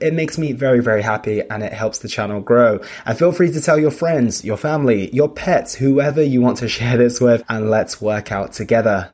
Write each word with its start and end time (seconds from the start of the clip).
It 0.00 0.14
makes 0.14 0.38
me 0.38 0.52
very, 0.52 0.80
very 0.80 1.02
happy 1.02 1.42
and 1.50 1.60
it 1.62 1.72
helps 1.72 1.98
the 1.98 2.08
channel 2.08 2.40
grow. 2.40 2.80
And 3.04 3.18
feel 3.18 3.32
free 3.32 3.50
to 3.50 3.60
tell 3.60 3.80
your 3.80 3.90
friends, 3.90 4.44
your 4.44 4.56
family, 4.56 5.10
your 5.12 5.28
pets, 5.28 5.74
whoever 5.74 6.22
you 6.22 6.40
want 6.40 6.58
to 6.58 6.68
share 6.68 6.96
this 6.96 7.20
with, 7.20 7.42
and 7.48 7.68
let's 7.68 8.00
work 8.00 8.30
out 8.30 8.52
together. 8.52 9.10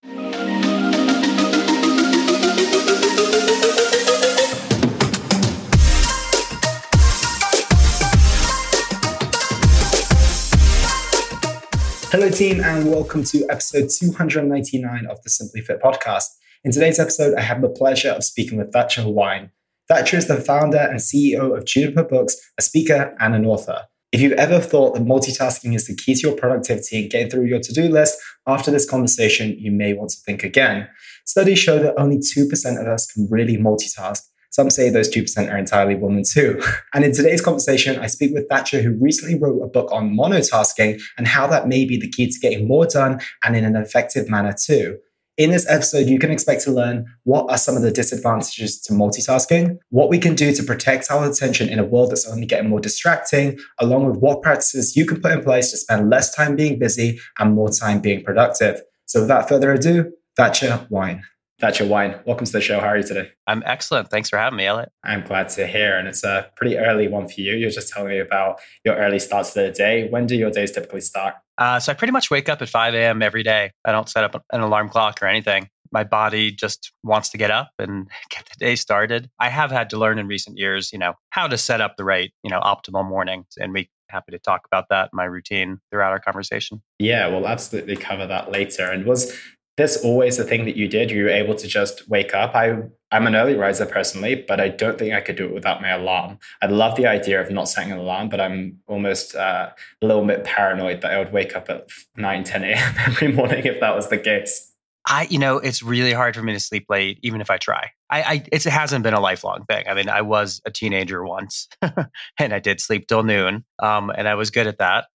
Hello, 12.11 12.29
team, 12.31 12.61
and 12.63 12.91
welcome 12.91 13.25
to 13.25 13.47
episode 13.49 13.89
299 13.89 15.07
of 15.07 15.23
the 15.23 15.31
Simply 15.31 15.63
Fit 15.63 15.81
podcast. 15.81 16.27
In 16.63 16.73
today's 16.73 16.99
episode, 16.99 17.35
I 17.35 17.41
have 17.41 17.61
the 17.61 17.69
pleasure 17.69 18.11
of 18.11 18.23
speaking 18.23 18.59
with 18.59 18.73
Thatcher 18.73 19.09
Wine. 19.09 19.51
Thatcher 19.89 20.17
is 20.17 20.29
the 20.29 20.41
founder 20.41 20.79
and 20.79 20.99
CEO 20.99 21.57
of 21.57 21.67
Juniper 21.67 22.05
Books, 22.05 22.37
a 22.59 22.63
speaker 22.63 23.15
and 23.21 23.35
an 23.35 23.45
author. 23.45 23.83
If 24.13 24.21
you've 24.21 24.33
ever 24.33 24.61
thought 24.61 24.95
that 24.95 25.05
multitasking 25.05 25.75
is 25.75 25.87
the 25.87 25.97
key 25.97 26.15
to 26.15 26.29
your 26.29 26.37
productivity 26.37 27.03
and 27.03 27.11
getting 27.11 27.29
through 27.29 27.47
your 27.47 27.61
to 27.61 27.73
do 27.73 27.89
list, 27.89 28.19
after 28.47 28.71
this 28.71 28.89
conversation, 28.89 29.57
you 29.59 29.73
may 29.73 29.93
want 29.93 30.11
to 30.11 30.21
think 30.25 30.43
again. 30.43 30.89
Studies 31.27 31.59
show 31.59 31.79
that 31.81 31.99
only 31.99 32.19
2% 32.19 32.81
of 32.81 32.87
us 32.87 33.11
can 33.13 33.27
really 33.31 33.57
multitask. 33.57 34.21
Some 34.51 34.71
say 34.71 34.89
those 34.89 35.13
2% 35.13 35.53
are 35.53 35.59
entirely 35.59 35.97
women 35.97 36.23
too. 36.23 36.63
And 36.95 37.05
in 37.05 37.13
today's 37.13 37.43
conversation, 37.43 37.99
I 37.99 38.07
speak 38.07 38.33
with 38.33 38.49
Thatcher, 38.49 38.81
who 38.81 38.97
recently 39.01 39.37
wrote 39.37 39.61
a 39.61 39.67
book 39.67 39.91
on 39.91 40.17
monotasking 40.17 41.03
and 41.19 41.27
how 41.27 41.49
that 41.49 41.67
may 41.67 41.85
be 41.85 41.99
the 41.99 42.09
key 42.09 42.31
to 42.31 42.39
getting 42.39 42.69
more 42.69 42.87
done 42.87 43.21
and 43.43 43.57
in 43.57 43.65
an 43.65 43.75
effective 43.75 44.31
manner 44.31 44.55
too. 44.57 44.99
In 45.37 45.51
this 45.51 45.69
episode, 45.69 46.07
you 46.07 46.21
can 46.21 46.31
expect 46.31 46.63
to 46.63 46.71
learn 46.71 47.07
what 47.25 47.51
are 47.51 47.59
some 47.59 47.77
of 47.77 47.83
the 47.83 47.91
disadvantages 47.91 48.81
to 48.83 48.93
multitasking, 48.93 49.79
what 49.89 50.09
we 50.09 50.21
can 50.21 50.37
do 50.37 50.55
to 50.55 50.63
protect 50.63 51.11
our 51.11 51.29
attention 51.29 51.69
in 51.69 51.81
a 51.81 51.85
world 51.85 52.13
that's 52.13 52.29
only 52.29 52.47
getting 52.47 52.71
more 52.71 52.79
distracting, 52.79 53.59
along 53.81 54.07
with 54.07 54.19
what 54.19 54.43
practices 54.43 54.97
you 54.97 55.05
can 55.05 55.21
put 55.21 55.33
in 55.33 55.43
place 55.43 55.73
to 55.73 55.77
spend 55.77 56.09
less 56.09 56.33
time 56.33 56.55
being 56.55 56.79
busy 56.79 57.19
and 57.41 57.53
more 57.53 57.69
time 57.69 58.01
being 58.01 58.23
productive. 58.23 58.81
So 59.07 59.23
without 59.23 59.49
further 59.49 59.73
ado, 59.73 60.13
Thatcher 60.37 60.87
Wine. 60.89 61.25
Thatcher 61.61 61.87
Wine. 61.87 62.17
welcome 62.27 62.47
to 62.47 62.53
the 62.53 62.61
show. 62.61 62.81
How 62.81 62.89
are 62.89 62.97
you 62.99 63.05
today? 63.05 63.31
I'm 63.47 63.63
excellent. 63.65 64.11
Thanks 64.11 64.29
for 64.29 64.39
having 64.39 64.57
me, 64.57 64.67
Elliot. 64.67 64.91
I'm 65.05 65.23
glad 65.23 65.49
to 65.51 65.67
hear. 65.67 65.97
And 65.97 66.09
it's 66.09 66.25
a 66.25 66.51
pretty 66.57 66.77
early 66.77 67.07
one 67.07 67.29
for 67.29 67.41
you. 67.41 67.55
You're 67.55 67.71
just 67.71 67.93
telling 67.93 68.09
me 68.09 68.19
about 68.19 68.61
your 68.85 68.97
early 68.97 69.21
starts 69.21 69.53
to 69.53 69.61
the 69.63 69.71
day. 69.71 70.09
When 70.09 70.27
do 70.27 70.37
your 70.37 70.51
days 70.51 70.73
typically 70.73 71.01
start? 71.01 71.35
Uh, 71.57 71.79
so 71.79 71.93
I 71.93 71.95
pretty 71.95 72.13
much 72.13 72.31
wake 72.31 72.49
up 72.49 72.61
at 72.61 72.69
5 72.69 72.95
a.m. 72.95 73.23
every 73.23 73.45
day. 73.45 73.71
I 73.85 73.93
don't 73.93 74.09
set 74.09 74.25
up 74.25 74.45
an 74.53 74.61
alarm 74.61 74.89
clock 74.89 75.23
or 75.23 75.27
anything. 75.27 75.69
My 75.93 76.03
body 76.03 76.51
just 76.51 76.91
wants 77.05 77.29
to 77.29 77.39
get 77.39 77.53
up 77.53 77.71
and 77.79 78.09
get 78.31 78.47
the 78.47 78.59
day 78.59 78.75
started. 78.75 79.31
I 79.39 79.49
have 79.49 79.71
had 79.71 79.91
to 79.91 79.97
learn 79.97 80.19
in 80.19 80.27
recent 80.27 80.59
years, 80.59 80.93
you 80.93 80.99
know, 80.99 81.15
how 81.31 81.47
to 81.47 81.57
set 81.57 81.81
up 81.81 81.97
the 81.97 82.05
right, 82.05 82.33
you 82.43 82.51
know, 82.51 82.61
optimal 82.61 83.09
mornings. 83.09 83.47
And 83.59 83.73
we 83.73 83.89
happy 84.11 84.33
to 84.33 84.39
talk 84.39 84.63
about 84.67 84.87
that 84.91 85.11
my 85.13 85.25
routine 85.25 85.79
throughout 85.91 86.11
our 86.11 86.21
conversation. 86.21 86.83
Yeah, 86.99 87.29
we'll 87.29 87.47
absolutely 87.47 87.97
cover 87.97 88.27
that 88.27 88.51
later. 88.51 88.91
And 88.91 89.07
was 89.07 89.37
this 89.77 89.97
always 90.05 90.37
the 90.37 90.45
thing 90.45 90.65
that 90.67 90.77
you 90.77 90.89
did? 90.89 91.11
You 91.11 91.25
were 91.25 91.31
able 91.31 91.55
to 91.57 91.67
just 91.67 92.09
wake 92.09 92.35
up. 92.35 92.55
I 92.55 92.83
I'm 93.11 93.27
an 93.29 93.37
early 93.37 93.55
riser 93.55 93.87
personally, 93.87 94.35
but 94.35 94.61
I 94.61 94.69
don't 94.69 94.99
think 94.99 95.15
I 95.15 95.21
could 95.21 95.37
do 95.37 95.45
it 95.45 95.55
without 95.55 95.81
my 95.81 95.91
alarm. 95.91 96.39
I 96.61 96.67
love 96.67 96.97
the 96.97 97.07
idea 97.07 97.41
of 97.41 97.51
not 97.51 97.69
setting 97.69 97.93
an 97.93 97.99
alarm, 97.99 98.29
but 98.29 98.41
I'm 98.41 98.81
almost 98.89 99.37
uh, 99.37 99.71
a 100.03 100.07
little 100.07 100.25
bit 100.27 100.43
paranoid 100.43 101.01
that 101.03 101.13
I 101.13 101.19
would 101.19 101.33
wake 101.33 101.55
up 101.55 101.71
at 101.71 101.89
9, 102.17 102.43
10 102.43 102.65
a.m. 102.65 102.95
every 103.07 103.33
morning 103.33 103.65
if 103.65 103.79
that 103.81 103.95
was 103.95 104.09
the 104.09 104.19
case. 104.19 104.73
I, 105.07 105.27
you 105.31 105.39
know, 105.39 105.59
it's 105.59 105.83
really 105.83 106.13
hard 106.13 106.35
for 106.35 106.43
me 106.43 106.55
to 106.55 106.61
sleep 106.61 106.87
late, 106.89 107.19
even 107.23 107.41
if 107.41 107.51
I 107.51 107.59
try. 107.59 107.91
I, 108.11 108.23
I 108.23 108.45
it 108.51 108.65
hasn't 108.65 109.03
been 109.03 109.15
a 109.15 109.21
lifelong 109.21 109.65
thing. 109.67 109.85
I 109.87 109.95
mean, 109.95 110.09
I 110.09 110.23
was 110.23 110.63
a 110.65 110.71
teenager 110.71 111.23
once, 111.25 111.69
and 112.39 112.55
I 112.55 112.59
did 112.59 112.81
sleep 112.81 113.07
till 113.07 113.23
noon, 113.23 113.65
um, 113.83 114.11
and 114.17 114.27
I 114.27 114.35
was 114.35 114.51
good 114.51 114.67
at 114.67 114.79
that. 114.79 115.07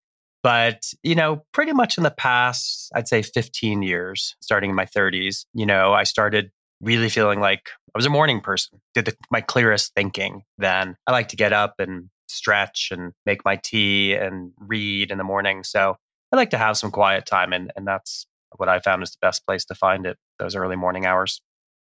But, 0.41 0.83
you 1.03 1.15
know, 1.15 1.43
pretty 1.53 1.73
much 1.73 1.97
in 1.97 2.03
the 2.03 2.11
past, 2.11 2.91
I'd 2.95 3.07
say 3.07 3.21
15 3.21 3.81
years, 3.81 4.35
starting 4.41 4.69
in 4.69 4.75
my 4.75 4.85
30s, 4.85 5.45
you 5.53 5.65
know, 5.65 5.93
I 5.93 6.03
started 6.03 6.51
really 6.81 7.09
feeling 7.09 7.41
like 7.41 7.69
I 7.93 7.97
was 7.97 8.05
a 8.05 8.09
morning 8.09 8.39
person, 8.39 8.79
did 8.93 9.05
the, 9.05 9.15
my 9.31 9.41
clearest 9.41 9.93
thinking 9.95 10.43
then. 10.57 10.95
I 11.05 11.11
like 11.11 11.29
to 11.29 11.35
get 11.35 11.51
up 11.51 11.75
and 11.79 12.09
stretch 12.29 12.89
and 12.91 13.11
make 13.25 13.43
my 13.43 13.57
tea 13.57 14.13
and 14.13 14.51
read 14.59 15.11
in 15.11 15.17
the 15.17 15.23
morning. 15.23 15.63
So 15.63 15.97
I 16.31 16.35
like 16.35 16.51
to 16.51 16.57
have 16.57 16.77
some 16.77 16.91
quiet 16.91 17.25
time. 17.25 17.51
And, 17.51 17.71
and 17.75 17.85
that's 17.85 18.25
what 18.55 18.69
I 18.69 18.79
found 18.79 19.03
is 19.03 19.11
the 19.11 19.17
best 19.21 19.45
place 19.45 19.65
to 19.65 19.75
find 19.75 20.05
it, 20.05 20.17
those 20.37 20.55
early 20.55 20.75
morning 20.75 21.05
hours. 21.05 21.41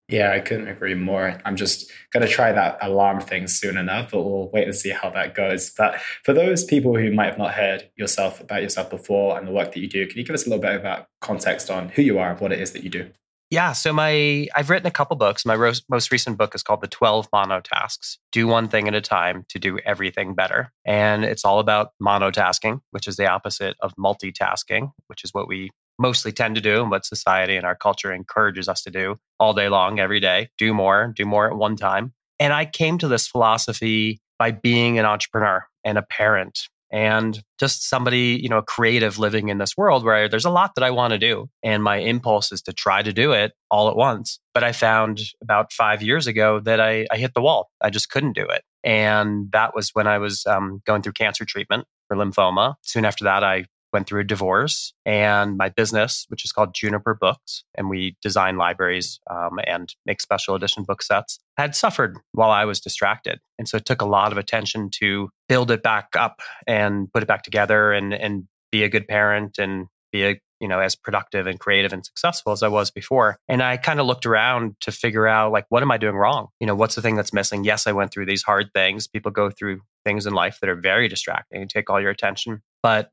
Yeah, 0.09 0.31
I 0.31 0.39
couldn't 0.39 0.69
agree 0.69 0.95
more. 0.95 1.41
I'm 1.45 1.57
just 1.57 1.91
going 2.13 2.25
to 2.25 2.33
try 2.33 2.53
that 2.53 2.79
alarm 2.81 3.21
thing 3.21 3.49
soon 3.49 3.77
enough, 3.77 4.13
but 4.13 4.23
we'll 4.23 4.49
wait 4.51 4.65
and 4.65 4.75
see 4.75 4.91
how 4.91 5.11
that 5.11 5.35
goes. 5.35 5.71
But 5.77 6.01
for 6.23 6.33
those 6.33 6.63
people 6.63 6.97
who 6.97 7.11
might 7.11 7.27
have 7.27 7.39
not 7.39 7.55
heard 7.55 7.91
yourself 7.97 8.41
about 8.41 8.63
yourself 8.63 8.89
before 8.89 9.37
and 9.37 9.49
the 9.49 9.53
work 9.53 9.73
that 9.73 9.81
you 9.81 9.89
do, 9.89 10.07
can 10.07 10.17
you 10.19 10.25
give 10.25 10.35
us 10.35 10.47
a 10.47 10.49
little 10.49 10.63
bit 10.63 10.83
that 10.85 11.09
context 11.21 11.71
on 11.71 11.89
who 11.89 12.03
you 12.03 12.21
are 12.21 12.31
and 12.31 12.41
what 12.41 12.53
it 12.53 12.61
is 12.61 12.71
that 12.73 12.85
you 12.85 12.91
do? 12.91 13.11
Yeah, 13.51 13.73
so 13.73 13.93
my 13.93 14.49
I've 14.57 14.71
written 14.71 14.89
a 14.89 14.93
couple 14.93 15.17
books. 15.17 15.47
My 15.47 15.55
ro- 15.55 15.73
most 15.89 16.11
recent 16.11 16.37
book 16.37 16.55
is 16.55 16.65
called 16.65 16.81
The 16.81 16.89
12 16.89 17.31
Monotasks. 17.31 18.19
Do 18.33 18.49
one 18.49 18.69
thing 18.69 18.89
at 18.89 18.95
a 18.95 19.01
time 19.01 19.45
to 19.51 19.59
do 19.61 19.79
everything 19.85 20.35
better. 20.35 20.73
And 20.85 21.25
it's 21.25 21.45
all 21.45 21.61
about 21.61 21.91
monotasking, 22.03 22.81
which 22.91 23.07
is 23.07 23.17
the 23.17 23.29
opposite 23.29 23.77
of 23.81 23.95
multitasking, 23.95 24.91
which 25.07 25.23
is 25.23 25.31
what 25.33 25.47
we 25.47 25.71
mostly 25.99 26.33
tend 26.33 26.55
to 26.57 26.61
do 26.61 26.81
and 26.83 26.91
what 26.91 27.07
society 27.07 27.57
and 27.57 27.67
our 27.67 27.77
culture 27.77 28.13
encourages 28.13 28.69
us 28.69 28.83
to 28.83 28.91
do 28.91 29.17
all 29.39 29.55
day 29.55 29.69
long, 29.69 29.99
every 29.99 30.21
day. 30.21 30.49
Do 30.59 30.75
more, 30.75 31.13
do 31.17 31.25
more 31.25 31.51
at 31.51 31.57
one 31.57 31.77
time. 31.77 32.13
And 32.39 32.53
I 32.53 32.67
came 32.67 32.99
to 32.99 33.09
this 33.09 33.27
philosophy 33.27 34.21
by 34.39 34.51
being 34.51 34.99
an 34.99 35.07
entrepreneur 35.07 35.65
and 35.85 35.97
a 35.97 36.03
parent 36.03 36.69
and 36.93 37.43
just 37.59 37.89
somebody, 37.89 38.39
you 38.41 38.49
know, 38.49 38.59
a 38.59 38.63
creative 38.63 39.19
living 39.19 39.49
in 39.49 39.59
this 39.59 39.77
world 39.77 40.05
where 40.05 40.29
there's 40.29 40.45
a 40.45 40.51
lot 40.51 40.73
that 40.77 40.85
I 40.85 40.91
want 40.91 41.13
to 41.13 41.19
do. 41.19 41.49
And 41.63 41.83
my 41.83 41.97
impulse 41.97 42.53
is 42.53 42.63
to 42.63 42.73
try 42.73 43.03
to 43.03 43.13
do 43.13 43.33
it 43.33 43.53
all 43.71 43.89
at 43.89 43.97
once. 43.97 44.39
But 44.55 44.63
I 44.63 44.73
found 44.73 45.21
about 45.43 45.73
five 45.73 46.03
years 46.03 46.27
ago 46.27 46.61
that 46.61 46.81
I, 46.81 47.07
I 47.11 47.17
hit 47.17 47.35
the 47.35 47.41
wall. 47.41 47.71
I 47.81 47.91
just 47.91 48.11
couldn't 48.11 48.35
do 48.35 48.47
it. 48.47 48.63
And 48.85 49.51
that 49.51 49.75
was 49.75 49.91
when 49.95 50.07
I 50.07 50.19
was 50.19 50.47
um, 50.47 50.81
going 50.87 51.03
through 51.03 51.15
cancer 51.15 51.45
treatment 51.45 51.87
for 52.07 52.17
lymphoma. 52.17 52.75
Soon 52.83 53.05
after 53.05 53.25
that, 53.25 53.43
I 53.43 53.65
went 53.93 54.07
through 54.07 54.21
a 54.21 54.25
divorce 54.25 54.93
and 55.05 55.57
my 55.57 55.69
business, 55.69 56.27
which 56.29 56.45
is 56.45 56.53
called 56.53 56.75
Juniper 56.75 57.15
Books, 57.15 57.65
and 57.77 57.89
we 57.89 58.17
design 58.23 58.57
libraries 58.57 59.21
um, 59.31 59.59
and 59.67 59.95
make 60.05 60.21
special 60.21 60.55
edition 60.55 60.85
book 60.85 61.03
sets, 61.03 61.39
had 61.57 61.75
suffered 61.75 62.19
while 62.33 62.51
I 62.51 62.65
was 62.65 62.81
distracted. 62.81 63.41
And 63.59 63.69
so 63.69 63.77
it 63.77 63.85
took 63.85 64.03
a 64.03 64.07
lot 64.07 64.33
of 64.33 64.39
attention 64.39 64.91
to 65.01 65.31
build 65.49 65.71
it 65.71 65.83
back 65.83 66.09
up 66.17 66.41
and 66.67 67.11
put 67.13 67.23
it 67.23 67.27
back 67.27 67.43
together 67.43 67.93
and, 67.93 68.13
and 68.13 68.45
be 68.71 68.83
a 68.83 68.89
good 68.89 69.09
parent 69.09 69.59
and 69.59 69.87
be 70.13 70.25
a 70.25 70.41
you 70.61 70.69
know 70.69 70.81
as 70.81 70.97
productive 70.97 71.47
and 71.47 71.61
creative 71.61 71.93
and 71.93 72.05
successful 72.05 72.53
as 72.53 72.63
i 72.63 72.69
was 72.69 72.91
before. 72.91 73.39
And 73.49 73.63
i 73.63 73.77
kind 73.77 74.01
of 74.01 74.07
looked 74.07 74.27
around 74.27 74.77
to 74.81 74.93
figure 74.93 75.27
out 75.27 75.53
like 75.53 75.67
what 75.69 75.83
am 75.83 75.91
i 75.91 75.99
doing 75.99 76.17
wrong? 76.17 76.49
You 76.61 76.67
know 76.67 76.75
what's 76.75 76.95
the 76.95 77.03
thing 77.03 77.17
that's 77.17 77.33
missing? 77.33 77.65
Yes 77.65 77.87
i 77.87 77.93
went 77.93 78.13
through 78.13 78.27
these 78.27 78.43
hard 78.43 78.71
things. 78.75 79.07
People 79.07 79.31
go 79.31 79.51
through 79.51 79.81
things 80.05 80.27
in 80.27 80.33
life 80.33 80.59
that 80.61 80.71
are 80.71 80.77
very 80.77 81.09
distracting 81.09 81.61
and 81.61 81.71
take 81.71 81.91
all 81.91 82.01
your 82.01 82.11
attention. 82.11 82.63
But 82.83 83.11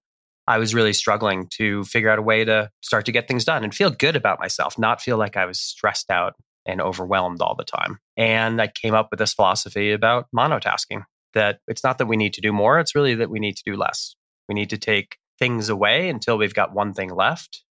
I 0.48 0.58
was 0.58 0.76
really 0.76 0.94
struggling 0.94 1.48
to 1.58 1.84
figure 1.86 2.10
out 2.10 2.20
a 2.20 2.24
way 2.24 2.44
to 2.44 2.70
start 2.82 3.06
to 3.06 3.12
get 3.12 3.28
things 3.28 3.46
done 3.46 3.64
and 3.64 3.74
feel 3.74 3.90
good 3.90 4.16
about 4.16 4.40
myself, 4.40 4.78
not 4.78 5.02
feel 5.02 5.18
like 5.18 5.38
I 5.38 5.46
was 5.46 5.60
stressed 5.60 6.12
out 6.12 6.34
and 6.66 6.82
overwhelmed 6.82 7.42
all 7.42 7.56
the 7.56 7.64
time. 7.64 8.00
And 8.18 8.62
I 8.62 8.68
came 8.68 8.94
up 8.94 9.08
with 9.12 9.20
this 9.20 9.34
philosophy 9.34 9.92
about 9.92 10.28
monotasking 10.36 11.04
that 11.34 11.60
it's 11.68 11.84
not 11.84 11.98
that 11.98 12.06
we 12.06 12.18
need 12.18 12.34
to 12.34 12.42
do 12.42 12.54
more, 12.54 12.80
it's 12.80 12.96
really 12.96 13.16
that 13.16 13.30
we 13.30 13.40
need 13.40 13.58
to 13.58 13.64
do 13.66 13.76
less. 13.76 14.16
We 14.48 14.56
need 14.56 14.70
to 14.70 14.78
take 14.78 15.18
things 15.40 15.70
away 15.70 16.10
until 16.10 16.38
we've 16.38 16.54
got 16.54 16.74
one 16.74 16.94
thing 16.94 17.14
left, 17.14 17.64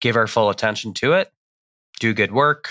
give 0.00 0.16
our 0.16 0.26
full 0.26 0.50
attention 0.50 0.94
to 0.94 1.14
it, 1.14 1.32
do 1.98 2.14
good 2.14 2.32
work, 2.32 2.68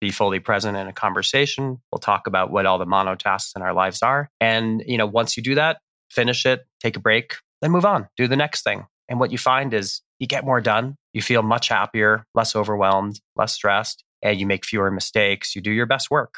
be 0.00 0.10
fully 0.10 0.40
present 0.40 0.76
in 0.76 0.86
a 0.86 0.92
conversation. 0.92 1.80
We'll 1.90 1.98
talk 1.98 2.26
about 2.26 2.50
what 2.50 2.66
all 2.66 2.78
the 2.78 2.86
monotasks 2.86 3.56
in 3.56 3.62
our 3.62 3.72
lives 3.72 4.02
are. 4.02 4.30
And, 4.40 4.82
you 4.86 4.98
know, 4.98 5.06
once 5.06 5.36
you 5.36 5.42
do 5.42 5.54
that, 5.54 5.78
finish 6.10 6.44
it, 6.46 6.60
take 6.80 6.96
a 6.96 7.00
break, 7.00 7.34
then 7.62 7.70
move 7.70 7.86
on, 7.86 8.08
do 8.18 8.28
the 8.28 8.36
next 8.36 8.62
thing. 8.62 8.86
And 9.08 9.18
what 9.18 9.32
you 9.32 9.38
find 9.38 9.72
is 9.72 10.02
you 10.18 10.26
get 10.26 10.44
more 10.44 10.60
done, 10.60 10.96
you 11.14 11.22
feel 11.22 11.42
much 11.42 11.68
happier, 11.68 12.26
less 12.34 12.54
overwhelmed, 12.54 13.20
less 13.36 13.54
stressed, 13.54 14.04
and 14.20 14.38
you 14.38 14.46
make 14.46 14.66
fewer 14.66 14.90
mistakes. 14.90 15.56
You 15.56 15.62
do 15.62 15.70
your 15.70 15.86
best 15.86 16.10
work. 16.10 16.34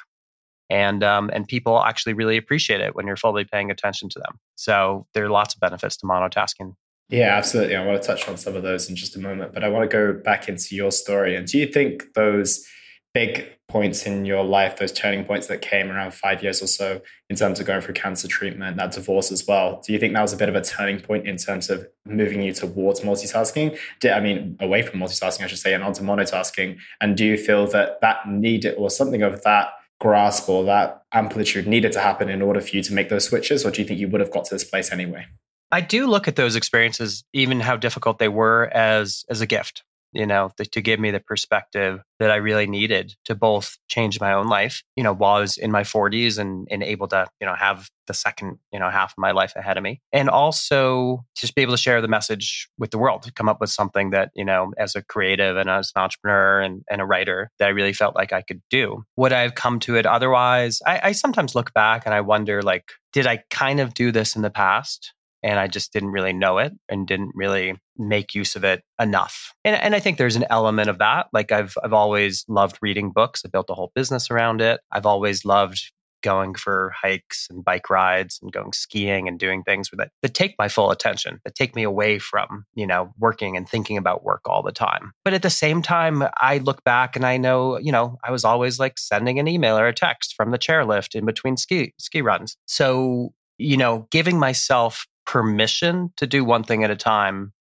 And, 0.71 1.03
um, 1.03 1.31
and 1.33 1.47
people 1.47 1.83
actually 1.83 2.15
really 2.15 2.37
appreciate 2.37 2.81
it 2.81 2.95
when 2.95 3.07
you're 3.07 3.17
fully 3.17 3.45
paying 3.45 3.71
attention 3.71 4.09
to 4.11 4.19
them. 4.19 4.39
So 4.55 5.07
there 5.15 5.25
are 5.25 5.31
lots 5.31 5.55
of 5.55 5.61
benefits 5.61 5.97
to 5.99 6.07
monotasking. 6.07 6.75
Yeah, 7.11 7.37
absolutely. 7.37 7.77
I 7.77 7.85
want 7.85 8.01
to 8.01 8.07
touch 8.07 8.27
on 8.29 8.39
some 8.39 8.57
of 8.57 8.63
those 8.63 8.89
in 8.89 8.97
just 8.97 9.15
a 9.15 9.21
moment, 9.21 9.53
but 9.53 9.63
I 9.63 9.69
want 9.69 9.89
to 9.89 9.95
go 9.95 10.13
back 10.15 10.49
into 10.49 10.75
your 10.75 10.91
story. 10.91 11.37
And 11.37 11.47
do 11.47 11.59
you 11.59 11.67
think 11.67 12.15
those 12.15 12.67
big 13.15 13.55
points 13.69 14.07
in 14.07 14.25
your 14.25 14.45
life, 14.45 14.77
those 14.77 14.93
turning 14.93 15.25
points 15.25 15.47
that 15.47 15.63
came 15.63 15.91
around 15.91 16.13
five 16.13 16.43
years 16.43 16.63
or 16.63 16.67
so 16.67 17.01
in 17.31 17.37
terms 17.37 17.59
of 17.59 17.67
going 17.67 17.81
through 17.81 17.95
cancer 17.95 18.29
treatment, 18.29 18.77
that 18.77 18.93
divorce 18.93 19.33
as 19.33 19.47
well. 19.47 19.81
Do 19.85 19.93
you 19.93 19.99
think 19.99 20.13
that 20.15 20.21
was 20.21 20.33
a 20.33 20.37
bit 20.37 20.49
of 20.49 20.55
a 20.55 20.61
turning 20.61 21.01
point 21.01 21.27
in 21.27 21.37
terms 21.37 21.71
of 21.71 21.87
moving 22.05 22.43
you 22.43 22.53
towards 22.53 23.01
multitasking? 23.01 23.79
Did, 24.01 24.13
I 24.13 24.21
mean, 24.21 24.57
away 24.61 24.83
from 24.83 25.01
multitasking, 25.01 25.45
I 25.45 25.47
should 25.47 25.59
say, 25.59 25.75
and 25.75 25.83
onto 25.83 26.03
monotasking? 26.03 26.79
And 27.01 27.17
do 27.17 27.25
you 27.25 27.37
feel 27.37 27.67
that 27.69 28.01
that 28.01 28.29
needed 28.29 28.75
or 28.77 28.91
something 28.91 29.23
of 29.23 29.43
that 29.43 29.71
grasp 30.01 30.49
or 30.49 30.65
that 30.65 31.03
amplitude 31.13 31.67
needed 31.67 31.93
to 31.93 32.01
happen 32.01 32.29
in 32.29 32.43
order 32.43 32.61
for 32.61 32.77
you 32.77 32.83
to 32.83 32.93
make 32.93 33.09
those 33.09 33.25
switches? 33.25 33.65
Or 33.65 33.71
do 33.71 33.81
you 33.81 33.89
think 33.89 33.99
you 33.99 34.09
would 34.09 34.21
have 34.21 34.31
got 34.33 34.45
to 34.47 34.55
this 34.55 34.65
place 34.65 34.93
anyway? 34.93 35.27
I 35.73 35.81
do 35.81 36.07
look 36.07 36.29
at 36.29 36.37
those 36.37 36.55
experiences, 36.55 37.25
even 37.33 37.61
how 37.61 37.77
difficult 37.77 38.19
they 38.19 38.29
were, 38.29 38.71
as 38.73 39.25
as 39.29 39.41
a 39.41 39.47
gift 39.47 39.83
you 40.15 40.27
know, 40.27 40.51
the, 40.57 40.65
to 40.67 40.81
give 40.81 41.01
me 41.01 41.11
the 41.11 41.21
perspective 41.21 42.01
that 42.21 42.31
I 42.31 42.37
really 42.37 42.67
needed 42.67 43.15
to 43.25 43.35
both 43.35 43.77
change 43.89 44.21
my 44.21 44.33
own 44.33 44.47
life, 44.47 44.83
you 44.97 45.03
know, 45.03 45.13
while 45.13 45.37
I 45.37 45.41
was 45.41 45.57
in 45.57 45.71
my 45.71 45.83
40s 45.83 46.39
and, 46.39 46.67
and 46.71 46.83
able 46.83 47.09
to, 47.09 47.27
you 47.41 47.47
know, 47.47 47.55
have 47.55 47.89
the 48.07 48.15
second, 48.15 48.59
you 48.73 48.79
know, 48.79 48.91
half 48.91 49.13
of 49.13 49.19
my 49.19 49.33
life 49.33 49.55
ahead 49.57 49.77
of 49.77 49.83
me. 49.83 50.01
And 50.13 50.29
also 50.29 51.25
just 51.37 51.55
be 51.55 51.63
able 51.63 51.75
to 51.75 51.79
share 51.79 52.01
the 52.01 52.09
message 52.09 52.69
with 52.79 52.91
the 52.91 52.99
world, 52.99 53.23
to 53.23 53.33
come 53.33 53.49
up 53.49 53.61
with 53.61 53.71
something 53.71 54.11
that, 54.11 54.31
you 54.35 54.45
know, 54.45 54.73
as 54.79 54.95
a 54.95 55.03
creative 55.03 55.57
and 55.57 55.69
as 55.69 55.93
an 55.95 56.03
entrepreneur 56.03 56.61
and, 56.61 56.83
and 56.91 57.01
a 57.01 57.05
writer 57.05 57.51
that 57.59 57.67
I 57.67 57.71
really 57.71 57.93
felt 57.93 58.15
like 58.15 58.33
I 58.33 58.43
could 58.43 58.63
do. 58.71 59.03
Would 59.17 59.33
I 59.33 59.41
have 59.41 59.55
come 59.55 59.81
to 59.81 59.97
it 59.97 60.07
otherwise? 60.07 60.81
I, 60.87 61.01
I 61.03 61.13
sometimes 61.13 61.55
look 61.55 61.75
back 61.75 62.03
and 62.07 62.15
I 62.15 62.21
wonder, 62.21 62.63
like, 62.63 62.93
did 63.13 63.27
I 63.27 63.43
kind 63.51 63.81
of 63.81 63.95
do 63.95 64.13
this 64.13 64.37
in 64.37 64.43
the 64.43 64.51
past? 64.51 65.13
And 65.45 65.61
I 65.61 65.69
just 65.69 65.93
didn't 65.93 66.11
really 66.11 66.33
know 66.33 66.59
it 66.59 66.73
and 66.89 67.07
didn't 67.07 67.33
really 67.35 67.79
make 67.97 68.35
use 68.35 68.57
of 68.57 68.65
it 68.65 68.83
enough. 68.99 69.55
And, 69.65 69.77
and 69.77 69.95
I 69.95 70.01
think 70.01 70.19
there's 70.19 70.37
an 70.37 70.47
element 70.51 70.89
of 70.89 70.99
that. 70.99 71.27
Like 71.33 71.53
I've 71.53 71.77
I've 71.85 71.93
always 71.93 72.45
loved 72.49 72.79
reading 72.83 73.13
books. 73.13 73.43
I 73.45 73.49
built 73.49 73.71
a 73.71 73.75
whole 73.75 73.93
business 73.95 74.31
around 74.31 74.61
it. 74.61 74.81
I've 74.91 75.07
always 75.07 75.45
loved 75.45 75.93
going 76.23 76.55
for 76.55 76.91
hikes 77.01 77.47
and 77.51 77.63
bike 77.63 77.91
rides 77.91 78.39
and 78.41 78.51
going 78.51 78.73
skiing 78.73 79.29
and 79.29 79.39
doing 79.39 79.63
things 79.63 79.91
that, 79.93 80.09
that 80.23 80.33
take 80.33 80.55
my 80.59 80.69
full 80.69 80.91
attention, 80.91 81.39
that 81.45 81.55
take 81.55 81.77
me 81.77 81.83
away 81.83 82.19
from, 82.19 82.65
you 82.75 82.87
know, 82.87 83.13
working 83.19 83.59
and 83.59 83.69
thinking 83.69 83.99
about 83.99 84.25
work 84.25 84.41
all 84.47 84.63
the 84.63 84.73
time. 84.73 85.13
But 85.23 85.35
at 85.35 85.43
the 85.43 85.51
same 85.51 85.83
time, 85.83 86.25
I 86.39 86.59
look 86.59 86.83
back 86.83 87.15
and 87.15 87.27
I 87.27 87.37
know, 87.37 87.79
you 87.79 87.93
know, 87.93 88.17
I 88.25 88.31
was 88.31 88.43
always 88.43 88.79
like 88.79 88.99
sending 88.99 89.39
an 89.39 89.47
email 89.47 89.79
or 89.79 89.87
a 89.87 89.93
text 89.93 90.35
from 90.35 90.51
the 90.51 90.59
chairlift 90.59 91.15
in 91.15 91.27
between 91.27 91.59
ski 91.59 91.93
ski 91.99 92.23
runs. 92.23 92.57
So, 92.65 93.35
you 93.59 93.77
know, 93.77 94.09
giving 94.11 94.39
myself 94.39 95.07
permission 95.27 96.13
to 96.17 96.27
do 96.27 96.45
one 96.45 96.65
thing 96.65 96.85
at 96.85 96.91
a 96.91 96.97
time 96.97 97.53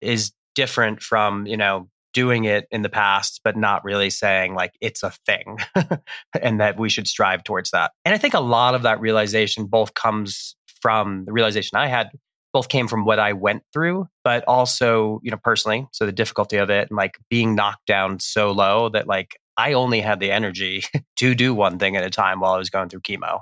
is 0.00 0.32
different 0.54 1.02
from, 1.02 1.46
you 1.46 1.56
know, 1.56 1.88
doing 2.12 2.44
it 2.44 2.66
in 2.70 2.82
the 2.82 2.88
past, 2.88 3.40
but 3.44 3.56
not 3.56 3.84
really 3.84 4.10
saying 4.10 4.54
like 4.54 4.72
it's 4.80 5.02
a 5.02 5.10
thing 5.26 5.58
and 6.42 6.60
that 6.60 6.78
we 6.78 6.88
should 6.88 7.06
strive 7.06 7.44
towards 7.44 7.70
that. 7.70 7.92
And 8.04 8.14
I 8.14 8.18
think 8.18 8.34
a 8.34 8.40
lot 8.40 8.74
of 8.74 8.82
that 8.82 9.00
realization 9.00 9.66
both 9.66 9.94
comes 9.94 10.56
from 10.82 11.24
the 11.24 11.32
realization 11.32 11.76
I 11.78 11.86
had, 11.86 12.10
both 12.52 12.68
came 12.68 12.88
from 12.88 13.04
what 13.04 13.18
I 13.18 13.32
went 13.32 13.62
through, 13.72 14.08
but 14.24 14.42
also, 14.48 15.20
you 15.22 15.30
know, 15.30 15.38
personally. 15.42 15.86
So 15.92 16.04
the 16.04 16.12
difficulty 16.12 16.56
of 16.56 16.70
it 16.70 16.88
and 16.90 16.96
like 16.96 17.18
being 17.28 17.54
knocked 17.54 17.86
down 17.86 18.18
so 18.18 18.50
low 18.50 18.88
that 18.88 19.06
like 19.06 19.36
I 19.56 19.74
only 19.74 20.00
had 20.00 20.20
the 20.20 20.32
energy 20.32 20.84
to 21.16 21.34
do 21.34 21.54
one 21.54 21.78
thing 21.78 21.96
at 21.96 22.04
a 22.04 22.10
time 22.10 22.40
while 22.40 22.52
I 22.52 22.58
was 22.58 22.70
going 22.70 22.88
through 22.88 23.02
chemo 23.02 23.40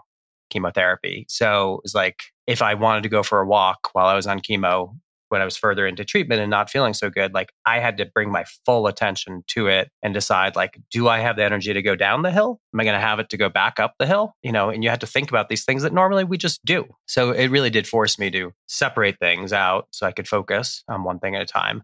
chemotherapy. 0.51 1.27
So 1.29 1.81
it's 1.85 1.95
like 1.95 2.23
if 2.49 2.62
I 2.62 2.75
wanted 2.75 3.03
to 3.03 3.11
go 3.11 3.23
for 3.23 3.41
a 3.41 3.47
walk 3.47 3.91
while 3.93 4.06
I 4.06 4.17
was 4.17 4.27
on 4.27 4.41
chemo, 4.41 4.97
when 5.29 5.43
I 5.43 5.45
was 5.45 5.59
further 5.59 5.87
into 5.87 6.06
treatment 6.06 6.41
and 6.41 6.50
not 6.50 6.71
feeling 6.71 6.95
so 6.95 7.11
good, 7.11 7.35
like 7.35 7.53
I 7.67 7.79
had 7.79 7.99
to 7.99 8.06
bring 8.06 8.33
my 8.33 8.47
full 8.65 8.87
attention 8.87 9.45
to 9.49 9.67
it 9.67 9.91
and 10.03 10.15
decide 10.15 10.56
like, 10.56 10.81
do 10.91 11.09
I 11.09 11.19
have 11.19 11.37
the 11.37 11.45
energy 11.45 11.75
to 11.75 11.83
go 11.83 11.95
down 11.95 12.23
the 12.23 12.31
hill? 12.31 12.59
Am 12.73 12.81
I 12.81 12.85
going 12.85 12.99
to 12.99 13.06
have 13.06 13.19
it 13.19 13.29
to 13.29 13.37
go 13.37 13.50
back 13.50 13.79
up 13.79 13.93
the 13.99 14.06
hill? 14.06 14.33
You 14.43 14.53
know, 14.53 14.71
and 14.71 14.83
you 14.83 14.89
had 14.89 15.03
to 15.03 15.06
think 15.06 15.29
about 15.29 15.50
these 15.50 15.67
things 15.67 15.83
that 15.83 15.93
normally 15.93 16.25
we 16.25 16.39
just 16.39 16.65
do. 16.65 16.87
So 17.06 17.33
it 17.33 17.49
really 17.49 17.69
did 17.69 17.87
force 17.87 18.19
me 18.19 18.31
to 18.31 18.53
separate 18.67 19.19
things 19.19 19.53
out 19.53 19.89
so 19.91 20.06
I 20.06 20.12
could 20.12 20.27
focus 20.27 20.83
on 20.89 21.05
one 21.05 21.19
thing 21.19 21.37
at 21.37 21.43
a 21.43 21.47
time. 21.47 21.83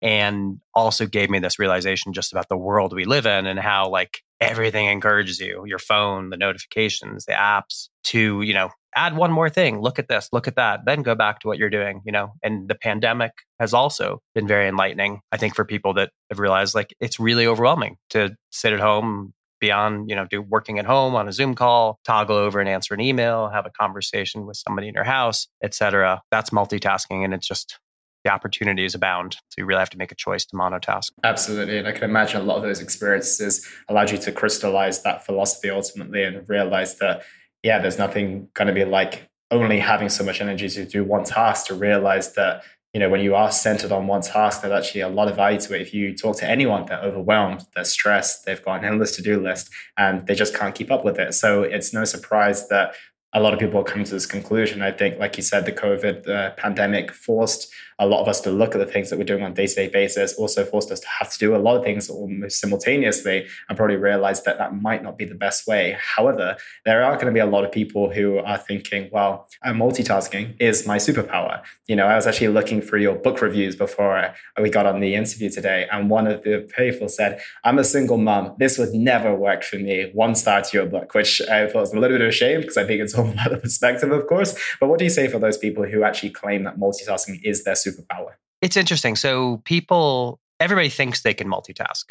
And 0.00 0.60
also 0.74 1.06
gave 1.06 1.28
me 1.28 1.40
this 1.40 1.58
realization 1.58 2.14
just 2.14 2.32
about 2.32 2.48
the 2.48 2.56
world 2.56 2.94
we 2.94 3.04
live 3.04 3.26
in 3.26 3.44
and 3.44 3.58
how 3.58 3.90
like 3.90 4.22
everything 4.40 4.86
encourages 4.86 5.40
you 5.40 5.64
your 5.66 5.78
phone 5.78 6.30
the 6.30 6.36
notifications 6.36 7.24
the 7.24 7.32
apps 7.32 7.88
to 8.04 8.42
you 8.42 8.52
know 8.52 8.70
add 8.94 9.16
one 9.16 9.30
more 9.30 9.48
thing 9.48 9.80
look 9.80 9.98
at 9.98 10.08
this 10.08 10.28
look 10.32 10.46
at 10.46 10.56
that 10.56 10.80
then 10.84 11.02
go 11.02 11.14
back 11.14 11.40
to 11.40 11.46
what 11.46 11.58
you're 11.58 11.70
doing 11.70 12.02
you 12.04 12.12
know 12.12 12.32
and 12.42 12.68
the 12.68 12.74
pandemic 12.74 13.32
has 13.58 13.72
also 13.72 14.20
been 14.34 14.46
very 14.46 14.68
enlightening 14.68 15.20
i 15.32 15.36
think 15.36 15.54
for 15.54 15.64
people 15.64 15.94
that 15.94 16.10
have 16.30 16.38
realized 16.38 16.74
like 16.74 16.94
it's 17.00 17.18
really 17.18 17.46
overwhelming 17.46 17.96
to 18.10 18.34
sit 18.50 18.72
at 18.72 18.80
home 18.80 19.32
beyond 19.60 20.08
you 20.10 20.16
know 20.16 20.26
do 20.26 20.42
working 20.42 20.78
at 20.78 20.84
home 20.84 21.14
on 21.14 21.28
a 21.28 21.32
zoom 21.32 21.54
call 21.54 21.98
toggle 22.04 22.36
over 22.36 22.60
and 22.60 22.68
answer 22.68 22.92
an 22.92 23.00
email 23.00 23.48
have 23.48 23.66
a 23.66 23.70
conversation 23.70 24.46
with 24.46 24.56
somebody 24.56 24.88
in 24.88 24.94
your 24.94 25.04
house 25.04 25.48
etc 25.62 26.20
that's 26.30 26.50
multitasking 26.50 27.24
and 27.24 27.32
it's 27.32 27.46
just 27.46 27.78
the 28.26 28.32
opportunities 28.32 28.94
abound. 28.94 29.34
So 29.50 29.54
you 29.58 29.64
really 29.64 29.78
have 29.78 29.90
to 29.90 29.98
make 29.98 30.10
a 30.10 30.16
choice 30.16 30.44
to 30.46 30.56
monotask. 30.56 31.10
Absolutely. 31.22 31.78
And 31.78 31.86
I 31.86 31.92
can 31.92 32.02
imagine 32.02 32.40
a 32.40 32.44
lot 32.44 32.56
of 32.56 32.64
those 32.64 32.80
experiences 32.80 33.66
allowed 33.88 34.10
you 34.10 34.18
to 34.18 34.32
crystallize 34.32 35.02
that 35.02 35.24
philosophy 35.24 35.70
ultimately 35.70 36.24
and 36.24 36.46
realize 36.48 36.98
that, 36.98 37.22
yeah, 37.62 37.78
there's 37.78 37.98
nothing 37.98 38.48
going 38.54 38.66
to 38.66 38.74
be 38.74 38.84
like 38.84 39.28
only 39.52 39.78
having 39.78 40.08
so 40.08 40.24
much 40.24 40.40
energy 40.40 40.68
to 40.68 40.84
do 40.84 41.04
one 41.04 41.22
task 41.22 41.66
to 41.66 41.74
realize 41.74 42.34
that 42.34 42.64
you 42.92 42.98
know 42.98 43.08
when 43.08 43.20
you 43.20 43.34
are 43.34 43.52
centered 43.52 43.92
on 43.92 44.08
one 44.08 44.22
task 44.22 44.62
there's 44.62 44.72
actually 44.72 45.02
a 45.02 45.08
lot 45.08 45.28
of 45.28 45.36
value 45.36 45.60
to 45.60 45.74
it 45.74 45.82
if 45.82 45.94
you 45.94 46.16
talk 46.16 46.34
to 46.36 46.48
anyone 46.48 46.84
they're 46.86 47.02
overwhelmed 47.02 47.64
they're 47.74 47.84
stressed 47.84 48.44
they've 48.44 48.64
got 48.64 48.80
an 48.80 48.84
endless 48.84 49.14
to-do 49.14 49.38
list 49.38 49.70
and 49.96 50.26
they 50.26 50.34
just 50.34 50.52
can't 50.56 50.74
keep 50.74 50.90
up 50.90 51.04
with 51.04 51.18
it 51.18 51.32
so 51.32 51.62
it's 51.62 51.92
no 51.92 52.04
surprise 52.04 52.68
that 52.68 52.94
a 53.36 53.40
lot 53.40 53.52
of 53.52 53.60
people 53.60 53.84
come 53.84 54.02
to 54.02 54.10
this 54.10 54.24
conclusion. 54.24 54.80
I 54.80 54.92
think, 54.92 55.18
like 55.18 55.36
you 55.36 55.42
said, 55.42 55.66
the 55.66 55.72
COVID 55.72 56.26
uh, 56.26 56.50
pandemic 56.52 57.12
forced 57.12 57.72
a 57.98 58.06
lot 58.06 58.20
of 58.20 58.28
us 58.28 58.40
to 58.42 58.50
look 58.50 58.74
at 58.74 58.78
the 58.78 58.86
things 58.86 59.10
that 59.10 59.18
we're 59.18 59.24
doing 59.24 59.42
on 59.42 59.52
a 59.52 59.54
day-to-day 59.54 59.88
basis, 59.88 60.34
also 60.34 60.64
forced 60.64 60.90
us 60.90 61.00
to 61.00 61.08
have 61.18 61.30
to 61.30 61.38
do 61.38 61.56
a 61.56 61.58
lot 61.58 61.76
of 61.76 61.82
things 61.84 62.10
almost 62.10 62.60
simultaneously 62.60 63.46
and 63.68 63.76
probably 63.76 63.96
realize 63.96 64.42
that 64.42 64.58
that 64.58 64.74
might 64.74 65.02
not 65.02 65.16
be 65.16 65.24
the 65.24 65.34
best 65.34 65.66
way. 65.66 65.96
However, 65.98 66.56
there 66.84 67.02
are 67.02 67.14
going 67.14 67.26
to 67.26 67.32
be 67.32 67.40
a 67.40 67.46
lot 67.46 67.64
of 67.64 67.72
people 67.72 68.12
who 68.12 68.38
are 68.38 68.58
thinking, 68.58 69.08
well, 69.12 69.48
uh, 69.64 69.70
multitasking 69.70 70.56
is 70.60 70.86
my 70.86 70.98
superpower. 70.98 71.62
You 71.86 71.96
know, 71.96 72.06
I 72.06 72.16
was 72.16 72.26
actually 72.26 72.48
looking 72.48 72.82
through 72.82 73.00
your 73.00 73.14
book 73.14 73.40
reviews 73.40 73.76
before 73.76 74.34
we 74.60 74.68
got 74.68 74.86
on 74.86 75.00
the 75.00 75.14
interview 75.14 75.50
today, 75.50 75.86
and 75.90 76.10
one 76.10 76.26
of 76.26 76.42
the 76.42 76.68
people 76.76 77.08
said, 77.08 77.40
I'm 77.64 77.78
a 77.78 77.84
single 77.84 78.18
mom. 78.18 78.54
This 78.58 78.78
would 78.78 78.92
never 78.92 79.34
work 79.34 79.62
for 79.62 79.76
me. 79.76 80.10
One 80.12 80.34
star 80.34 80.62
to 80.62 80.76
your 80.76 80.86
book, 80.86 81.14
which 81.14 81.40
I 81.42 81.66
thought 81.66 81.80
was 81.80 81.92
a 81.92 81.98
little 81.98 82.18
bit 82.18 82.22
of 82.22 82.28
a 82.28 82.32
shame 82.32 82.60
because 82.60 82.76
I 82.76 82.84
think 82.84 83.00
it's 83.00 83.14
all 83.14 83.30
about 83.30 83.50
the 83.50 83.58
perspective, 83.58 84.12
of 84.12 84.26
course. 84.26 84.58
But 84.80 84.88
what 84.88 84.98
do 84.98 85.04
you 85.04 85.10
say 85.10 85.28
for 85.28 85.38
those 85.38 85.56
people 85.56 85.84
who 85.84 86.02
actually 86.02 86.30
claim 86.30 86.64
that 86.64 86.78
multitasking 86.78 87.40
is 87.42 87.64
their 87.64 87.74
superpower? 87.90 88.34
It's 88.62 88.76
interesting. 88.76 89.16
So 89.16 89.62
people, 89.64 90.40
everybody 90.60 90.88
thinks 90.88 91.22
they 91.22 91.34
can 91.34 91.48
multitask, 91.48 92.04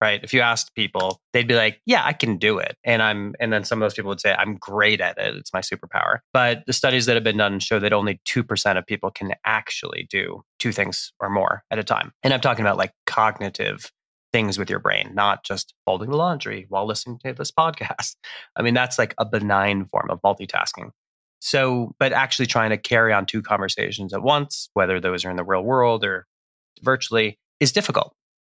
right? 0.00 0.22
If 0.22 0.34
you 0.34 0.40
asked 0.40 0.74
people, 0.74 1.20
they'd 1.32 1.46
be 1.46 1.54
like, 1.54 1.80
"Yeah, 1.86 2.02
I 2.04 2.12
can 2.12 2.36
do 2.36 2.58
it," 2.58 2.76
and 2.84 3.02
I'm, 3.02 3.34
and 3.40 3.52
then 3.52 3.64
some 3.64 3.80
of 3.80 3.86
those 3.86 3.94
people 3.94 4.08
would 4.08 4.20
say, 4.20 4.34
"I'm 4.34 4.56
great 4.56 5.00
at 5.00 5.18
it. 5.18 5.36
It's 5.36 5.52
my 5.52 5.60
superpower." 5.60 6.18
But 6.32 6.64
the 6.66 6.72
studies 6.72 7.06
that 7.06 7.14
have 7.14 7.24
been 7.24 7.36
done 7.36 7.60
show 7.60 7.78
that 7.78 7.92
only 7.92 8.20
two 8.24 8.42
percent 8.42 8.78
of 8.78 8.86
people 8.86 9.10
can 9.10 9.34
actually 9.44 10.06
do 10.10 10.42
two 10.58 10.72
things 10.72 11.12
or 11.20 11.30
more 11.30 11.62
at 11.70 11.78
a 11.78 11.84
time. 11.84 12.12
And 12.22 12.34
I'm 12.34 12.40
talking 12.40 12.64
about 12.64 12.76
like 12.76 12.92
cognitive 13.06 13.90
things 14.34 14.58
with 14.58 14.68
your 14.68 14.80
brain, 14.80 15.12
not 15.14 15.44
just 15.44 15.74
folding 15.84 16.10
the 16.10 16.16
laundry 16.16 16.66
while 16.68 16.86
listening 16.86 17.20
to 17.24 17.32
this 17.32 17.52
podcast. 17.58 18.16
I 18.56 18.62
mean, 18.62 18.74
that's 18.74 18.98
like 18.98 19.14
a 19.16 19.24
benign 19.24 19.86
form 19.86 20.10
of 20.10 20.20
multitasking. 20.22 20.90
So, 21.44 21.94
but 21.98 22.14
actually 22.14 22.46
trying 22.46 22.70
to 22.70 22.78
carry 22.78 23.12
on 23.12 23.26
two 23.26 23.42
conversations 23.42 24.14
at 24.14 24.22
once, 24.22 24.70
whether 24.72 24.98
those 24.98 25.26
are 25.26 25.30
in 25.30 25.36
the 25.36 25.44
real 25.44 25.60
world 25.60 26.02
or 26.02 26.26
virtually, 26.80 27.38
is 27.60 27.70
difficult. 27.70 28.14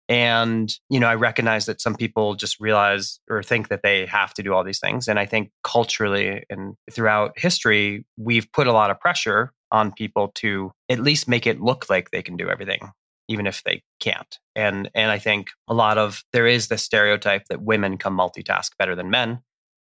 And, 0.09 0.75
you 0.89 0.99
know, 0.99 1.07
I 1.07 1.17
recognize 1.17 1.67
that 1.67 1.83
some 1.83 1.95
people 1.95 2.35
just 2.35 2.59
realize 2.59 3.21
or 3.29 3.43
think 3.43 3.69
that 3.69 3.83
they 3.83 4.07
have 4.07 4.33
to 4.33 4.43
do 4.43 4.55
all 4.55 4.65
these 4.65 4.81
things. 4.81 5.07
And 5.07 5.19
I 5.19 5.27
think 5.27 5.51
culturally 5.63 6.47
and 6.49 6.77
throughout 6.91 7.39
history, 7.39 8.07
we've 8.17 8.51
put 8.53 8.67
a 8.67 8.73
lot 8.73 8.91
of 8.91 8.99
pressure 8.99 9.53
on 9.71 9.93
people 9.93 10.33
to 10.37 10.73
at 10.89 10.99
least 10.99 11.29
make 11.29 11.47
it 11.47 11.61
look 11.61 11.91
like 11.91 12.11
they 12.11 12.23
can 12.23 12.39
do 12.39 12.49
everything 12.49 12.91
even 13.31 13.47
if 13.47 13.63
they 13.65 13.83
can't. 14.01 14.39
And 14.57 14.91
and 14.95 15.11
I 15.11 15.19
think 15.19 15.49
a 15.69 15.75
lot 15.75 15.99
of 15.99 16.25
there 16.33 16.47
is 16.47 16.69
the 16.69 16.79
stereotype 16.79 17.45
that 17.51 17.61
women 17.61 17.99
can 17.99 18.15
multitask 18.15 18.71
better 18.79 18.95
than 18.95 19.11
men. 19.11 19.41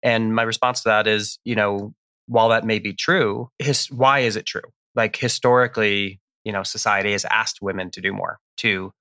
And 0.02 0.34
my 0.34 0.42
response 0.42 0.82
to 0.82 0.90
that 0.90 1.06
is, 1.06 1.38
you 1.44 1.54
know, 1.54 1.94
while 2.28 2.50
that 2.50 2.66
may 2.66 2.80
be 2.80 2.94
true, 2.94 3.50
his, 3.60 3.88
why 3.88 4.20
is 4.20 4.36
it 4.36 4.46
true? 4.46 4.62
Like 4.96 5.16
historically, 5.16 6.20
you 6.44 6.52
know, 6.52 6.64
society 6.64 7.12
has 7.12 7.26
asked 7.26 7.62
women 7.62 7.92
to 7.92 8.02
do 8.02 8.14
more, 8.14 8.40
to 8.58 8.92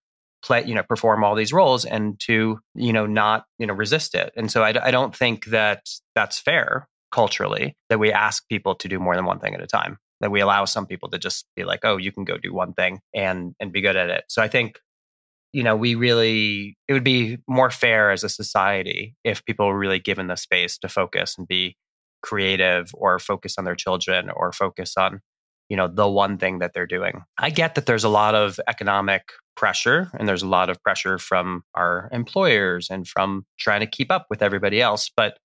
play, 0.43 0.65
you 0.65 0.75
know, 0.75 0.83
perform 0.83 1.25
all 1.25 1.35
these 1.35 1.53
roles 1.53 1.85
and 1.85 2.19
to, 2.21 2.59
you 2.75 2.93
know, 2.93 3.07
not, 3.07 3.45
you 3.59 3.67
know, 3.67 3.75
resist 3.75 4.15
it. 4.15 4.33
And 4.37 4.51
so 4.51 4.63
I, 4.63 4.69
I 4.87 4.91
don't 4.91 5.15
think 5.15 5.47
that 5.47 5.89
that's 6.15 6.39
fair 6.39 6.89
culturally 7.13 7.75
that 7.89 7.99
we 7.99 8.13
ask 8.13 8.47
people 8.49 8.75
to 8.77 8.89
do 8.89 8.99
more 8.99 9.17
than 9.17 9.25
one 9.25 9.39
thing 9.39 9.55
at 9.55 9.63
a 9.63 9.67
time 9.67 9.99
that 10.21 10.31
we 10.31 10.41
allow 10.41 10.65
some 10.65 10.87
people 10.87 11.09
to 11.11 11.19
just 11.19 11.47
be 11.55 11.65
like 11.65 11.81
oh 11.85 11.97
you 11.97 12.13
can 12.13 12.25
go 12.25 12.37
do 12.37 12.53
one 12.53 12.73
thing 12.73 13.01
and 13.15 13.55
and 13.61 13.73
be 13.73 13.81
good 13.81 13.97
at 13.97 14.11
it 14.11 14.25
so 14.29 14.43
i 14.43 14.49
think 14.49 14.81
you 15.53 15.63
know 15.63 15.77
we 15.77 15.95
really 15.95 16.77
it 16.89 16.93
would 16.93 17.05
be 17.05 17.39
more 17.49 17.71
fair 17.71 18.11
as 18.11 18.25
a 18.25 18.29
society 18.29 19.15
if 19.25 19.45
people 19.45 19.67
were 19.67 19.79
really 19.79 19.99
given 19.99 20.27
the 20.27 20.37
space 20.37 20.79
to 20.79 20.89
focus 20.89 21.37
and 21.39 21.47
be 21.47 21.77
creative 22.23 22.91
or 22.95 23.19
focus 23.19 23.57
on 23.59 23.65
their 23.65 23.75
children 23.75 24.31
or 24.31 24.53
focus 24.53 24.95
on 24.97 25.21
you 25.69 25.77
know 25.77 25.89
the 25.89 26.09
one 26.09 26.39
thing 26.39 26.59
that 26.61 26.73
they're 26.75 26.87
doing. 26.87 27.23
I 27.39 27.51
get 27.51 27.75
that 27.75 27.87
there's 27.87 28.05
a 28.05 28.09
lot 28.09 28.35
of 28.35 28.61
economic 28.69 29.31
pressure 29.57 30.11
and 30.15 30.29
there's 30.29 30.43
a 30.43 30.49
lot 30.49 30.71
of 30.71 30.81
pressure 30.83 31.19
from 31.19 31.65
our 31.75 32.09
employers 32.13 32.89
and 32.91 33.09
from 33.09 33.45
trying 33.59 33.81
to 33.81 33.87
keep 33.87 34.13
up 34.13 34.27
with 34.31 34.43
everybody 34.43 34.81
else 34.81 35.11
but 35.17 35.39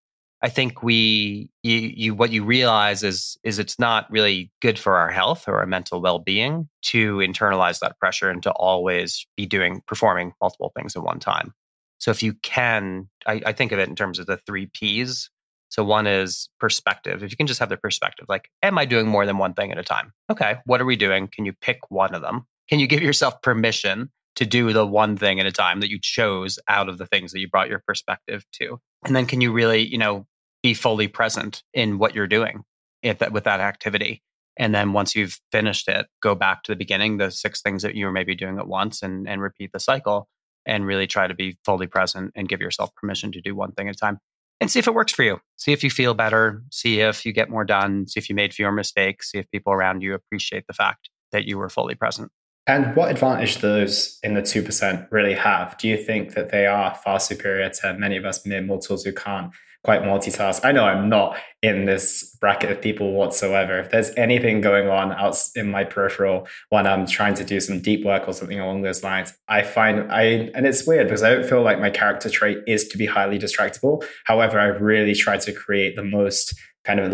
i 0.43 0.49
think 0.49 0.83
we 0.83 1.49
you, 1.63 1.77
you 1.77 2.13
what 2.13 2.31
you 2.31 2.43
realize 2.43 3.03
is 3.03 3.37
is 3.43 3.57
it's 3.57 3.79
not 3.79 4.11
really 4.11 4.51
good 4.61 4.77
for 4.77 4.97
our 4.97 5.09
health 5.09 5.47
or 5.47 5.59
our 5.59 5.65
mental 5.65 6.01
well-being 6.01 6.67
to 6.81 7.17
internalize 7.17 7.79
that 7.79 7.97
pressure 7.99 8.29
and 8.29 8.43
to 8.43 8.51
always 8.51 9.25
be 9.37 9.45
doing 9.45 9.81
performing 9.87 10.33
multiple 10.41 10.71
things 10.75 10.95
at 10.95 11.03
one 11.03 11.19
time. 11.19 11.53
So 11.99 12.11
if 12.11 12.21
you 12.21 12.33
can 12.43 13.07
I, 13.25 13.41
I 13.45 13.53
think 13.53 13.71
of 13.71 13.79
it 13.79 13.89
in 13.89 13.95
terms 13.95 14.19
of 14.19 14.25
the 14.25 14.37
three 14.37 14.69
p's 14.73 15.29
so 15.71 15.85
one 15.85 16.05
is 16.05 16.49
perspective. 16.59 17.23
If 17.23 17.31
you 17.31 17.37
can 17.37 17.47
just 17.47 17.61
have 17.61 17.69
the 17.69 17.77
perspective, 17.77 18.25
like, 18.27 18.49
am 18.61 18.77
I 18.77 18.83
doing 18.83 19.07
more 19.07 19.25
than 19.25 19.37
one 19.37 19.53
thing 19.53 19.71
at 19.71 19.77
a 19.77 19.83
time? 19.83 20.11
Okay, 20.29 20.57
what 20.65 20.81
are 20.81 20.85
we 20.85 20.97
doing? 20.97 21.29
Can 21.33 21.45
you 21.45 21.53
pick 21.61 21.79
one 21.89 22.13
of 22.13 22.21
them? 22.21 22.45
Can 22.69 22.79
you 22.79 22.87
give 22.87 23.01
yourself 23.01 23.41
permission 23.41 24.11
to 24.35 24.45
do 24.45 24.73
the 24.73 24.85
one 24.85 25.15
thing 25.15 25.39
at 25.39 25.45
a 25.45 25.51
time 25.51 25.79
that 25.79 25.89
you 25.89 25.97
chose 26.01 26.59
out 26.67 26.89
of 26.89 26.97
the 26.97 27.05
things 27.05 27.31
that 27.31 27.39
you 27.39 27.47
brought 27.47 27.69
your 27.69 27.81
perspective 27.87 28.43
to? 28.59 28.81
And 29.05 29.15
then 29.15 29.25
can 29.25 29.39
you 29.39 29.53
really, 29.53 29.87
you 29.87 29.97
know, 29.97 30.27
be 30.61 30.73
fully 30.73 31.07
present 31.07 31.63
in 31.73 31.99
what 31.99 32.15
you're 32.15 32.27
doing 32.27 32.63
that, 33.01 33.31
with 33.31 33.45
that 33.45 33.61
activity? 33.61 34.21
And 34.57 34.75
then 34.75 34.91
once 34.91 35.15
you've 35.15 35.39
finished 35.53 35.87
it, 35.87 36.05
go 36.21 36.35
back 36.35 36.63
to 36.63 36.73
the 36.73 36.75
beginning, 36.75 37.17
the 37.17 37.31
six 37.31 37.61
things 37.61 37.81
that 37.83 37.95
you 37.95 38.05
were 38.05 38.11
maybe 38.11 38.35
doing 38.35 38.59
at 38.59 38.67
once 38.67 39.01
and, 39.01 39.25
and 39.25 39.41
repeat 39.41 39.71
the 39.71 39.79
cycle 39.79 40.27
and 40.65 40.85
really 40.85 41.07
try 41.07 41.27
to 41.27 41.33
be 41.33 41.57
fully 41.63 41.87
present 41.87 42.33
and 42.35 42.49
give 42.49 42.59
yourself 42.59 42.93
permission 42.95 43.31
to 43.31 43.41
do 43.41 43.55
one 43.55 43.71
thing 43.71 43.87
at 43.87 43.95
a 43.95 43.97
time 43.97 44.19
and 44.61 44.71
see 44.71 44.79
if 44.79 44.87
it 44.87 44.93
works 44.93 45.11
for 45.11 45.23
you. 45.23 45.41
See 45.57 45.73
if 45.73 45.83
you 45.83 45.89
feel 45.89 46.13
better. 46.13 46.63
See 46.71 47.01
if 47.01 47.25
you 47.25 47.33
get 47.33 47.49
more 47.49 47.65
done. 47.65 48.07
See 48.07 48.19
if 48.19 48.29
you 48.29 48.35
made 48.35 48.53
fewer 48.53 48.71
mistakes. 48.71 49.31
See 49.31 49.39
if 49.39 49.49
people 49.51 49.73
around 49.73 50.01
you 50.01 50.13
appreciate 50.13 50.67
the 50.67 50.73
fact 50.73 51.09
that 51.31 51.45
you 51.45 51.57
were 51.57 51.67
fully 51.67 51.95
present. 51.95 52.31
And 52.67 52.95
what 52.95 53.09
advantage 53.09 53.57
those 53.57 54.19
in 54.21 54.35
the 54.35 54.41
2% 54.41 55.07
really 55.11 55.33
have? 55.33 55.77
Do 55.79 55.87
you 55.87 55.97
think 55.97 56.35
that 56.35 56.51
they 56.51 56.67
are 56.67 56.93
far 56.93 57.19
superior 57.19 57.69
to 57.69 57.95
many 57.95 58.17
of 58.17 58.23
us 58.23 58.45
mere 58.45 58.61
mortals 58.61 59.03
who 59.03 59.11
can't 59.11 59.51
quite 59.83 60.03
multitask. 60.03 60.63
I 60.63 60.71
know 60.71 60.83
I'm 60.83 61.09
not 61.09 61.37
in 61.63 61.85
this 61.85 62.35
bracket 62.39 62.71
of 62.71 62.81
people 62.81 63.13
whatsoever. 63.13 63.79
If 63.79 63.89
there's 63.89 64.11
anything 64.15 64.61
going 64.61 64.89
on 64.89 65.11
out 65.11 65.35
in 65.55 65.71
my 65.71 65.83
peripheral 65.83 66.47
when 66.69 66.85
I'm 66.85 67.07
trying 67.07 67.33
to 67.35 67.43
do 67.43 67.59
some 67.59 67.79
deep 67.79 68.05
work 68.05 68.27
or 68.27 68.33
something 68.33 68.59
along 68.59 68.81
those 68.81 69.03
lines, 69.03 69.33
I 69.47 69.63
find 69.63 70.11
I, 70.11 70.51
and 70.53 70.65
it's 70.67 70.85
weird 70.85 71.07
because 71.07 71.23
I 71.23 71.33
don't 71.33 71.45
feel 71.45 71.63
like 71.63 71.79
my 71.79 71.89
character 71.89 72.29
trait 72.29 72.59
is 72.67 72.87
to 72.89 72.97
be 72.97 73.05
highly 73.07 73.39
distractible. 73.39 74.03
However, 74.25 74.59
I 74.59 74.65
really 74.65 75.15
try 75.15 75.37
to 75.37 75.51
create 75.51 75.95
the 75.95 76.03
most 76.03 76.53
kind 76.83 76.99
of 76.99 77.11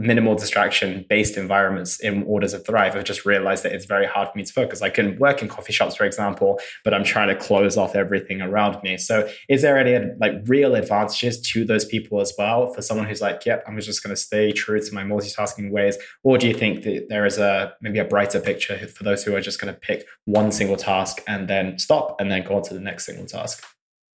minimal 0.00 0.34
distraction 0.34 1.04
based 1.08 1.36
environments 1.36 2.00
in 2.00 2.24
order 2.24 2.48
to 2.48 2.58
thrive. 2.58 2.96
I've 2.96 3.04
just 3.04 3.24
realized 3.24 3.62
that 3.62 3.72
it's 3.72 3.84
very 3.84 4.06
hard 4.06 4.28
for 4.28 4.36
me 4.36 4.44
to 4.44 4.52
focus. 4.52 4.82
I 4.82 4.90
can 4.90 5.18
work 5.18 5.40
in 5.40 5.48
coffee 5.48 5.72
shops, 5.72 5.94
for 5.94 6.04
example, 6.04 6.58
but 6.82 6.92
I'm 6.92 7.04
trying 7.04 7.28
to 7.28 7.36
close 7.36 7.76
off 7.76 7.94
everything 7.94 8.40
around 8.40 8.82
me. 8.82 8.96
So 8.96 9.28
is 9.48 9.62
there 9.62 9.78
any 9.78 10.10
like 10.20 10.32
real 10.46 10.74
advantages 10.74 11.40
to 11.52 11.64
those 11.64 11.84
people 11.84 12.20
as 12.20 12.32
well 12.36 12.72
for 12.72 12.82
someone 12.82 13.06
who's 13.06 13.20
like, 13.20 13.46
yep, 13.46 13.62
I'm 13.68 13.78
just 13.80 14.02
going 14.02 14.14
to 14.14 14.20
stay 14.20 14.50
true 14.50 14.80
to 14.80 14.94
my 14.94 15.04
multitasking 15.04 15.70
ways? 15.70 15.96
Or 16.24 16.36
do 16.36 16.48
you 16.48 16.54
think 16.54 16.82
that 16.82 17.06
there 17.08 17.24
is 17.24 17.38
a 17.38 17.72
maybe 17.80 18.00
a 18.00 18.04
brighter 18.04 18.40
picture 18.40 18.78
for 18.88 19.04
those 19.04 19.22
who 19.22 19.36
are 19.36 19.40
just 19.40 19.60
going 19.60 19.72
to 19.72 19.78
pick 19.78 20.06
one 20.24 20.50
single 20.50 20.76
task 20.76 21.22
and 21.28 21.46
then 21.48 21.78
stop 21.78 22.20
and 22.20 22.30
then 22.30 22.42
go 22.42 22.56
on 22.56 22.62
to 22.62 22.74
the 22.74 22.80
next 22.80 23.06
single 23.06 23.26
task? 23.26 23.64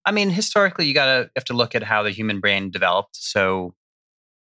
I 0.07 0.12
mean, 0.12 0.31
historically, 0.31 0.87
you 0.87 0.95
gotta 0.95 1.29
have 1.35 1.45
to 1.47 1.53
look 1.53 1.75
at 1.75 1.83
how 1.83 2.05
the 2.05 2.12
human 2.12 2.38
brain 2.38 2.71
developed. 2.71 3.17
So 3.17 3.75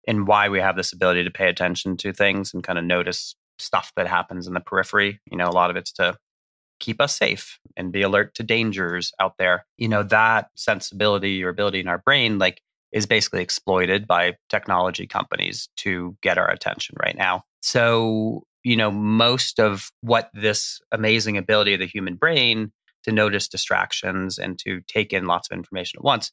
and 0.07 0.27
why 0.27 0.49
we 0.49 0.61
have 0.61 0.77
this 0.77 0.93
ability 0.93 1.25
to 1.25 1.31
pay 1.31 1.49
attention 1.49 1.97
to 1.99 2.13
things 2.13 2.53
and 2.53 2.63
kind 2.63 2.79
of 2.79 2.85
notice 2.85 3.35
stuff 3.59 3.93
that 3.97 4.07
happens 4.07 4.47
in 4.47 4.55
the 4.55 4.61
periphery. 4.61 5.21
You 5.31 5.39
know, 5.39 5.49
a 5.49 5.51
lot 5.51 5.71
of 5.71 5.77
it's 5.77 5.93
to 5.93 6.17
keep 6.81 7.01
us 7.01 7.17
safe 7.17 7.59
and 7.77 7.93
be 7.93 8.03
alert 8.03 8.35
to 8.35 8.43
dangers 8.43 9.13
out 9.21 9.35
there. 9.39 9.65
You 9.79 9.89
know, 9.89 10.03
that 10.05 10.49
sensibility 10.57 11.43
or 11.45 11.49
ability 11.49 11.81
in 11.81 11.89
our 11.89 11.99
brain, 11.99 12.39
like, 12.39 12.61
is 12.93 13.07
basically 13.07 13.41
exploited 13.41 14.07
by 14.07 14.35
technology 14.51 15.07
companies 15.07 15.69
to 15.77 16.17
get 16.23 16.39
our 16.39 16.51
attention 16.51 16.95
right 17.03 17.17
now. 17.17 17.43
So, 17.63 18.43
you 18.65 18.77
know, 18.77 18.91
most 18.91 19.59
of 19.59 19.91
what 20.03 20.31
this 20.35 20.81
amazing 20.91 21.39
ability 21.39 21.75
of 21.75 21.81
the 21.81 21.87
human 21.87 22.17
brain 22.17 22.73
to 23.05 23.13
notice 23.13 23.49
distractions 23.49 24.39
and 24.39 24.59
to 24.61 24.81
take 24.89 25.13
in 25.13 25.27
lots 25.27 25.49
of 25.51 25.57
information 25.57 25.99
at 25.99 26.05
once, 26.05 26.33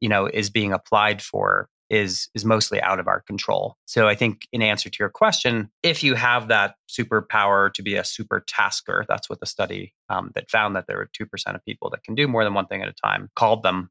you 0.00 0.08
know, 0.08 0.26
is 0.26 0.50
being 0.50 0.72
applied 0.72 1.22
for 1.22 1.68
is 1.90 2.28
is 2.34 2.44
mostly 2.44 2.80
out 2.80 3.00
of 3.00 3.08
our 3.08 3.20
control. 3.20 3.76
So 3.84 4.08
I 4.08 4.14
think 4.14 4.46
in 4.52 4.62
answer 4.62 4.88
to 4.88 4.96
your 4.98 5.10
question, 5.10 5.70
if 5.82 6.02
you 6.02 6.14
have 6.14 6.48
that 6.48 6.76
superpower 6.88 7.72
to 7.74 7.82
be 7.82 7.96
a 7.96 8.04
super 8.04 8.44
tasker, 8.46 9.04
that's 9.08 9.28
what 9.28 9.40
the 9.40 9.46
study 9.46 9.92
um, 10.08 10.30
that 10.34 10.50
found 10.50 10.76
that 10.76 10.86
there 10.86 10.96
were 10.96 11.10
two 11.12 11.26
percent 11.26 11.56
of 11.56 11.64
people 11.64 11.90
that 11.90 12.04
can 12.04 12.14
do 12.14 12.28
more 12.28 12.44
than 12.44 12.54
one 12.54 12.66
thing 12.66 12.82
at 12.82 12.88
a 12.88 12.94
time 13.04 13.28
called 13.34 13.62
them. 13.62 13.90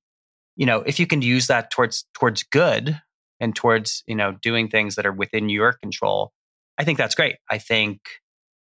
You 0.56 0.66
know, 0.66 0.80
if 0.82 1.00
you 1.00 1.08
can 1.08 1.22
use 1.22 1.48
that 1.48 1.72
towards 1.72 2.06
towards 2.18 2.44
good 2.44 3.00
and 3.40 3.56
towards 3.56 4.04
you 4.08 4.16
know 4.16 4.38
doing 4.42 4.70
things 4.70 4.96
that 4.96 5.06
are 5.06 5.14
within 5.14 5.50
your 5.50 5.74
control, 5.74 6.32
I 6.78 6.86
think 6.86 6.98
that's 6.98 7.16
great. 7.16 7.36
I 7.50 7.58
think 7.58 8.00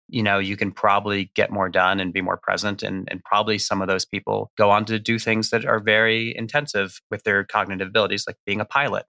you 0.08 0.22
know 0.22 0.38
you 0.38 0.56
can 0.56 0.70
probably 0.70 1.32
get 1.34 1.50
more 1.50 1.68
done 1.68 1.98
and 1.98 2.12
be 2.12 2.20
more 2.20 2.36
present 2.36 2.82
and, 2.82 3.08
and 3.10 3.24
probably 3.24 3.58
some 3.58 3.82
of 3.82 3.88
those 3.88 4.04
people 4.04 4.52
go 4.56 4.70
on 4.70 4.84
to 4.84 4.98
do 4.98 5.18
things 5.18 5.50
that 5.50 5.64
are 5.64 5.80
very 5.80 6.36
intensive 6.36 7.00
with 7.10 7.22
their 7.24 7.42
cognitive 7.42 7.88
abilities 7.88 8.24
like 8.26 8.36
being 8.44 8.60
a 8.60 8.66
pilot 8.66 9.06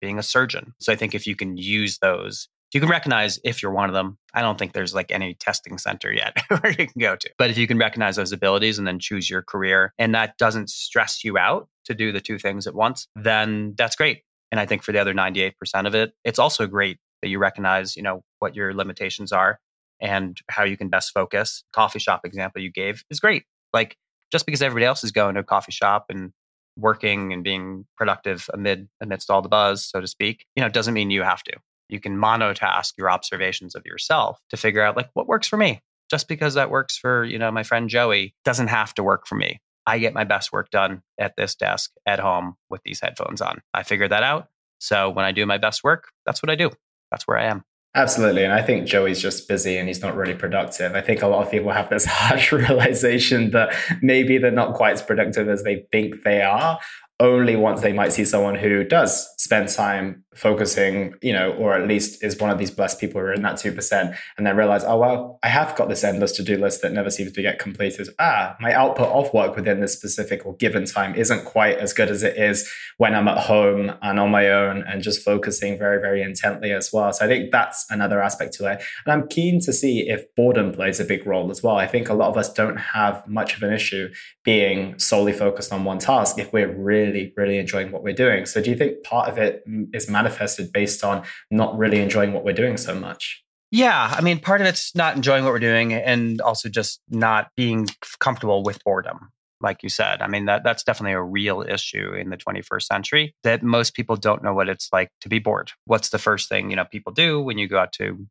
being 0.00 0.18
a 0.18 0.22
surgeon. 0.22 0.74
So 0.80 0.92
I 0.92 0.96
think 0.96 1.14
if 1.14 1.26
you 1.26 1.36
can 1.36 1.56
use 1.56 1.98
those, 1.98 2.48
you 2.72 2.80
can 2.80 2.90
recognize 2.90 3.38
if 3.44 3.62
you're 3.62 3.72
one 3.72 3.88
of 3.88 3.94
them. 3.94 4.18
I 4.34 4.42
don't 4.42 4.58
think 4.58 4.72
there's 4.72 4.94
like 4.94 5.10
any 5.10 5.34
testing 5.34 5.78
center 5.78 6.12
yet 6.12 6.36
where 6.48 6.72
you 6.72 6.86
can 6.86 7.00
go 7.00 7.16
to. 7.16 7.30
But 7.38 7.50
if 7.50 7.58
you 7.58 7.66
can 7.66 7.78
recognize 7.78 8.16
those 8.16 8.32
abilities 8.32 8.78
and 8.78 8.86
then 8.86 8.98
choose 8.98 9.30
your 9.30 9.42
career 9.42 9.94
and 9.98 10.14
that 10.14 10.36
doesn't 10.36 10.70
stress 10.70 11.24
you 11.24 11.38
out 11.38 11.68
to 11.86 11.94
do 11.94 12.12
the 12.12 12.20
two 12.20 12.38
things 12.38 12.66
at 12.66 12.74
once, 12.74 13.08
then 13.16 13.74
that's 13.78 13.96
great. 13.96 14.22
And 14.50 14.60
I 14.60 14.66
think 14.66 14.82
for 14.82 14.92
the 14.92 14.98
other 14.98 15.14
98% 15.14 15.52
of 15.86 15.94
it, 15.94 16.12
it's 16.24 16.38
also 16.38 16.66
great 16.66 16.98
that 17.22 17.28
you 17.28 17.38
recognize, 17.38 17.96
you 17.96 18.02
know, 18.02 18.22
what 18.40 18.54
your 18.54 18.74
limitations 18.74 19.32
are 19.32 19.58
and 20.00 20.38
how 20.48 20.64
you 20.64 20.76
can 20.76 20.88
best 20.88 21.12
focus. 21.14 21.64
Coffee 21.72 21.98
shop 21.98 22.20
example 22.24 22.60
you 22.60 22.70
gave 22.70 23.04
is 23.10 23.20
great. 23.20 23.44
Like 23.72 23.96
just 24.30 24.46
because 24.46 24.62
everybody 24.62 24.84
else 24.84 25.02
is 25.04 25.12
going 25.12 25.34
to 25.34 25.40
a 25.40 25.44
coffee 25.44 25.72
shop 25.72 26.06
and 26.10 26.32
working 26.76 27.32
and 27.32 27.42
being 27.42 27.86
productive 27.96 28.48
amid 28.52 28.88
amidst 29.00 29.30
all 29.30 29.42
the 29.42 29.48
buzz, 29.48 29.88
so 29.88 30.00
to 30.00 30.06
speak, 30.06 30.44
you 30.54 30.62
know, 30.62 30.68
doesn't 30.68 30.94
mean 30.94 31.10
you 31.10 31.22
have 31.22 31.42
to. 31.44 31.52
You 31.88 32.00
can 32.00 32.16
monotask 32.16 32.92
your 32.98 33.10
observations 33.10 33.74
of 33.74 33.86
yourself 33.86 34.38
to 34.50 34.56
figure 34.56 34.82
out 34.82 34.96
like 34.96 35.10
what 35.14 35.28
works 35.28 35.48
for 35.48 35.56
me. 35.56 35.80
Just 36.10 36.28
because 36.28 36.54
that 36.54 36.70
works 36.70 36.96
for, 36.96 37.24
you 37.24 37.38
know, 37.38 37.50
my 37.50 37.62
friend 37.64 37.88
Joey 37.88 38.34
doesn't 38.44 38.68
have 38.68 38.94
to 38.94 39.02
work 39.02 39.26
for 39.26 39.34
me. 39.34 39.60
I 39.86 39.98
get 39.98 40.14
my 40.14 40.24
best 40.24 40.52
work 40.52 40.70
done 40.70 41.02
at 41.18 41.34
this 41.36 41.54
desk 41.54 41.92
at 42.06 42.18
home 42.18 42.54
with 42.70 42.82
these 42.84 43.00
headphones 43.00 43.40
on. 43.40 43.60
I 43.72 43.82
figured 43.82 44.10
that 44.10 44.22
out. 44.22 44.48
So 44.78 45.10
when 45.10 45.24
I 45.24 45.32
do 45.32 45.46
my 45.46 45.58
best 45.58 45.82
work, 45.82 46.08
that's 46.24 46.42
what 46.42 46.50
I 46.50 46.54
do. 46.54 46.70
That's 47.10 47.26
where 47.26 47.38
I 47.38 47.44
am. 47.44 47.64
Absolutely. 47.96 48.44
And 48.44 48.52
I 48.52 48.60
think 48.60 48.86
Joey's 48.86 49.22
just 49.22 49.48
busy 49.48 49.78
and 49.78 49.88
he's 49.88 50.02
not 50.02 50.14
really 50.14 50.34
productive. 50.34 50.94
I 50.94 51.00
think 51.00 51.22
a 51.22 51.26
lot 51.26 51.42
of 51.42 51.50
people 51.50 51.72
have 51.72 51.88
this 51.88 52.04
harsh 52.08 52.52
realization 52.52 53.52
that 53.52 53.74
maybe 54.02 54.36
they're 54.36 54.50
not 54.50 54.74
quite 54.74 54.92
as 54.92 55.02
productive 55.02 55.48
as 55.48 55.62
they 55.62 55.86
think 55.90 56.22
they 56.22 56.42
are, 56.42 56.78
only 57.18 57.56
once 57.56 57.80
they 57.80 57.94
might 57.94 58.12
see 58.12 58.26
someone 58.26 58.54
who 58.54 58.84
does 58.84 59.26
spend 59.38 59.70
time 59.70 60.22
focusing, 60.36 61.14
you 61.22 61.32
know, 61.32 61.52
or 61.52 61.74
at 61.74 61.88
least 61.88 62.22
is 62.22 62.38
one 62.38 62.50
of 62.50 62.58
these 62.58 62.70
blessed 62.70 63.00
people 63.00 63.20
who 63.20 63.26
are 63.26 63.32
in 63.32 63.42
that 63.42 63.54
2% 63.54 64.16
and 64.36 64.46
then 64.46 64.56
realize, 64.56 64.84
oh, 64.84 64.98
well, 64.98 65.38
I 65.42 65.48
have 65.48 65.74
got 65.76 65.88
this 65.88 66.04
endless 66.04 66.32
to 66.32 66.42
do 66.42 66.56
list 66.56 66.82
that 66.82 66.92
never 66.92 67.10
seems 67.10 67.32
to 67.32 67.42
get 67.42 67.58
completed. 67.58 68.08
Ah, 68.18 68.56
my 68.60 68.72
output 68.72 69.08
of 69.08 69.32
work 69.32 69.56
within 69.56 69.80
this 69.80 69.94
specific 69.94 70.44
or 70.44 70.54
given 70.56 70.84
time 70.84 71.14
isn't 71.14 71.44
quite 71.44 71.78
as 71.78 71.92
good 71.92 72.10
as 72.10 72.22
it 72.22 72.36
is 72.36 72.70
when 72.98 73.14
I'm 73.14 73.28
at 73.28 73.38
home 73.38 73.92
and 74.02 74.20
on 74.20 74.30
my 74.30 74.50
own 74.50 74.84
and 74.86 75.02
just 75.02 75.22
focusing 75.22 75.78
very, 75.78 76.00
very 76.00 76.22
intently 76.22 76.72
as 76.72 76.92
well. 76.92 77.12
So 77.12 77.24
I 77.24 77.28
think 77.28 77.50
that's 77.50 77.86
another 77.90 78.22
aspect 78.22 78.52
to 78.54 78.70
it. 78.70 78.82
And 79.04 79.12
I'm 79.12 79.28
keen 79.28 79.60
to 79.60 79.72
see 79.72 80.08
if 80.08 80.24
boredom 80.34 80.72
plays 80.72 81.00
a 81.00 81.04
big 81.04 81.26
role 81.26 81.50
as 81.50 81.62
well. 81.62 81.76
I 81.76 81.86
think 81.86 82.08
a 82.08 82.14
lot 82.14 82.28
of 82.28 82.36
us 82.36 82.52
don't 82.52 82.76
have 82.76 83.26
much 83.26 83.56
of 83.56 83.62
an 83.62 83.72
issue 83.72 84.12
being 84.44 84.98
solely 84.98 85.32
focused 85.32 85.72
on 85.72 85.84
one 85.84 85.98
task 85.98 86.38
if 86.38 86.52
we're 86.52 86.72
really, 86.72 87.32
really 87.36 87.58
enjoying 87.58 87.90
what 87.90 88.02
we're 88.02 88.14
doing. 88.14 88.46
So 88.46 88.62
do 88.62 88.70
you 88.70 88.76
think 88.76 89.02
part 89.02 89.28
of 89.28 89.38
it 89.38 89.64
is 89.92 90.08
manifested 90.26 90.72
based 90.72 91.04
on 91.04 91.22
not 91.50 91.76
really 91.78 92.00
enjoying 92.00 92.32
what 92.32 92.44
we're 92.44 92.52
doing 92.52 92.76
so 92.76 92.94
much? 92.94 93.42
Yeah, 93.70 94.14
I 94.16 94.20
mean, 94.20 94.38
part 94.38 94.60
of 94.60 94.66
it's 94.66 94.94
not 94.94 95.16
enjoying 95.16 95.44
what 95.44 95.52
we're 95.52 95.58
doing 95.58 95.92
and 95.92 96.40
also 96.40 96.68
just 96.68 97.00
not 97.10 97.48
being 97.56 97.88
comfortable 98.20 98.62
with 98.62 98.82
boredom. 98.84 99.30
Like 99.60 99.82
you 99.82 99.88
said, 99.88 100.20
I 100.20 100.28
mean, 100.28 100.44
that, 100.46 100.64
that's 100.64 100.84
definitely 100.84 101.14
a 101.14 101.22
real 101.22 101.62
issue 101.62 102.12
in 102.12 102.30
the 102.30 102.36
21st 102.36 102.82
century 102.82 103.34
that 103.42 103.62
most 103.62 103.94
people 103.94 104.14
don't 104.14 104.44
know 104.44 104.52
what 104.52 104.68
it's 104.68 104.88
like 104.92 105.10
to 105.22 105.28
be 105.28 105.38
bored. 105.38 105.72
What's 105.86 106.10
the 106.10 106.18
first 106.18 106.48
thing, 106.48 106.70
you 106.70 106.76
know, 106.76 106.84
people 106.84 107.12
do 107.12 107.40
when 107.40 107.58
you 107.58 107.66
go 107.66 107.78
out 107.78 107.92
to 107.94 108.26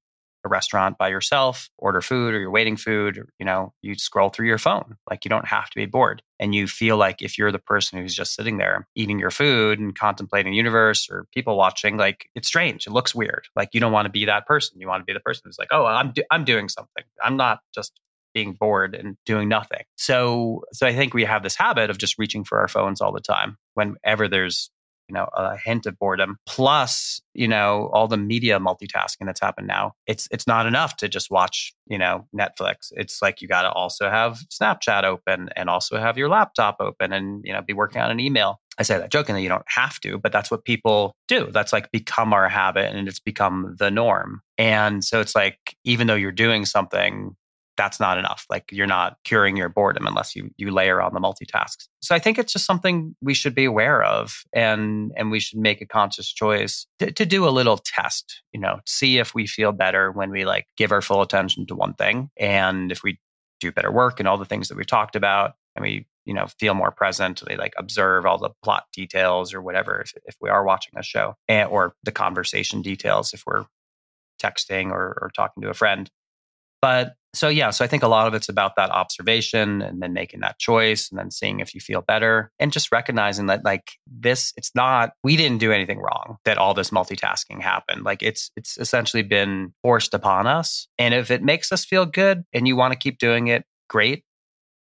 a 0.46 0.50
restaurant 0.50 0.98
by 0.98 1.10
yourself, 1.10 1.70
order 1.78 2.02
food 2.02 2.34
or 2.34 2.40
you're 2.40 2.52
waiting 2.52 2.78
food, 2.78 3.18
or, 3.18 3.30
you 3.40 3.46
know, 3.46 3.74
you 3.82 3.96
scroll 3.96 4.30
through 4.30 4.48
your 4.48 4.58
phone. 4.58 4.96
Like 5.10 5.26
you 5.26 5.30
don't 5.30 5.48
have 5.48 5.70
to 5.70 5.76
be 5.76 5.86
bored. 5.86 6.22
And 6.40 6.54
you 6.54 6.68
feel 6.68 6.98
like 6.98 7.22
if 7.22 7.38
you're 7.38 7.52
the 7.52 7.60
person 7.60 8.00
who's 8.00 8.16
just 8.16 8.36
sitting 8.36 8.58
there 8.58 8.88
eating 8.96 9.20
your 9.20 9.32
food 9.32 9.80
and 9.80 9.98
contemplating 9.98 10.52
the 10.52 10.58
universe 10.58 11.10
or 11.10 11.28
people 11.34 11.58
watching, 11.58 11.98
like 11.98 12.30
it's 12.36 12.48
strange. 12.48 12.88
It 12.88 12.92
looks 12.92 13.16
weird. 13.16 13.48
Like 13.56 13.70
you 13.74 13.80
don't 13.80 13.92
want 13.92 14.06
to 14.06 14.12
be 14.12 14.26
that 14.26 14.46
person. 14.46 14.80
You 14.80 14.88
want 14.88 15.02
to 15.02 15.06
be 15.06 15.14
the 15.14 15.20
person 15.20 15.44
who's 15.46 15.60
like, 15.60 15.70
oh, 15.72 15.86
I'm, 15.86 16.12
do- 16.12 16.24
I'm 16.32 16.46
doing 16.46 16.70
something. 16.70 17.04
I'm 17.24 17.38
not 17.38 17.60
just 17.74 18.00
being 18.36 18.54
bored 18.54 18.94
and 18.94 19.18
doing 19.26 19.50
nothing. 19.50 19.84
So 19.96 20.64
so 20.74 20.86
I 20.86 20.94
think 20.94 21.14
we 21.16 21.24
have 21.24 21.42
this 21.42 21.56
habit 21.56 21.90
of 21.90 21.98
just 21.98 22.20
reaching 22.20 22.44
for 22.44 22.60
our 22.60 22.68
phones 22.68 23.02
all 23.02 23.14
the 23.14 23.22
time 23.22 23.58
whenever 23.74 24.28
there's 24.28 24.70
you 25.08 25.14
know 25.14 25.28
a 25.36 25.58
hint 25.58 25.86
of 25.86 25.98
boredom 26.00 26.38
plus 26.46 27.22
you 27.34 27.48
know 27.48 27.90
all 27.94 28.08
the 28.08 28.18
media 28.18 28.60
multitasking 28.60 29.26
that's 29.26 29.42
happened 29.42 29.68
now 29.68 29.94
it's 30.08 30.28
it's 30.32 30.48
not 30.48 30.66
enough 30.66 30.96
to 30.98 31.08
just 31.08 31.30
watch 31.30 31.74
you 31.88 31.98
know 31.98 32.28
netflix 32.36 32.92
it's 32.92 33.22
like 33.22 33.42
you 33.42 33.48
got 33.48 33.64
to 33.64 33.72
also 33.72 34.10
have 34.10 34.40
snapchat 34.52 35.04
open 35.04 35.50
and 35.56 35.70
also 35.70 35.98
have 35.98 36.18
your 36.18 36.30
laptop 36.30 36.78
open 36.80 37.14
and 37.14 37.44
you 37.46 37.54
know 37.54 37.62
be 37.62 37.74
working 37.74 38.02
on 38.02 38.12
an 38.12 38.20
email 38.20 38.60
I 38.78 38.84
say 38.84 38.98
that 38.98 39.12
jokingly, 39.12 39.42
you 39.42 39.50
don't 39.50 39.64
have 39.68 40.00
to, 40.02 40.18
but 40.18 40.32
that's 40.32 40.52
what 40.52 40.66
people 40.66 41.16
do. 41.28 41.50
That's 41.52 41.72
like 41.72 41.92
become 41.92 42.34
our 42.34 42.50
habit 42.50 42.94
and 42.94 43.08
it's 43.08 43.20
become 43.20 43.76
the 43.80 43.90
norm. 43.90 44.42
And 44.58 45.04
so 45.04 45.22
it's 45.22 45.36
like, 45.36 45.78
even 45.86 46.08
though 46.08 46.16
you're 46.16 46.32
doing 46.32 46.66
something 46.66 47.36
that's 47.78 48.00
not 48.00 48.18
enough. 48.18 48.46
Like 48.50 48.72
you're 48.72 48.88
not 48.88 49.18
curing 49.24 49.58
your 49.58 49.70
boredom 49.70 50.08
unless 50.08 50.36
you 50.36 50.52
you 50.58 50.72
layer 50.72 51.02
on 51.02 51.14
the 51.14 51.20
multitasks. 51.20 51.88
So 52.02 52.16
I 52.16 52.20
think 52.20 52.38
it's 52.38 52.54
just 52.54 52.66
something 52.66 53.16
we 53.22 53.34
should 53.34 53.56
be 53.56 53.66
aware 53.66 54.04
of 54.04 54.44
and 54.54 55.12
and 55.16 55.32
we 55.32 55.40
should 55.40 55.60
make 55.60 55.82
a 55.82 55.86
conscious 55.86 56.32
choice 56.32 56.88
to, 57.00 57.12
to 57.12 57.26
do 57.26 57.48
a 57.48 57.50
little 57.50 57.78
test, 57.78 58.42
you 58.52 58.60
know, 58.60 58.80
see 58.86 59.18
if 59.18 59.34
we 59.34 59.48
feel 59.48 59.72
better 59.72 60.12
when 60.12 60.30
we 60.30 60.46
like 60.46 60.68
give 60.78 60.92
our 60.92 61.02
full 61.02 61.22
attention 61.22 61.66
to 61.68 61.76
one 61.76 61.94
thing 61.94 62.30
and 62.38 62.92
if 62.92 63.04
we 63.04 63.20
do 63.60 63.72
better 63.72 63.92
work 63.92 64.20
and 64.20 64.28
all 64.28 64.38
the 64.38 64.46
things 64.46 64.68
that 64.68 64.78
we've 64.78 64.88
talked 64.88 65.16
about 65.16 65.56
and 65.76 65.84
we 65.84 66.08
you 66.26 66.34
know 66.34 66.48
feel 66.60 66.74
more 66.74 66.92
present 66.92 67.42
they 67.48 67.56
like 67.56 67.74
observe 67.78 68.26
all 68.26 68.38
the 68.38 68.50
plot 68.64 68.86
details 68.94 69.54
or 69.54 69.62
whatever 69.62 70.02
if, 70.02 70.14
if 70.26 70.36
we 70.42 70.50
are 70.50 70.64
watching 70.64 70.94
a 70.98 71.04
show 71.04 71.36
and, 71.48 71.70
or 71.70 71.96
the 72.04 72.12
conversation 72.12 72.82
details 72.82 73.34
if 73.34 73.44
we're 73.46 73.66
texting 74.42 74.92
or, 74.92 75.18
or 75.22 75.32
talking 75.36 75.64
to 75.64 75.70
a 75.70 75.74
friend 75.74 76.10
but 76.82 77.16
so, 77.36 77.48
yeah, 77.48 77.70
so 77.70 77.84
I 77.84 77.88
think 77.88 78.04
a 78.04 78.08
lot 78.08 78.28
of 78.28 78.34
it's 78.34 78.50
about 78.50 78.76
that 78.76 78.90
observation 78.92 79.82
and 79.82 80.02
then 80.02 80.14
making 80.14 80.42
that 80.42 80.60
choice 80.60 81.10
and 81.10 81.20
then 81.20 81.32
seeing 81.32 81.60
if 81.60 81.74
you 81.74 81.82
feel 81.82 82.02
better 82.02 82.52
and 82.60 82.72
just 82.72 82.92
recognizing 82.92 83.48
that 83.48 83.64
like 83.66 83.92
this, 84.08 84.54
it's 84.58 84.72
not, 84.76 85.14
we 85.24 85.36
didn't 85.36 85.60
do 85.60 85.72
anything 85.72 86.00
wrong 86.00 86.38
that 86.46 86.58
all 86.58 86.74
this 86.74 86.90
multitasking 86.90 87.62
happened. 87.62 88.04
Like 88.04 88.22
it's, 88.22 88.52
it's 88.56 88.78
essentially 88.78 89.24
been 89.24 89.74
forced 89.82 90.14
upon 90.14 90.48
us. 90.48 90.88
And 90.98 91.14
if 91.14 91.32
it 91.32 91.44
makes 91.44 91.72
us 91.72 91.86
feel 91.86 92.06
good 92.06 92.44
and 92.54 92.68
you 92.68 92.76
want 92.76 92.94
to 92.94 93.00
keep 93.00 93.18
doing 93.18 93.48
it, 93.48 93.66
great 93.88 94.24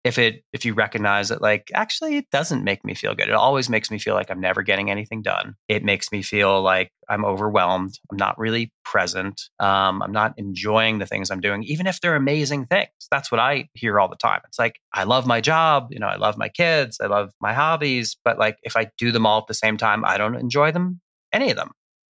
if 0.08 0.17
it 0.17 0.43
if 0.54 0.63
you 0.65 0.74
recognize 0.74 1.30
that 1.30 1.41
like 1.41 1.70
actually 1.74 2.17
it 2.17 2.30
doesn't 2.32 2.63
make 2.63 2.84
me 2.86 2.96
feel 2.96 3.13
good. 3.13 3.28
It 3.28 3.36
always 3.36 3.70
makes 3.70 3.91
me 3.91 4.00
feel 4.00 4.15
like 4.15 4.32
i'm 4.32 4.39
never 4.39 4.63
getting 4.63 4.89
anything 4.89 5.22
done. 5.22 5.56
It 5.67 5.84
makes 5.84 6.12
me 6.12 6.22
feel 6.22 6.62
like 6.62 6.91
i'm 7.10 7.26
overwhelmed. 7.26 8.00
I'm 8.10 8.17
not 8.17 8.39
really 8.39 8.72
present. 8.86 9.41
Um, 9.60 10.02
i'm 10.02 10.13
not 10.13 10.34
enjoying 10.38 11.00
the 11.00 11.06
things 11.06 11.30
i'm 11.30 11.41
doing 11.41 11.63
even 11.63 11.88
if 11.88 12.00
they're 12.00 12.15
amazing 12.15 12.65
things. 12.67 12.89
That's 13.12 13.32
what 13.32 13.39
i 13.39 13.67
hear 13.74 14.00
all 14.00 14.10
the 14.10 14.15
time. 14.15 14.41
It's 14.46 14.60
like 14.60 14.80
i 14.93 15.04
love 15.04 15.28
my 15.28 15.41
job 15.41 15.88
you 15.91 16.00
know 16.00 16.08
i 16.08 16.15
love 16.15 16.38
my 16.38 16.50
kids 16.50 17.00
i 17.02 17.08
love 17.08 17.32
my 17.41 17.54
hobbies 17.54 18.17
but 18.24 18.39
like 18.39 18.58
if 18.63 18.78
i 18.78 18.89
do 18.98 19.12
them 19.12 19.26
all 19.26 19.39
at 19.39 19.48
the 19.48 19.54
same 19.54 19.78
time 19.78 20.06
i 20.06 20.17
don't 20.17 20.36
enjoy 20.36 20.72
them 20.72 21.02
any 21.34 21.50
of 21.52 21.58
them 21.58 21.72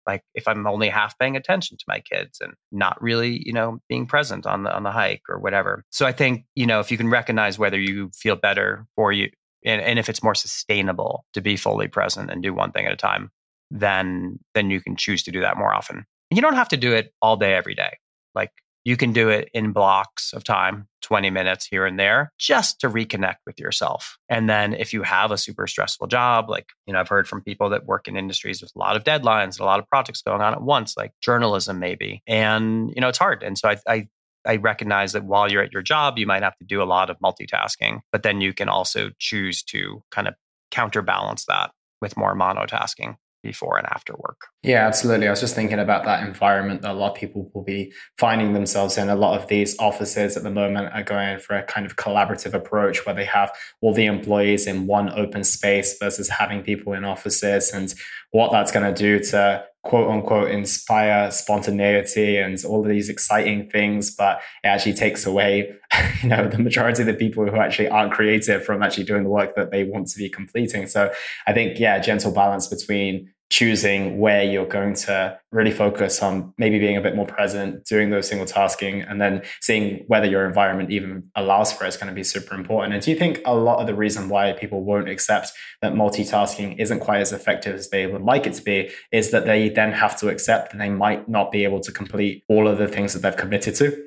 like 0.07 0.23
if 0.33 0.47
i'm 0.47 0.65
only 0.67 0.89
half 0.89 1.17
paying 1.19 1.35
attention 1.35 1.77
to 1.77 1.85
my 1.87 1.99
kids 1.99 2.39
and 2.41 2.53
not 2.71 3.01
really 3.01 3.41
you 3.45 3.53
know 3.53 3.79
being 3.89 4.05
present 4.05 4.45
on 4.45 4.63
the 4.63 4.75
on 4.75 4.83
the 4.83 4.91
hike 4.91 5.23
or 5.29 5.39
whatever. 5.39 5.83
So 5.89 6.05
i 6.05 6.11
think 6.11 6.45
you 6.55 6.65
know 6.65 6.79
if 6.79 6.91
you 6.91 6.97
can 6.97 7.09
recognize 7.09 7.59
whether 7.59 7.79
you 7.79 8.09
feel 8.15 8.35
better 8.35 8.85
for 8.95 9.11
you 9.11 9.29
and, 9.63 9.81
and 9.81 9.99
if 9.99 10.09
it's 10.09 10.23
more 10.23 10.35
sustainable 10.35 11.25
to 11.33 11.41
be 11.41 11.55
fully 11.55 11.87
present 11.87 12.31
and 12.31 12.41
do 12.41 12.53
one 12.53 12.71
thing 12.71 12.85
at 12.85 12.91
a 12.91 12.97
time 12.97 13.31
then 13.71 14.37
then 14.53 14.69
you 14.69 14.81
can 14.81 14.95
choose 14.95 15.23
to 15.23 15.31
do 15.31 15.41
that 15.41 15.57
more 15.57 15.73
often. 15.73 15.97
And 15.97 16.37
you 16.37 16.41
don't 16.41 16.55
have 16.55 16.69
to 16.69 16.77
do 16.77 16.93
it 16.93 17.13
all 17.21 17.37
day 17.37 17.55
every 17.55 17.73
day. 17.73 17.97
Like 18.35 18.51
you 18.83 18.97
can 18.97 19.13
do 19.13 19.29
it 19.29 19.49
in 19.53 19.71
blocks 19.71 20.33
of 20.33 20.43
time, 20.43 20.87
20 21.01 21.29
minutes 21.29 21.65
here 21.65 21.85
and 21.85 21.99
there, 21.99 22.31
just 22.39 22.79
to 22.81 22.89
reconnect 22.89 23.37
with 23.45 23.59
yourself. 23.59 24.17
And 24.27 24.49
then 24.49 24.73
if 24.73 24.93
you 24.93 25.03
have 25.03 25.31
a 25.31 25.37
super 25.37 25.67
stressful 25.67 26.07
job, 26.07 26.49
like, 26.49 26.67
you 26.87 26.93
know, 26.93 26.99
I've 26.99 27.09
heard 27.09 27.27
from 27.27 27.41
people 27.41 27.69
that 27.69 27.85
work 27.85 28.07
in 28.07 28.17
industries 28.17 28.61
with 28.61 28.71
a 28.75 28.79
lot 28.79 28.95
of 28.95 29.03
deadlines, 29.03 29.57
and 29.57 29.59
a 29.61 29.65
lot 29.65 29.79
of 29.79 29.87
projects 29.87 30.21
going 30.21 30.41
on 30.41 30.53
at 30.53 30.61
once, 30.61 30.97
like 30.97 31.11
journalism 31.21 31.79
maybe. 31.79 32.23
And, 32.27 32.91
you 32.95 33.01
know, 33.01 33.09
it's 33.09 33.17
hard. 33.17 33.43
And 33.43 33.57
so 33.57 33.69
I, 33.69 33.77
I 33.87 34.07
I 34.43 34.55
recognize 34.55 35.13
that 35.13 35.23
while 35.23 35.51
you're 35.51 35.61
at 35.61 35.71
your 35.71 35.83
job, 35.83 36.17
you 36.17 36.25
might 36.25 36.41
have 36.41 36.57
to 36.57 36.65
do 36.65 36.81
a 36.81 36.85
lot 36.85 37.11
of 37.11 37.19
multitasking, 37.19 37.99
but 38.11 38.23
then 38.23 38.41
you 38.41 38.53
can 38.53 38.69
also 38.69 39.11
choose 39.19 39.61
to 39.63 40.01
kind 40.09 40.27
of 40.27 40.33
counterbalance 40.71 41.45
that 41.45 41.71
with 42.01 42.17
more 42.17 42.35
monotasking 42.35 43.17
before 43.41 43.77
and 43.77 43.87
after 43.87 44.13
work. 44.13 44.47
Yeah, 44.63 44.85
absolutely. 44.85 45.27
I 45.27 45.31
was 45.31 45.39
just 45.39 45.55
thinking 45.55 45.79
about 45.79 46.05
that 46.05 46.27
environment 46.27 46.81
that 46.81 46.91
a 46.91 46.93
lot 46.93 47.11
of 47.11 47.17
people 47.17 47.49
will 47.53 47.63
be 47.63 47.91
finding 48.17 48.53
themselves 48.53 48.97
in. 48.97 49.09
A 49.09 49.15
lot 49.15 49.39
of 49.39 49.47
these 49.47 49.77
offices 49.79 50.37
at 50.37 50.43
the 50.43 50.51
moment 50.51 50.93
are 50.93 51.03
going 51.03 51.39
for 51.39 51.57
a 51.57 51.63
kind 51.63 51.85
of 51.85 51.95
collaborative 51.95 52.53
approach 52.53 53.05
where 53.05 53.15
they 53.15 53.25
have 53.25 53.51
all 53.81 53.93
the 53.93 54.05
employees 54.05 54.67
in 54.67 54.87
one 54.87 55.09
open 55.09 55.43
space 55.43 55.97
versus 55.99 56.29
having 56.29 56.61
people 56.61 56.93
in 56.93 57.03
offices 57.03 57.71
and 57.71 57.93
what 58.31 58.51
that's 58.51 58.71
going 58.71 58.93
to 58.93 58.97
do 58.97 59.23
to 59.23 59.63
quote 59.83 60.09
unquote 60.09 60.51
inspire 60.51 61.31
spontaneity 61.31 62.37
and 62.37 62.63
all 62.65 62.81
of 62.81 62.87
these 62.87 63.09
exciting 63.09 63.67
things 63.69 64.13
but 64.13 64.39
it 64.63 64.67
actually 64.67 64.93
takes 64.93 65.25
away 65.25 65.73
you 66.21 66.29
know 66.29 66.47
the 66.47 66.59
majority 66.59 67.01
of 67.01 67.07
the 67.07 67.13
people 67.13 67.45
who 67.45 67.55
actually 67.57 67.89
aren't 67.89 68.11
creative 68.11 68.63
from 68.63 68.83
actually 68.83 69.03
doing 69.03 69.23
the 69.23 69.29
work 69.29 69.55
that 69.55 69.71
they 69.71 69.83
want 69.83 70.07
to 70.07 70.17
be 70.17 70.29
completing. 70.29 70.87
So 70.87 71.11
i 71.47 71.53
think 71.53 71.79
yeah 71.79 71.99
gentle 71.99 72.31
balance 72.31 72.67
between 72.67 73.31
choosing 73.51 74.17
where 74.17 74.43
you're 74.43 74.65
going 74.65 74.93
to 74.93 75.37
really 75.51 75.71
focus 75.71 76.23
on 76.23 76.53
maybe 76.57 76.79
being 76.79 76.95
a 76.95 77.01
bit 77.01 77.17
more 77.17 77.25
present, 77.25 77.83
doing 77.83 78.09
those 78.09 78.27
single 78.27 78.47
tasking, 78.47 79.01
and 79.01 79.19
then 79.19 79.43
seeing 79.59 80.05
whether 80.07 80.25
your 80.25 80.47
environment 80.47 80.89
even 80.89 81.29
allows 81.35 81.71
for 81.71 81.83
it 81.83 81.89
is 81.89 81.97
going 81.97 82.07
to 82.07 82.13
be 82.13 82.23
super 82.23 82.55
important. 82.55 82.93
And 82.93 83.03
do 83.03 83.11
you 83.11 83.17
think 83.17 83.41
a 83.45 83.53
lot 83.53 83.79
of 83.79 83.87
the 83.87 83.93
reason 83.93 84.29
why 84.29 84.53
people 84.53 84.83
won't 84.85 85.09
accept 85.09 85.51
that 85.81 85.93
multitasking 85.93 86.79
isn't 86.79 87.01
quite 87.01 87.19
as 87.19 87.33
effective 87.33 87.75
as 87.75 87.89
they 87.89 88.07
would 88.07 88.21
like 88.21 88.47
it 88.47 88.53
to 88.53 88.63
be 88.63 88.89
is 89.11 89.31
that 89.31 89.45
they 89.45 89.67
then 89.67 89.91
have 89.91 90.17
to 90.21 90.29
accept 90.29 90.71
that 90.71 90.77
they 90.77 90.89
might 90.89 91.27
not 91.27 91.51
be 91.51 91.65
able 91.65 91.81
to 91.81 91.91
complete 91.91 92.43
all 92.47 92.69
of 92.69 92.77
the 92.77 92.87
things 92.87 93.13
that 93.13 93.19
they've 93.19 93.35
committed 93.35 93.75
to? 93.75 94.01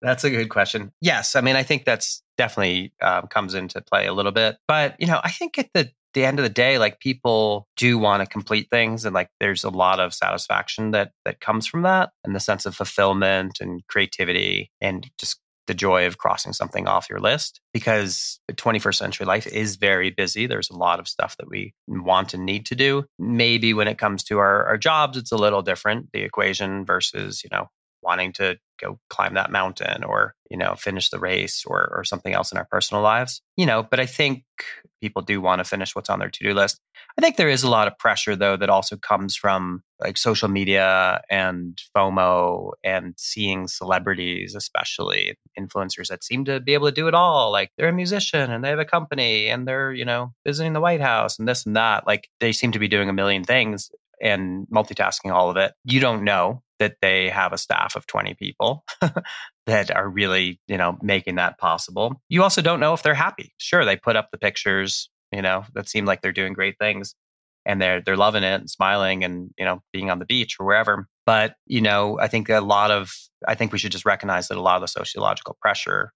That's 0.00 0.24
a 0.24 0.30
good 0.30 0.48
question. 0.48 0.90
Yes, 1.02 1.36
I 1.36 1.42
mean, 1.42 1.54
I 1.54 1.62
think 1.62 1.84
that's 1.84 2.24
definitely 2.36 2.92
um, 3.00 3.28
comes 3.28 3.54
into 3.54 3.80
play 3.80 4.08
a 4.08 4.12
little 4.12 4.32
bit. 4.32 4.56
But 4.66 4.96
you 4.98 5.06
know, 5.06 5.20
I 5.22 5.30
think 5.30 5.58
at 5.58 5.70
the 5.74 5.92
the 6.14 6.24
end 6.24 6.38
of 6.38 6.42
the 6.42 6.48
day, 6.48 6.78
like 6.78 7.00
people 7.00 7.66
do 7.76 7.98
want 7.98 8.22
to 8.22 8.26
complete 8.26 8.68
things 8.70 9.04
and 9.04 9.14
like 9.14 9.28
there's 9.40 9.64
a 9.64 9.70
lot 9.70 10.00
of 10.00 10.14
satisfaction 10.14 10.90
that 10.92 11.12
that 11.24 11.40
comes 11.40 11.66
from 11.66 11.82
that 11.82 12.10
and 12.24 12.34
the 12.34 12.40
sense 12.40 12.66
of 12.66 12.74
fulfillment 12.74 13.58
and 13.60 13.86
creativity 13.88 14.70
and 14.80 15.08
just 15.18 15.38
the 15.66 15.74
joy 15.74 16.06
of 16.06 16.18
crossing 16.18 16.52
something 16.52 16.88
off 16.88 17.08
your 17.08 17.20
list 17.20 17.60
because 17.72 18.40
the 18.48 18.54
21st 18.54 18.96
century 18.96 19.26
life 19.26 19.46
is 19.46 19.76
very 19.76 20.10
busy. 20.10 20.46
There's 20.46 20.70
a 20.70 20.76
lot 20.76 20.98
of 20.98 21.08
stuff 21.08 21.36
that 21.38 21.48
we 21.48 21.72
want 21.86 22.34
and 22.34 22.44
need 22.44 22.66
to 22.66 22.74
do. 22.74 23.04
Maybe 23.18 23.72
when 23.72 23.88
it 23.88 23.98
comes 23.98 24.24
to 24.24 24.38
our, 24.38 24.66
our 24.66 24.76
jobs, 24.76 25.16
it's 25.16 25.32
a 25.32 25.36
little 25.36 25.62
different, 25.62 26.08
the 26.12 26.22
equation 26.22 26.84
versus, 26.84 27.42
you 27.44 27.50
know, 27.52 27.68
wanting 28.02 28.32
to 28.34 28.58
go 28.80 28.98
climb 29.08 29.34
that 29.34 29.52
mountain 29.52 30.02
or, 30.04 30.34
you 30.50 30.56
know, 30.56 30.74
finish 30.74 31.10
the 31.10 31.18
race 31.18 31.64
or, 31.66 31.92
or 31.94 32.04
something 32.04 32.34
else 32.34 32.50
in 32.52 32.58
our 32.58 32.66
personal 32.70 33.02
lives. 33.02 33.40
You 33.56 33.66
know, 33.66 33.82
but 33.82 34.00
I 34.00 34.06
think 34.06 34.44
people 35.00 35.22
do 35.22 35.40
want 35.40 35.60
to 35.60 35.64
finish 35.64 35.94
what's 35.94 36.10
on 36.10 36.18
their 36.18 36.30
to 36.30 36.44
do 36.44 36.54
list. 36.54 36.80
I 37.18 37.20
think 37.20 37.36
there 37.36 37.48
is 37.48 37.62
a 37.62 37.70
lot 37.70 37.88
of 37.88 37.98
pressure, 37.98 38.36
though, 38.36 38.56
that 38.56 38.70
also 38.70 38.96
comes 38.96 39.36
from 39.36 39.82
like 40.00 40.16
social 40.16 40.48
media 40.48 41.20
and 41.30 41.78
FOMO 41.96 42.72
and 42.82 43.14
seeing 43.16 43.68
celebrities, 43.68 44.54
especially 44.54 45.36
influencers 45.58 46.08
that 46.08 46.24
seem 46.24 46.44
to 46.46 46.60
be 46.60 46.74
able 46.74 46.88
to 46.88 46.94
do 46.94 47.08
it 47.08 47.14
all. 47.14 47.52
Like 47.52 47.70
they're 47.76 47.88
a 47.88 47.92
musician 47.92 48.50
and 48.50 48.64
they 48.64 48.70
have 48.70 48.78
a 48.78 48.84
company 48.84 49.48
and 49.48 49.66
they're, 49.66 49.92
you 49.92 50.04
know, 50.04 50.32
visiting 50.46 50.72
the 50.72 50.80
White 50.80 51.00
House 51.00 51.38
and 51.38 51.46
this 51.46 51.66
and 51.66 51.76
that. 51.76 52.06
Like 52.06 52.28
they 52.40 52.52
seem 52.52 52.72
to 52.72 52.78
be 52.78 52.88
doing 52.88 53.08
a 53.08 53.12
million 53.12 53.44
things 53.44 53.90
and 54.22 54.66
multitasking 54.72 55.32
all 55.32 55.50
of 55.50 55.56
it. 55.56 55.72
You 55.84 56.00
don't 56.00 56.24
know 56.24 56.62
that 56.78 56.96
they 57.02 57.28
have 57.28 57.52
a 57.52 57.58
staff 57.58 57.96
of 57.96 58.06
20 58.06 58.34
people 58.34 58.84
that 59.66 59.94
are 59.94 60.08
really, 60.08 60.60
you 60.68 60.78
know, 60.78 60.96
making 61.02 61.34
that 61.36 61.58
possible. 61.58 62.20
You 62.28 62.42
also 62.42 62.62
don't 62.62 62.80
know 62.80 62.94
if 62.94 63.02
they're 63.02 63.14
happy. 63.14 63.52
Sure, 63.58 63.84
they 63.84 63.96
put 63.96 64.16
up 64.16 64.30
the 64.30 64.38
pictures, 64.38 65.10
you 65.32 65.42
know, 65.42 65.64
that 65.74 65.88
seem 65.88 66.04
like 66.04 66.22
they're 66.22 66.32
doing 66.32 66.52
great 66.52 66.76
things 66.78 67.14
and 67.64 67.80
they're 67.80 68.00
they're 68.00 68.16
loving 68.16 68.42
it 68.42 68.60
and 68.60 68.70
smiling 68.70 69.24
and, 69.24 69.50
you 69.58 69.64
know, 69.64 69.80
being 69.92 70.10
on 70.10 70.18
the 70.18 70.24
beach 70.24 70.56
or 70.58 70.66
wherever. 70.66 71.06
But, 71.26 71.54
you 71.66 71.80
know, 71.80 72.18
I 72.18 72.28
think 72.28 72.48
a 72.48 72.60
lot 72.60 72.90
of 72.90 73.12
I 73.46 73.54
think 73.54 73.72
we 73.72 73.78
should 73.78 73.92
just 73.92 74.06
recognize 74.06 74.48
that 74.48 74.58
a 74.58 74.62
lot 74.62 74.76
of 74.76 74.82
the 74.82 74.88
sociological 74.88 75.56
pressure 75.60 76.12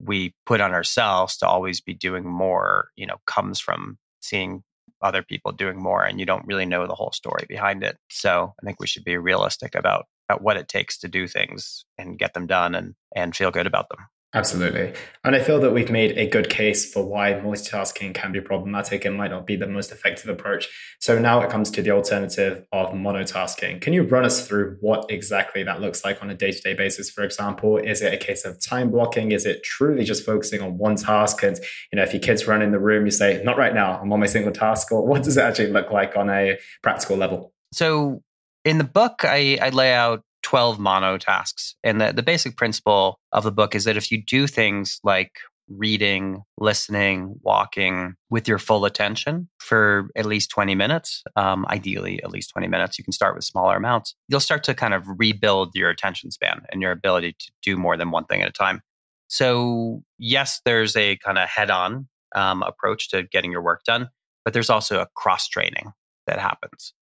we 0.00 0.34
put 0.46 0.60
on 0.60 0.72
ourselves 0.72 1.36
to 1.38 1.46
always 1.46 1.80
be 1.80 1.94
doing 1.94 2.24
more, 2.24 2.90
you 2.96 3.06
know, 3.06 3.16
comes 3.26 3.58
from 3.58 3.98
seeing 4.20 4.62
other 5.02 5.22
people 5.22 5.52
doing 5.52 5.80
more 5.80 6.04
and 6.04 6.18
you 6.18 6.26
don't 6.26 6.46
really 6.46 6.66
know 6.66 6.86
the 6.86 6.94
whole 6.94 7.12
story 7.12 7.44
behind 7.48 7.82
it. 7.82 7.96
So 8.10 8.54
I 8.60 8.66
think 8.66 8.80
we 8.80 8.86
should 8.86 9.04
be 9.04 9.16
realistic 9.16 9.74
about, 9.74 10.06
about 10.28 10.42
what 10.42 10.56
it 10.56 10.68
takes 10.68 10.98
to 10.98 11.08
do 11.08 11.26
things 11.26 11.84
and 11.96 12.18
get 12.18 12.34
them 12.34 12.46
done 12.46 12.74
and, 12.74 12.94
and 13.14 13.34
feel 13.34 13.50
good 13.50 13.66
about 13.66 13.88
them. 13.88 14.06
Absolutely. 14.34 14.92
And 15.24 15.34
I 15.34 15.40
feel 15.40 15.58
that 15.60 15.72
we've 15.72 15.90
made 15.90 16.18
a 16.18 16.28
good 16.28 16.50
case 16.50 16.92
for 16.92 17.02
why 17.02 17.32
multitasking 17.32 18.14
can 18.14 18.30
be 18.30 18.42
problematic 18.42 19.06
and 19.06 19.16
might 19.16 19.30
not 19.30 19.46
be 19.46 19.56
the 19.56 19.66
most 19.66 19.90
effective 19.90 20.28
approach. 20.28 20.68
So 21.00 21.18
now 21.18 21.40
it 21.40 21.48
comes 21.48 21.70
to 21.70 21.82
the 21.82 21.92
alternative 21.92 22.62
of 22.70 22.90
monotasking. 22.90 23.80
Can 23.80 23.94
you 23.94 24.02
run 24.02 24.26
us 24.26 24.46
through 24.46 24.76
what 24.80 25.10
exactly 25.10 25.62
that 25.62 25.80
looks 25.80 26.04
like 26.04 26.22
on 26.22 26.28
a 26.28 26.34
day 26.34 26.52
to 26.52 26.60
day 26.60 26.74
basis? 26.74 27.08
For 27.08 27.24
example, 27.24 27.78
is 27.78 28.02
it 28.02 28.12
a 28.12 28.18
case 28.18 28.44
of 28.44 28.62
time 28.62 28.90
blocking? 28.90 29.32
Is 29.32 29.46
it 29.46 29.62
truly 29.64 30.04
just 30.04 30.26
focusing 30.26 30.60
on 30.60 30.76
one 30.76 30.96
task? 30.96 31.42
And, 31.42 31.58
you 31.90 31.96
know, 31.96 32.02
if 32.02 32.12
your 32.12 32.20
kids 32.20 32.46
run 32.46 32.60
in 32.60 32.70
the 32.70 32.78
room, 32.78 33.06
you 33.06 33.10
say, 33.10 33.42
not 33.42 33.56
right 33.56 33.72
now, 33.72 33.98
I'm 33.98 34.12
on 34.12 34.20
my 34.20 34.26
single 34.26 34.52
task. 34.52 34.92
Or 34.92 35.06
what 35.06 35.22
does 35.22 35.38
it 35.38 35.42
actually 35.42 35.72
look 35.72 35.90
like 35.90 36.18
on 36.18 36.28
a 36.28 36.58
practical 36.82 37.16
level? 37.16 37.54
So 37.72 38.22
in 38.66 38.76
the 38.76 38.84
book, 38.84 39.24
I, 39.24 39.58
I 39.62 39.70
lay 39.70 39.94
out 39.94 40.22
12 40.48 40.78
mono 40.78 41.18
tasks. 41.18 41.74
And 41.84 42.00
the, 42.00 42.10
the 42.10 42.22
basic 42.22 42.56
principle 42.56 43.20
of 43.32 43.44
the 43.44 43.52
book 43.52 43.74
is 43.74 43.84
that 43.84 43.98
if 43.98 44.10
you 44.10 44.24
do 44.24 44.46
things 44.46 44.98
like 45.04 45.32
reading, 45.68 46.40
listening, 46.56 47.34
walking 47.42 48.14
with 48.30 48.48
your 48.48 48.58
full 48.58 48.86
attention 48.86 49.50
for 49.58 50.08
at 50.16 50.24
least 50.24 50.48
20 50.48 50.74
minutes, 50.74 51.22
um, 51.36 51.66
ideally 51.68 52.22
at 52.22 52.30
least 52.30 52.48
20 52.48 52.66
minutes. 52.66 52.98
You 52.98 53.04
can 53.04 53.12
start 53.12 53.34
with 53.34 53.44
smaller 53.44 53.76
amounts. 53.76 54.14
You'll 54.26 54.40
start 54.40 54.64
to 54.64 54.74
kind 54.74 54.94
of 54.94 55.04
rebuild 55.18 55.72
your 55.74 55.90
attention 55.90 56.30
span 56.30 56.62
and 56.72 56.80
your 56.80 56.92
ability 56.92 57.32
to 57.38 57.52
do 57.62 57.76
more 57.76 57.98
than 57.98 58.10
one 58.10 58.24
thing 58.24 58.40
at 58.40 58.48
a 58.48 58.52
time. 58.52 58.80
So, 59.26 60.02
yes, 60.16 60.62
there's 60.64 60.96
a 60.96 61.18
kind 61.18 61.36
of 61.36 61.46
head 61.46 61.70
on 61.70 62.08
um, 62.34 62.62
approach 62.62 63.10
to 63.10 63.24
getting 63.24 63.52
your 63.52 63.60
work 63.60 63.84
done, 63.84 64.08
but 64.46 64.54
there's 64.54 64.70
also 64.70 65.02
a 65.02 65.08
cross 65.14 65.46
training 65.46 65.92
that 66.26 66.38
happens 66.38 66.94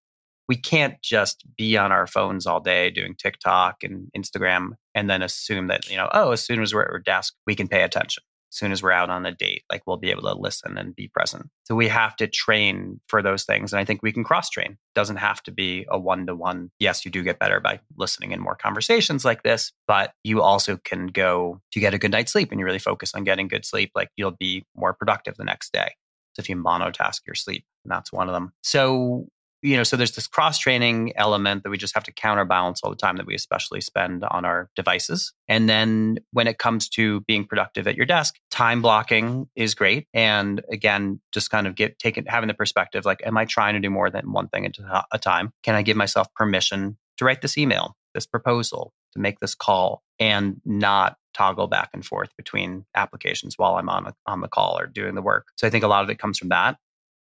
we 0.48 0.56
can't 0.56 1.00
just 1.02 1.44
be 1.56 1.76
on 1.76 1.92
our 1.92 2.06
phones 2.06 2.46
all 2.46 2.60
day 2.60 2.90
doing 2.90 3.14
TikTok 3.16 3.82
and 3.82 4.08
Instagram 4.16 4.70
and 4.94 5.10
then 5.10 5.22
assume 5.22 5.66
that, 5.68 5.90
you 5.90 5.96
know, 5.96 6.08
oh, 6.12 6.32
as 6.32 6.44
soon 6.44 6.62
as 6.62 6.72
we're 6.72 6.84
at 6.84 6.90
our 6.90 6.98
desk, 6.98 7.34
we 7.46 7.54
can 7.54 7.68
pay 7.68 7.82
attention. 7.82 8.22
As 8.52 8.58
soon 8.58 8.70
as 8.70 8.80
we're 8.82 8.92
out 8.92 9.10
on 9.10 9.26
a 9.26 9.32
date, 9.32 9.64
like 9.70 9.82
we'll 9.86 9.96
be 9.96 10.12
able 10.12 10.22
to 10.22 10.32
listen 10.32 10.78
and 10.78 10.94
be 10.94 11.08
present. 11.08 11.50
So 11.64 11.74
we 11.74 11.88
have 11.88 12.14
to 12.16 12.28
train 12.28 13.00
for 13.08 13.20
those 13.20 13.44
things. 13.44 13.72
And 13.72 13.80
I 13.80 13.84
think 13.84 14.02
we 14.02 14.12
can 14.12 14.22
cross 14.22 14.48
train. 14.48 14.78
Doesn't 14.94 15.16
have 15.16 15.42
to 15.42 15.52
be 15.52 15.84
a 15.90 15.98
one 15.98 16.26
to 16.26 16.34
one. 16.34 16.70
Yes, 16.78 17.04
you 17.04 17.10
do 17.10 17.24
get 17.24 17.40
better 17.40 17.58
by 17.58 17.80
listening 17.98 18.30
in 18.30 18.40
more 18.40 18.54
conversations 18.54 19.24
like 19.24 19.42
this, 19.42 19.72
but 19.88 20.12
you 20.22 20.42
also 20.42 20.78
can 20.84 21.08
go 21.08 21.60
to 21.72 21.80
get 21.80 21.92
a 21.92 21.98
good 21.98 22.12
night's 22.12 22.32
sleep 22.32 22.50
and 22.52 22.60
you 22.60 22.64
really 22.64 22.78
focus 22.78 23.14
on 23.14 23.24
getting 23.24 23.48
good 23.48 23.66
sleep. 23.66 23.90
Like 23.96 24.10
you'll 24.16 24.36
be 24.38 24.64
more 24.76 24.94
productive 24.94 25.34
the 25.36 25.44
next 25.44 25.72
day. 25.72 25.94
So 26.34 26.40
if 26.40 26.48
you 26.48 26.56
monotask 26.56 27.20
your 27.26 27.34
sleep, 27.34 27.64
and 27.84 27.90
that's 27.90 28.12
one 28.12 28.28
of 28.28 28.34
them. 28.34 28.52
So 28.62 29.26
you 29.66 29.76
know, 29.76 29.82
so 29.82 29.96
there's 29.96 30.14
this 30.14 30.28
cross 30.28 30.58
training 30.60 31.12
element 31.16 31.64
that 31.64 31.70
we 31.70 31.76
just 31.76 31.94
have 31.94 32.04
to 32.04 32.12
counterbalance 32.12 32.82
all 32.82 32.90
the 32.90 32.96
time 32.96 33.16
that 33.16 33.26
we 33.26 33.34
especially 33.34 33.80
spend 33.80 34.22
on 34.22 34.44
our 34.44 34.70
devices. 34.76 35.32
And 35.48 35.68
then 35.68 36.20
when 36.30 36.46
it 36.46 36.58
comes 36.58 36.88
to 36.90 37.22
being 37.22 37.44
productive 37.44 37.88
at 37.88 37.96
your 37.96 38.06
desk, 38.06 38.36
time 38.52 38.80
blocking 38.80 39.48
is 39.56 39.74
great. 39.74 40.06
And 40.14 40.62
again, 40.70 41.20
just 41.32 41.50
kind 41.50 41.66
of 41.66 41.74
get 41.74 41.98
taking 41.98 42.26
having 42.26 42.46
the 42.46 42.54
perspective 42.54 43.04
like, 43.04 43.20
am 43.26 43.36
I 43.36 43.44
trying 43.44 43.74
to 43.74 43.80
do 43.80 43.90
more 43.90 44.08
than 44.08 44.30
one 44.30 44.46
thing 44.46 44.66
at 44.66 44.76
a 45.10 45.18
time? 45.18 45.50
Can 45.64 45.74
I 45.74 45.82
give 45.82 45.96
myself 45.96 46.32
permission 46.34 46.96
to 47.16 47.24
write 47.24 47.42
this 47.42 47.58
email, 47.58 47.96
this 48.14 48.26
proposal, 48.26 48.92
to 49.14 49.18
make 49.18 49.40
this 49.40 49.56
call, 49.56 50.04
and 50.20 50.60
not 50.64 51.16
toggle 51.34 51.66
back 51.66 51.90
and 51.92 52.06
forth 52.06 52.30
between 52.36 52.86
applications 52.94 53.58
while 53.58 53.74
I'm 53.74 53.88
on 53.88 54.06
a, 54.06 54.14
on 54.26 54.42
the 54.42 54.48
call 54.48 54.78
or 54.78 54.86
doing 54.86 55.16
the 55.16 55.22
work. 55.22 55.48
So 55.56 55.66
I 55.66 55.70
think 55.70 55.82
a 55.82 55.88
lot 55.88 56.04
of 56.04 56.10
it 56.10 56.18
comes 56.20 56.38
from 56.38 56.50
that 56.50 56.76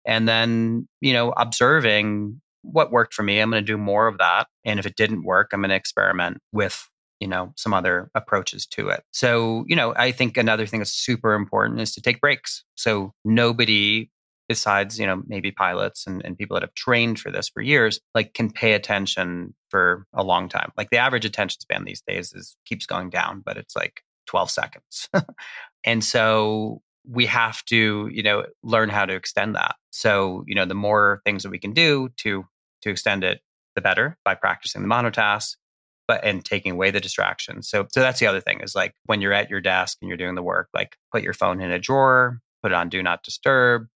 and 0.06 0.28
then 0.28 0.88
you 1.02 1.13
know 1.13 1.32
observing 1.38 2.41
what 2.62 2.91
worked 2.91 3.13
for 3.13 3.24
me 3.24 3.39
i'm 3.39 3.52
going 3.52 3.63
to 3.63 3.65
do 3.65 3.78
more 3.78 4.08
of 4.08 4.18
that 4.18 4.48
and 4.63 4.80
if 4.80 4.86
it 4.86 4.96
didn't 4.96 5.24
work 5.24 5.52
i'm 5.54 5.62
going 5.62 5.70
to 5.70 5.76
experiment 5.76 6.38
with 6.52 6.88
you 7.20 7.28
know 7.28 7.54
some 7.56 7.74
other 7.74 8.10
approaches 8.15 8.65
to 8.65 8.89
it. 8.89 9.04
So 9.12 9.65
you 9.68 9.76
know 9.76 9.94
i 9.96 10.12
think 10.12 10.38
another 10.38 10.65
thing 10.65 10.80
that's 10.80 10.91
super 10.91 11.34
important 11.34 11.80
is 11.80 11.94
to 11.96 12.02
take 12.02 12.22
breaks. 12.22 12.63
So 12.76 13.13
nobody 13.24 14.10
besides 14.48 15.00
you 15.00 15.08
know 15.08 15.24
maybe 15.26 15.52
pilots 15.52 16.06
and, 16.06 16.24
and 16.24 16.38
people 16.38 16.56
that 16.56 16.63
have 16.63 16.74
trained 16.76 17.20
for 17.20 17.32
this 17.32 17.50
for 17.50 17.62
years 17.62 18.00
like 18.13 18.34
can 18.34 18.52
pay 18.52 18.74
attention 18.74 19.56
for 19.70 20.06
a 20.13 20.24
long 20.24 20.50
time. 20.50 20.72
Like 20.78 20.89
the 20.89 20.98
average 20.98 21.26
attention 21.26 21.60
span 21.62 21.86
these 21.86 22.04
days 22.06 22.34
is 22.34 22.56
keeps 22.65 22.86
going 22.86 23.10
down 23.10 23.41
but 23.46 23.58
it's 23.58 23.76
like 23.76 24.02
12 24.28 24.50
seconds. 24.50 25.10
And 25.88 26.04
so 26.04 26.82
we 27.08 27.26
have 27.26 27.63
to 27.65 28.10
you 28.12 28.24
know 28.24 28.46
learn 28.63 28.89
how 28.89 29.06
to 29.06 29.13
extend 29.13 29.56
that. 29.56 29.76
So 29.91 30.44
you 30.48 30.56
know 30.56 30.65
the 30.65 30.74
more 30.74 31.22
things 31.26 31.44
that 31.44 31.50
we 31.50 31.60
can 31.60 31.74
do 31.74 32.10
to 32.18 32.46
to 32.82 32.89
extend 32.89 33.24
it 33.24 33.41
the 33.76 33.82
better 33.82 34.18
by 34.24 34.36
practicing 34.36 34.82
the 34.82 34.88
monotasks 34.88 35.56
but 36.08 36.24
and 36.24 36.46
taking 36.46 36.72
away 36.72 36.91
the 36.91 37.02
distractions 37.02 37.68
so 37.68 37.86
so 37.91 38.00
that's 38.00 38.22
the 38.22 38.28
other 38.28 38.39
thing 38.39 38.62
is 38.62 38.74
like 38.74 38.94
when 39.06 39.20
you're 39.20 39.34
at 39.34 39.50
your 39.50 39.60
desk 39.60 39.98
and 40.02 40.08
you're 40.08 40.18
doing 40.18 40.36
the 40.36 40.41
work 40.41 40.70
like 40.74 40.96
put 41.12 41.22
your 41.22 41.34
phone 41.34 41.60
in 41.60 41.72
a 41.72 41.80
drawer 41.80 42.39
put 42.63 42.72
it 42.72 42.76
on 42.76 42.88
do 42.88 43.04
not 43.04 43.22
disturb 43.22 43.88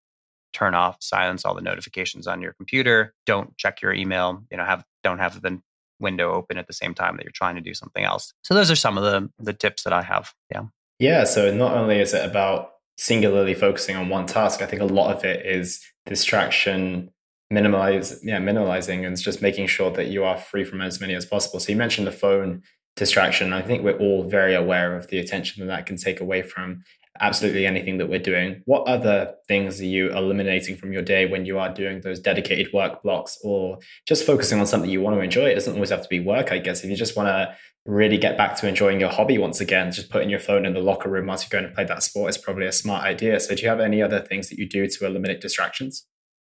turn 0.52 0.74
off 0.74 0.98
silence 1.00 1.46
all 1.46 1.56
the 1.56 1.62
notifications 1.62 2.28
on 2.28 2.42
your 2.42 2.52
computer 2.54 3.14
don't 3.26 3.56
check 3.56 3.82
your 3.82 3.94
email 3.94 4.44
you 4.52 4.58
know 4.58 4.66
have 4.66 4.84
don't 5.02 5.20
have 5.20 5.42
the 5.42 5.62
window 6.00 6.34
open 6.34 6.58
at 6.58 6.68
the 6.68 6.74
same 6.74 6.94
time 6.94 7.18
that 7.18 7.24
you're 7.24 7.32
trying 7.32 7.56
to 7.56 7.62
do 7.62 7.74
something 7.74 8.04
else. 8.04 8.34
So 8.44 8.54
those 8.54 8.72
are 8.72 8.76
some 8.76 8.98
of 8.98 9.04
the 9.04 9.30
the 9.40 9.54
tips 9.54 9.84
that 9.84 9.94
i 9.94 10.02
have. 10.02 10.34
Yeah. 10.52 10.64
Yeah 10.98 11.24
so 11.24 11.54
not 11.54 11.76
only 11.76 12.00
is 12.00 12.14
it 12.14 12.26
about 12.26 12.72
singularly 13.00 13.54
focusing 13.54 13.96
on 13.96 14.10
one 14.10 14.26
task. 14.26 14.62
I 14.62 14.66
think 14.66 14.82
a 14.82 14.86
lot 14.86 15.16
of 15.16 15.24
it 15.24 15.46
is 15.46 15.82
distraction, 16.06 17.10
minimize, 17.50 18.20
yeah, 18.26 18.40
minimalizing, 18.40 19.08
and 19.08 19.18
just 19.18 19.42
making 19.42 19.68
sure 19.68 19.90
that 19.92 20.08
you 20.08 20.26
are 20.26 20.38
free 20.38 20.66
from 20.66 20.82
as 20.82 21.00
many 21.00 21.16
as 21.16 21.26
possible. 21.26 21.62
So 21.62 21.72
you 21.72 21.78
mentioned 21.78 22.08
the 22.08 22.12
phone 22.12 22.62
distraction. 22.98 23.54
I 23.54 23.62
think 23.62 23.84
we're 23.84 23.98
all 23.98 24.28
very 24.28 24.54
aware 24.54 24.98
of 24.98 25.08
the 25.08 25.18
attention 25.18 25.66
that 25.66 25.74
that 25.74 25.86
can 25.86 25.96
take 25.96 26.20
away 26.20 26.42
from 26.42 26.84
absolutely 27.20 27.66
anything 27.66 27.98
that 27.98 28.10
we're 28.10 28.20
doing. 28.20 28.62
What 28.66 28.88
other 28.88 29.34
things 29.48 29.82
are 29.82 29.86
you 29.86 30.10
eliminating 30.12 30.78
from 30.78 30.94
your 30.94 31.02
day 31.02 31.26
when 31.26 31.46
you 31.46 31.60
are 31.60 31.74
doing 31.74 32.02
those 32.02 32.20
dedicated 32.20 32.72
work 32.74 33.04
blocks 33.04 33.38
or 33.44 33.80
just 34.08 34.26
focusing 34.26 34.60
on 34.60 34.68
something 34.68 34.90
you 34.90 35.02
want 35.02 35.16
to 35.16 35.22
enjoy? 35.22 35.46
It 35.46 35.56
doesn't 35.56 35.74
always 35.74 35.90
have 35.90 36.04
to 36.04 36.10
be 36.10 36.20
work, 36.20 36.52
I 36.52 36.60
guess. 36.60 36.84
If 36.84 36.90
you 36.90 36.96
just 36.96 37.16
want 37.16 37.28
to 37.28 37.56
really 37.86 38.18
get 38.18 38.38
back 38.38 38.56
to 38.58 38.68
enjoying 38.68 39.00
your 39.00 39.10
hobby 39.10 39.38
once 39.38 39.60
again, 39.60 39.92
just 39.92 40.10
putting 40.10 40.30
your 40.30 40.40
phone 40.40 40.66
in 40.66 40.74
the 40.74 40.80
locker 40.80 41.10
room 41.10 41.28
whilst 41.28 41.52
you're 41.52 41.62
going 41.62 41.70
to 41.70 41.76
play 41.76 41.86
that 41.86 42.04
sport 42.04 42.30
is 42.30 42.38
probably 42.38 42.68
a 42.68 42.72
smart 42.72 43.04
idea. 43.04 43.40
So, 43.40 43.56
do 43.56 43.62
you 43.62 43.70
have 43.70 43.80
any 43.80 44.02
other 44.02 44.20
things 44.20 44.50
that 44.50 44.58
you 44.58 44.68
do 44.68 44.88
to 44.88 45.06
eliminate 45.06 45.42
distractions? 45.42 46.06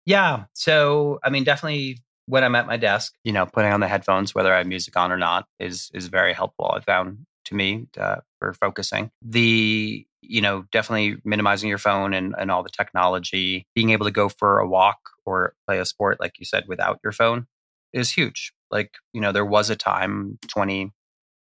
Yeah. 0.07 0.44
So, 0.55 1.18
I 1.23 1.31
mean, 1.31 1.44
definitely 1.44 1.99
when 2.27 2.44
I'm 2.44 2.55
at 2.55 2.66
my 2.66 2.77
desk, 2.77 3.14
you 3.25 3.33
know, 3.33 3.46
putting 3.46 3.73
on 3.73 3.81
the 3.81 3.88
headphones, 3.88 4.35
whether 4.35 4.55
I 4.55 4.59
have 4.59 4.66
music 4.66 4.96
on 4.96 5.11
or 5.11 5.18
not, 5.18 5.46
is 5.59 5.90
is 5.94 6.09
very 6.09 6.33
helpful. 6.33 6.73
I 6.75 6.81
found 6.81 7.27
to 7.46 7.55
me 7.55 7.87
uh, 7.99 8.16
for 8.38 8.53
focusing. 8.55 9.11
The 9.23 10.07
you 10.22 10.40
know 10.40 10.64
definitely 10.72 11.20
minimizing 11.24 11.68
your 11.68 11.78
phone 11.78 12.14
and, 12.14 12.35
and 12.38 12.50
all 12.50 12.62
the 12.62 12.70
technology, 12.70 13.66
being 13.74 13.90
able 13.90 14.06
to 14.06 14.12
go 14.12 14.28
for 14.28 14.59
a 14.59 14.68
walk 14.68 14.98
or 15.24 15.54
play 15.66 15.78
a 15.78 15.85
sport 15.85 16.20
like 16.20 16.38
you 16.38 16.44
said 16.44 16.64
without 16.68 17.00
your 17.02 17.12
phone 17.12 17.46
is 17.92 18.11
huge. 18.11 18.52
Like 18.70 18.94
you 19.12 19.20
know, 19.20 19.33
there 19.33 19.44
was 19.44 19.70
a 19.70 19.76
time 19.76 20.38
twenty 20.48 20.92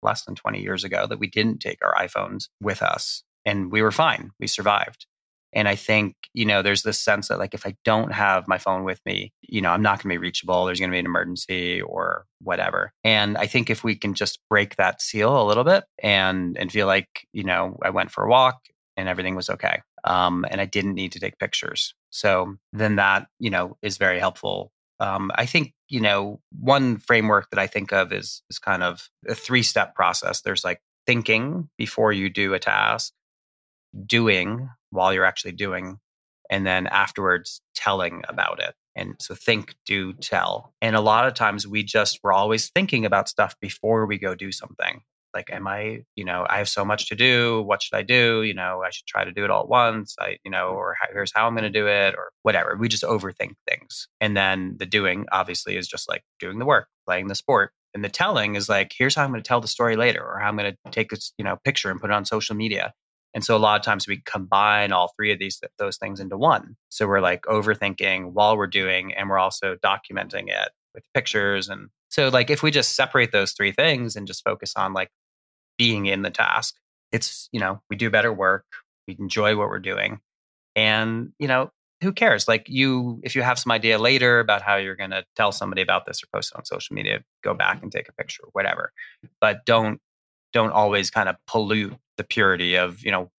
less 0.03 0.23
than 0.25 0.35
20 0.35 0.61
years 0.61 0.83
ago 0.83 1.07
that 1.07 1.19
we 1.19 1.27
didn't 1.27 1.59
take 1.59 1.79
our 1.83 1.93
iPhones 1.95 2.49
with 2.61 2.81
us 2.81 3.23
and 3.45 3.71
we 3.71 3.81
were 3.81 3.91
fine. 3.91 4.31
We 4.39 4.47
survived. 4.47 5.07
And 5.53 5.67
I 5.67 5.75
think, 5.75 6.15
you 6.33 6.45
know, 6.45 6.61
there's 6.61 6.83
this 6.83 6.99
sense 6.99 7.29
that 7.29 7.39
like 7.39 7.53
if 7.53 7.65
I 7.65 7.75
don't 7.83 8.13
have 8.13 8.47
my 8.47 8.57
phone 8.57 8.83
with 8.83 8.99
me, 9.05 9.31
you 9.41 9.61
know, 9.61 9.71
I'm 9.71 9.81
not 9.81 9.97
going 9.97 10.09
to 10.13 10.19
be 10.19 10.25
reachable. 10.25 10.65
There's 10.65 10.79
going 10.79 10.91
to 10.91 10.95
be 10.95 10.99
an 10.99 11.05
emergency 11.05 11.81
or 11.81 12.25
whatever. 12.41 12.91
And 13.03 13.37
I 13.37 13.47
think 13.47 13.69
if 13.69 13.83
we 13.83 13.95
can 13.95 14.13
just 14.13 14.39
break 14.49 14.75
that 14.75 15.01
seal 15.01 15.41
a 15.41 15.47
little 15.47 15.63
bit 15.63 15.85
and 16.03 16.57
and 16.57 16.71
feel 16.71 16.87
like, 16.87 17.27
you 17.33 17.43
know, 17.43 17.77
I 17.81 17.89
went 17.89 18.11
for 18.11 18.23
a 18.23 18.29
walk 18.29 18.59
and 18.97 19.07
everything 19.07 19.35
was 19.35 19.49
okay. 19.49 19.81
Um, 20.03 20.45
and 20.49 20.61
I 20.61 20.65
didn't 20.65 20.95
need 20.95 21.11
to 21.13 21.19
take 21.19 21.39
pictures. 21.39 21.93
So 22.09 22.55
then 22.73 22.95
that, 22.97 23.27
you 23.39 23.49
know, 23.49 23.77
is 23.81 23.97
very 23.97 24.19
helpful. 24.19 24.71
Um, 24.99 25.31
I 25.35 25.45
think, 25.45 25.73
you 25.89 26.01
know, 26.01 26.39
one 26.57 26.97
framework 26.97 27.49
that 27.51 27.59
I 27.59 27.67
think 27.67 27.93
of 27.93 28.11
is 28.11 28.41
is 28.49 28.59
kind 28.59 28.83
of 28.83 29.09
a 29.27 29.35
three 29.35 29.63
step 29.63 29.95
process. 29.95 30.41
There's 30.41 30.63
like 30.63 30.81
thinking 31.05 31.69
before 31.77 32.11
you 32.11 32.29
do 32.29 32.53
a 32.53 32.59
task, 32.59 33.13
doing 34.05 34.69
while 34.89 35.13
you're 35.13 35.25
actually 35.25 35.53
doing, 35.53 35.97
and 36.49 36.65
then 36.65 36.87
afterwards 36.87 37.61
telling 37.75 38.23
about 38.27 38.61
it. 38.61 38.73
And 38.95 39.15
so 39.19 39.35
think, 39.35 39.75
do, 39.85 40.13
tell. 40.13 40.73
And 40.81 40.95
a 40.95 41.01
lot 41.01 41.27
of 41.27 41.33
times 41.35 41.67
we 41.67 41.83
just, 41.83 42.19
we're 42.23 42.33
always 42.33 42.69
thinking 42.69 43.05
about 43.05 43.29
stuff 43.29 43.55
before 43.61 44.05
we 44.05 44.17
go 44.17 44.33
do 44.33 44.51
something. 44.51 45.01
Like, 45.33 45.51
am 45.51 45.67
I, 45.67 46.03
you 46.15 46.25
know, 46.25 46.47
I 46.49 46.57
have 46.57 46.69
so 46.69 46.83
much 46.83 47.09
to 47.09 47.15
do. 47.15 47.61
What 47.61 47.83
should 47.83 47.95
I 47.95 48.01
do? 48.01 48.41
You 48.41 48.55
know, 48.55 48.81
I 48.83 48.89
should 48.89 49.05
try 49.05 49.23
to 49.23 49.31
do 49.31 49.43
it 49.43 49.51
all 49.51 49.61
at 49.61 49.69
once. 49.69 50.15
I, 50.19 50.37
you 50.43 50.49
know, 50.49 50.69
or 50.69 50.95
here's 51.13 51.31
how 51.31 51.45
I'm 51.45 51.53
going 51.53 51.63
to 51.63 51.69
do 51.69 51.87
it 51.87 52.15
or 52.15 52.31
whatever. 52.41 52.75
We 52.75 52.87
just 52.87 53.03
overthink 53.03 53.53
things. 53.69 54.07
And 54.19 54.35
then 54.35 54.77
the 54.79 54.87
doing 54.87 55.27
obviously 55.31 55.77
is 55.77 55.87
just 55.87 56.09
like 56.09 56.23
doing 56.39 56.57
the 56.57 56.65
work, 56.65 56.87
playing 57.05 57.27
the 57.27 57.35
sport. 57.35 57.71
And 57.93 58.03
the 58.03 58.09
telling 58.09 58.55
is 58.55 58.67
like, 58.67 58.93
here's 58.97 59.13
how 59.13 59.23
I'm 59.23 59.31
going 59.31 59.43
to 59.43 59.47
tell 59.47 59.61
the 59.61 59.67
story 59.67 59.95
later, 59.95 60.23
or 60.23 60.39
how 60.39 60.47
I'm 60.47 60.57
going 60.57 60.71
to 60.71 60.91
take 60.91 61.09
this, 61.09 61.33
you 61.37 61.45
know, 61.45 61.57
picture 61.63 61.91
and 61.91 61.99
put 61.99 62.09
it 62.09 62.13
on 62.13 62.25
social 62.25 62.55
media. 62.55 62.93
And 63.33 63.43
so 63.43 63.55
a 63.55 63.59
lot 63.59 63.79
of 63.79 63.85
times 63.85 64.07
we 64.07 64.21
combine 64.25 64.91
all 64.91 65.11
three 65.15 65.31
of 65.31 65.39
these 65.39 65.61
those 65.77 65.97
things 65.97 66.19
into 66.19 66.37
one. 66.37 66.75
So 66.89 67.07
we're 67.07 67.21
like 67.21 67.43
overthinking 67.43 68.31
while 68.31 68.57
we're 68.57 68.67
doing 68.67 69.13
and 69.13 69.29
we're 69.29 69.37
also 69.37 69.75
documenting 69.75 70.47
it 70.47 70.69
with 70.93 71.03
pictures 71.13 71.69
and 71.69 71.89
so 72.09 72.29
like 72.29 72.49
if 72.49 72.63
we 72.63 72.71
just 72.71 72.95
separate 72.95 73.31
those 73.31 73.51
three 73.51 73.71
things 73.71 74.15
and 74.15 74.27
just 74.27 74.43
focus 74.43 74.73
on 74.75 74.93
like 74.93 75.09
being 75.77 76.05
in 76.05 76.21
the 76.21 76.29
task, 76.29 76.75
it's, 77.11 77.49
you 77.51 77.59
know, 77.59 77.81
we 77.89 77.95
do 77.95 78.09
better 78.09 78.33
work, 78.33 78.65
we 79.07 79.15
enjoy 79.19 79.55
what 79.55 79.69
we're 79.69 79.79
doing. 79.79 80.19
And, 80.75 81.31
you 81.39 81.47
know, 81.47 81.71
who 82.01 82.13
cares? 82.13 82.47
Like 82.47 82.67
you, 82.69 83.19
if 83.23 83.35
you 83.35 83.41
have 83.41 83.57
some 83.57 83.71
idea 83.71 83.97
later 83.97 84.39
about 84.39 84.61
how 84.61 84.75
you're 84.75 84.95
going 84.95 85.11
to 85.11 85.23
tell 85.35 85.51
somebody 85.51 85.81
about 85.81 86.05
this 86.05 86.21
or 86.23 86.27
post 86.33 86.51
it 86.53 86.57
on 86.57 86.65
social 86.65 86.93
media, 86.93 87.21
go 87.43 87.53
back 87.53 87.81
and 87.81 87.91
take 87.91 88.07
a 88.07 88.13
picture, 88.13 88.43
whatever. 88.53 88.91
But 89.41 89.65
don't 89.65 89.99
don't 90.53 90.71
always 90.71 91.11
kind 91.11 91.27
of 91.27 91.35
pollute 91.45 91.95
the 92.17 92.23
purity 92.23 92.75
of 92.75 93.03
you 93.03 93.11
know 93.11 93.29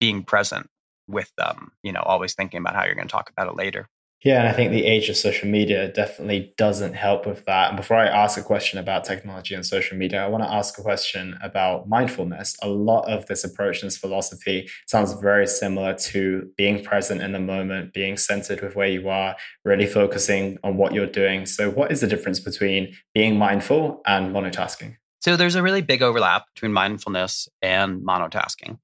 being 0.00 0.22
present 0.22 0.68
with 1.08 1.32
them 1.36 1.72
you 1.82 1.92
know 1.92 2.02
always 2.04 2.34
thinking 2.34 2.60
about 2.60 2.74
how 2.74 2.84
you're 2.84 2.94
going 2.94 3.08
to 3.08 3.12
talk 3.12 3.30
about 3.30 3.48
it 3.48 3.56
later. 3.56 3.88
Yeah 4.24 4.38
and 4.38 4.48
i 4.48 4.52
think 4.52 4.70
the 4.70 4.84
age 4.84 5.08
of 5.08 5.16
social 5.16 5.48
media 5.48 5.90
definitely 5.92 6.54
doesn't 6.56 6.94
help 6.94 7.26
with 7.26 7.44
that. 7.46 7.68
And 7.70 7.76
before 7.76 7.96
i 7.96 8.06
ask 8.06 8.38
a 8.38 8.42
question 8.42 8.78
about 8.78 9.04
technology 9.04 9.54
and 9.54 9.66
social 9.66 9.96
media 9.98 10.24
i 10.24 10.28
want 10.28 10.44
to 10.44 10.52
ask 10.52 10.78
a 10.78 10.82
question 10.82 11.36
about 11.42 11.88
mindfulness. 11.88 12.56
A 12.62 12.68
lot 12.68 13.08
of 13.08 13.26
this 13.26 13.42
approach 13.42 13.82
and 13.82 13.90
this 13.90 13.96
philosophy 13.96 14.68
sounds 14.86 15.12
very 15.14 15.46
similar 15.46 15.94
to 15.94 16.48
being 16.56 16.84
present 16.84 17.20
in 17.20 17.32
the 17.32 17.40
moment 17.40 17.92
being 17.94 18.16
centered 18.16 18.60
with 18.60 18.76
where 18.76 18.88
you 18.88 19.08
are 19.08 19.34
really 19.64 19.86
focusing 19.86 20.56
on 20.62 20.76
what 20.76 20.94
you're 20.94 21.06
doing. 21.06 21.44
So 21.46 21.70
what 21.70 21.90
is 21.90 22.00
the 22.00 22.06
difference 22.06 22.38
between 22.38 22.94
being 23.14 23.36
mindful 23.36 24.02
and 24.06 24.34
monotasking 24.34 24.96
so 25.22 25.36
there's 25.36 25.54
a 25.54 25.62
really 25.62 25.82
big 25.82 26.02
overlap 26.02 26.46
between 26.52 26.72
mindfulness 26.72 27.48
and 27.62 28.02
monotasking. 28.02 28.78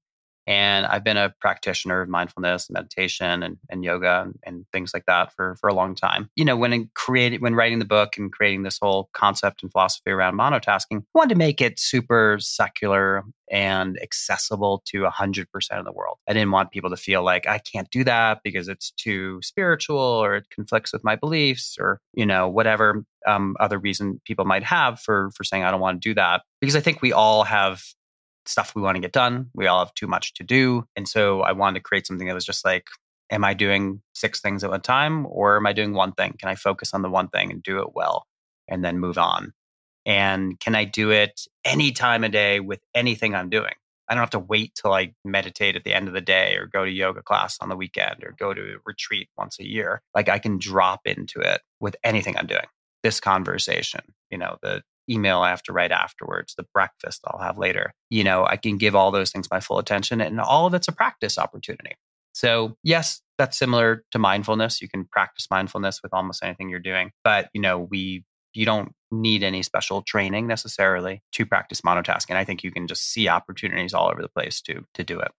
And 0.49 0.87
I've 0.87 1.03
been 1.03 1.15
a 1.15 1.31
practitioner 1.39 2.01
of 2.01 2.09
mindfulness, 2.09 2.71
meditation, 2.71 3.43
and, 3.43 3.57
and 3.69 3.83
yoga, 3.83 4.23
and, 4.25 4.39
and, 4.43 4.65
things 4.73 4.95
like 4.95 5.05
that 5.05 5.31
for, 5.35 5.55
for 5.61 5.69
a 5.69 5.75
long 5.75 5.93
time. 5.93 6.27
You 6.35 6.43
know, 6.43 6.57
when 6.57 6.89
creating, 6.95 7.39
when 7.39 7.53
writing 7.53 7.77
the 7.77 7.85
book 7.85 8.17
and 8.17 8.31
creating 8.31 8.63
this 8.63 8.79
whole 8.81 9.09
concept 9.13 9.61
and 9.61 9.71
philosophy 9.71 10.09
around 10.09 10.39
monotasking, 10.39 11.01
I 11.01 11.03
wanted 11.13 11.35
to 11.35 11.37
make 11.37 11.61
it 11.61 11.79
super 11.79 12.37
secular 12.39 13.23
and 13.51 13.99
accessible 14.01 14.81
to 14.87 15.03
100% 15.03 15.45
of 15.71 15.85
the 15.85 15.91
world. 15.91 16.17
I 16.27 16.33
didn't 16.33 16.51
want 16.51 16.71
people 16.71 16.89
to 16.89 16.97
feel 16.97 17.23
like 17.23 17.47
I 17.47 17.59
can't 17.59 17.89
do 17.91 18.03
that 18.05 18.39
because 18.43 18.67
it's 18.67 18.89
too 18.91 19.39
spiritual 19.43 19.99
or 19.99 20.35
it 20.35 20.49
conflicts 20.49 20.93
with 20.93 21.03
my 21.03 21.15
beliefs 21.15 21.77
or, 21.79 21.99
you 22.13 22.25
know, 22.25 22.47
whatever 22.47 23.03
um, 23.27 23.55
other 23.59 23.77
reason 23.77 24.19
people 24.25 24.45
might 24.45 24.63
have 24.63 24.99
for 24.99 25.29
for 25.35 25.43
saying 25.43 25.63
I 25.63 25.71
don't 25.71 25.79
want 25.79 26.01
to 26.01 26.09
do 26.09 26.15
that. 26.15 26.41
Because 26.61 26.75
I 26.75 26.79
think 26.79 27.01
we 27.01 27.13
all 27.13 27.43
have 27.43 27.83
stuff 28.49 28.73
we 28.75 28.81
want 28.81 28.95
to 28.95 29.01
get 29.01 29.11
done. 29.11 29.49
We 29.53 29.67
all 29.67 29.79
have 29.79 29.93
too 29.93 30.07
much 30.07 30.33
to 30.35 30.43
do. 30.43 30.85
And 30.95 31.07
so 31.07 31.41
I 31.41 31.51
wanted 31.51 31.79
to 31.79 31.83
create 31.83 32.07
something 32.07 32.27
that 32.27 32.33
was 32.33 32.45
just 32.45 32.65
like, 32.65 32.87
am 33.31 33.43
I 33.43 33.53
doing 33.53 34.01
six 34.13 34.41
things 34.41 34.63
at 34.63 34.71
one 34.71 34.81
time 34.81 35.27
or 35.29 35.57
am 35.57 35.67
I 35.67 35.73
doing 35.73 35.93
one 35.93 36.13
thing? 36.13 36.35
Can 36.39 36.49
I 36.49 36.55
focus 36.55 36.93
on 36.93 37.01
the 37.01 37.09
one 37.09 37.27
thing 37.27 37.51
and 37.51 37.61
do 37.61 37.79
it 37.79 37.93
well 37.93 38.25
and 38.67 38.83
then 38.83 38.99
move 38.99 39.17
on? 39.17 39.53
And 40.05 40.59
can 40.59 40.75
I 40.75 40.85
do 40.85 41.11
it 41.11 41.41
any 41.63 41.91
time 41.91 42.23
of 42.23 42.31
day 42.31 42.59
with 42.59 42.79
anything 42.95 43.35
I'm 43.35 43.49
doing? 43.49 43.73
I 44.07 44.15
don't 44.15 44.23
have 44.23 44.31
to 44.31 44.39
wait 44.39 44.73
till 44.73 44.91
I 44.91 45.13
meditate 45.23 45.75
at 45.75 45.83
the 45.83 45.93
end 45.93 46.07
of 46.07 46.15
the 46.15 46.21
day 46.21 46.55
or 46.55 46.65
go 46.65 46.83
to 46.83 46.89
yoga 46.89 47.21
class 47.21 47.57
on 47.61 47.69
the 47.69 47.75
weekend 47.75 48.23
or 48.23 48.35
go 48.39 48.55
to 48.55 48.61
a 48.61 48.77
retreat 48.83 49.29
once 49.37 49.59
a 49.59 49.67
year. 49.67 50.01
Like 50.15 50.29
I 50.29 50.39
can 50.39 50.57
drop 50.57 51.01
into 51.05 51.39
it 51.39 51.61
with 51.79 51.95
anything 52.03 52.35
I'm 52.35 52.47
doing. 52.47 52.65
This 53.03 53.19
conversation, 53.19 54.01
you 54.31 54.39
know, 54.39 54.57
the 54.63 54.81
email 55.09 55.39
I 55.39 55.49
have 55.49 55.63
to 55.63 55.73
write 55.73 55.91
afterwards, 55.91 56.53
the 56.55 56.65
breakfast 56.73 57.21
I'll 57.25 57.39
have 57.39 57.57
later. 57.57 57.93
You 58.09 58.23
know, 58.23 58.45
I 58.45 58.57
can 58.57 58.77
give 58.77 58.95
all 58.95 59.11
those 59.11 59.31
things 59.31 59.47
my 59.51 59.59
full 59.59 59.79
attention 59.79 60.21
and 60.21 60.39
all 60.39 60.65
of 60.65 60.73
it's 60.73 60.87
a 60.87 60.91
practice 60.91 61.37
opportunity. 61.37 61.95
So, 62.33 62.77
yes, 62.83 63.21
that's 63.37 63.57
similar 63.57 64.03
to 64.11 64.19
mindfulness. 64.19 64.81
You 64.81 64.89
can 64.89 65.05
practice 65.05 65.47
mindfulness 65.49 66.01
with 66.03 66.13
almost 66.13 66.43
anything 66.43 66.69
you're 66.69 66.79
doing, 66.79 67.11
but 67.23 67.49
you 67.53 67.61
know, 67.61 67.79
we 67.79 68.23
you 68.53 68.65
don't 68.65 68.93
need 69.11 69.43
any 69.43 69.61
special 69.61 70.01
training 70.01 70.47
necessarily 70.47 71.21
to 71.33 71.45
practice 71.45 71.81
monotasking. 71.81 72.35
I 72.35 72.43
think 72.45 72.63
you 72.63 72.71
can 72.71 72.87
just 72.87 73.11
see 73.11 73.27
opportunities 73.27 73.93
all 73.93 74.09
over 74.09 74.21
the 74.21 74.29
place 74.29 74.61
to 74.61 74.85
to 74.93 75.03
do 75.03 75.19
it. 75.19 75.31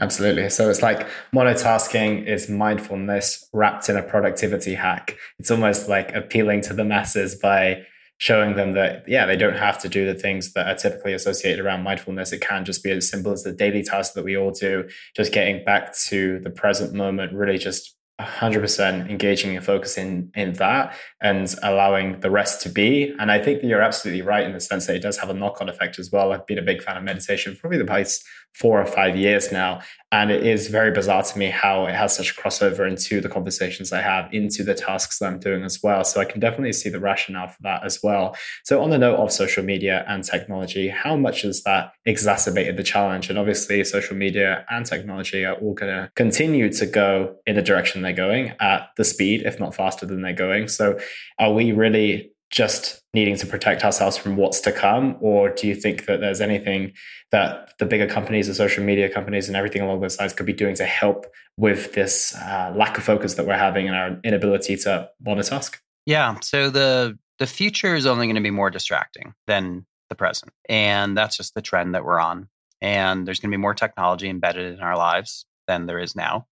Absolutely. 0.00 0.48
So 0.50 0.70
it's 0.70 0.82
like 0.82 1.08
monotasking 1.34 2.26
is 2.26 2.48
mindfulness 2.48 3.48
wrapped 3.52 3.88
in 3.88 3.96
a 3.96 4.02
productivity 4.02 4.74
hack. 4.74 5.16
It's 5.38 5.50
almost 5.50 5.88
like 5.88 6.14
appealing 6.14 6.60
to 6.62 6.74
the 6.74 6.84
masses 6.84 7.34
by 7.34 7.82
showing 8.20 8.54
them 8.54 8.74
that 8.74 9.02
yeah 9.08 9.24
they 9.24 9.36
don't 9.36 9.56
have 9.56 9.78
to 9.78 9.88
do 9.88 10.06
the 10.06 10.14
things 10.14 10.52
that 10.52 10.68
are 10.68 10.74
typically 10.74 11.14
associated 11.14 11.64
around 11.64 11.82
mindfulness 11.82 12.32
it 12.32 12.40
can 12.40 12.64
just 12.64 12.84
be 12.84 12.90
as 12.90 13.08
simple 13.08 13.32
as 13.32 13.42
the 13.42 13.52
daily 13.52 13.82
tasks 13.82 14.14
that 14.14 14.24
we 14.24 14.36
all 14.36 14.50
do 14.50 14.86
just 15.16 15.32
getting 15.32 15.64
back 15.64 15.96
to 15.96 16.38
the 16.40 16.50
present 16.50 16.92
moment 16.92 17.32
really 17.32 17.58
just 17.58 17.96
100% 18.20 19.08
engaging 19.08 19.56
and 19.56 19.64
focusing 19.64 20.30
in 20.34 20.52
that 20.54 20.94
and 21.22 21.54
allowing 21.62 22.20
the 22.20 22.30
rest 22.30 22.60
to 22.62 22.68
be. 22.68 23.14
And 23.18 23.30
I 23.32 23.38
think 23.38 23.62
that 23.62 23.66
you're 23.66 23.80
absolutely 23.80 24.20
right 24.22 24.44
in 24.44 24.52
the 24.52 24.60
sense 24.60 24.86
that 24.86 24.96
it 24.96 25.02
does 25.02 25.16
have 25.18 25.30
a 25.30 25.34
knock 25.34 25.62
on 25.62 25.70
effect 25.70 25.98
as 25.98 26.10
well. 26.12 26.32
I've 26.32 26.46
been 26.46 26.58
a 26.58 26.62
big 26.62 26.82
fan 26.82 26.98
of 26.98 27.02
meditation 27.02 27.56
probably 27.58 27.78
the 27.78 27.84
past 27.84 28.22
four 28.54 28.80
or 28.80 28.86
five 28.86 29.16
years 29.16 29.52
now. 29.52 29.80
And 30.12 30.30
it 30.30 30.44
is 30.44 30.66
very 30.66 30.90
bizarre 30.90 31.22
to 31.22 31.38
me 31.38 31.50
how 31.50 31.86
it 31.86 31.94
has 31.94 32.16
such 32.16 32.36
crossover 32.36 32.88
into 32.88 33.20
the 33.20 33.28
conversations 33.28 33.92
I 33.92 34.02
have, 34.02 34.32
into 34.34 34.64
the 34.64 34.74
tasks 34.74 35.18
that 35.18 35.26
I'm 35.26 35.38
doing 35.38 35.62
as 35.62 35.80
well. 35.82 36.02
So 36.02 36.20
I 36.20 36.24
can 36.24 36.40
definitely 36.40 36.72
see 36.72 36.88
the 36.88 36.98
rationale 36.98 37.48
for 37.48 37.62
that 37.62 37.84
as 37.84 38.00
well. 38.02 38.36
So, 38.64 38.82
on 38.82 38.90
the 38.90 38.98
note 38.98 39.16
of 39.16 39.32
social 39.32 39.62
media 39.62 40.04
and 40.08 40.24
technology, 40.24 40.88
how 40.88 41.16
much 41.16 41.42
has 41.42 41.62
that 41.62 41.92
exacerbated 42.06 42.76
the 42.76 42.82
challenge? 42.82 43.30
And 43.30 43.38
obviously, 43.38 43.82
social 43.84 44.16
media 44.16 44.64
and 44.68 44.84
technology 44.84 45.44
are 45.44 45.54
all 45.54 45.74
going 45.74 45.92
to 45.92 46.10
continue 46.16 46.72
to 46.72 46.86
go 46.86 47.36
in 47.46 47.54
the 47.54 47.62
direction 47.62 48.02
they're 48.02 48.12
going 48.12 48.52
at 48.58 48.88
the 48.96 49.04
speed, 49.04 49.42
if 49.44 49.60
not 49.60 49.74
faster 49.76 50.06
than 50.06 50.22
they're 50.22 50.32
going. 50.32 50.66
So, 50.66 50.98
are 51.38 51.52
we 51.52 51.70
really 51.70 52.32
just 52.50 53.00
needing 53.14 53.36
to 53.36 53.46
protect 53.46 53.84
ourselves 53.84 54.16
from 54.16 54.36
what's 54.36 54.60
to 54.60 54.72
come? 54.72 55.16
Or 55.20 55.50
do 55.50 55.66
you 55.66 55.74
think 55.74 56.06
that 56.06 56.20
there's 56.20 56.40
anything 56.40 56.92
that 57.30 57.72
the 57.78 57.86
bigger 57.86 58.06
companies, 58.06 58.48
the 58.48 58.54
social 58.54 58.84
media 58.84 59.08
companies, 59.08 59.48
and 59.48 59.56
everything 59.56 59.82
along 59.82 60.00
those 60.00 60.18
lines 60.18 60.32
could 60.32 60.46
be 60.46 60.52
doing 60.52 60.74
to 60.76 60.84
help 60.84 61.26
with 61.56 61.92
this 61.94 62.34
uh, 62.36 62.72
lack 62.76 62.98
of 62.98 63.04
focus 63.04 63.34
that 63.34 63.46
we're 63.46 63.56
having 63.56 63.86
and 63.86 63.96
our 63.96 64.18
inability 64.24 64.76
to 64.78 65.08
monotask? 65.24 65.76
Yeah. 66.06 66.38
So 66.40 66.70
the 66.70 67.18
the 67.38 67.46
future 67.46 67.94
is 67.94 68.04
only 68.04 68.26
going 68.26 68.34
to 68.34 68.42
be 68.42 68.50
more 68.50 68.68
distracting 68.68 69.32
than 69.46 69.86
the 70.10 70.14
present. 70.14 70.52
And 70.68 71.16
that's 71.16 71.36
just 71.36 71.54
the 71.54 71.62
trend 71.62 71.94
that 71.94 72.04
we're 72.04 72.20
on. 72.20 72.48
And 72.82 73.26
there's 73.26 73.40
going 73.40 73.50
to 73.50 73.56
be 73.56 73.60
more 73.60 73.74
technology 73.74 74.28
embedded 74.28 74.74
in 74.74 74.80
our 74.80 74.96
lives 74.96 75.46
than 75.66 75.86
there 75.86 75.98
is 75.98 76.14
now. 76.14 76.46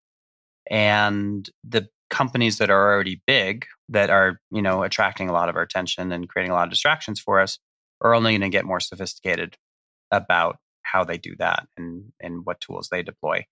And 0.71 1.49
the 1.63 1.89
companies 2.09 2.59
that 2.59 2.71
are 2.71 2.93
already 2.93 3.21
big 3.27 3.67
that 3.89 4.11
are 4.11 4.41
you 4.51 4.63
know 4.63 4.83
attracting 4.83 5.29
a 5.29 5.33
lot 5.33 5.49
of 5.49 5.57
our 5.57 5.63
attention 5.63 6.13
and 6.13 6.29
creating 6.29 6.51
a 6.51 6.55
lot 6.55 6.65
of 6.65 6.71
distractions 6.71 7.21
for 7.21 7.41
us 7.41 7.59
are 8.01 8.15
only 8.15 8.33
going 8.33 8.41
to 8.43 8.49
get 8.49 8.65
more 8.65 8.81
sophisticated 8.81 9.57
about 10.11 10.59
how 10.83 11.05
they 11.05 11.19
do 11.19 11.35
that 11.39 11.67
and 11.77 12.13
and 12.21 12.45
what 12.45 12.61
tools 12.61 12.89
they 12.89 13.03
deploy. 13.03 13.45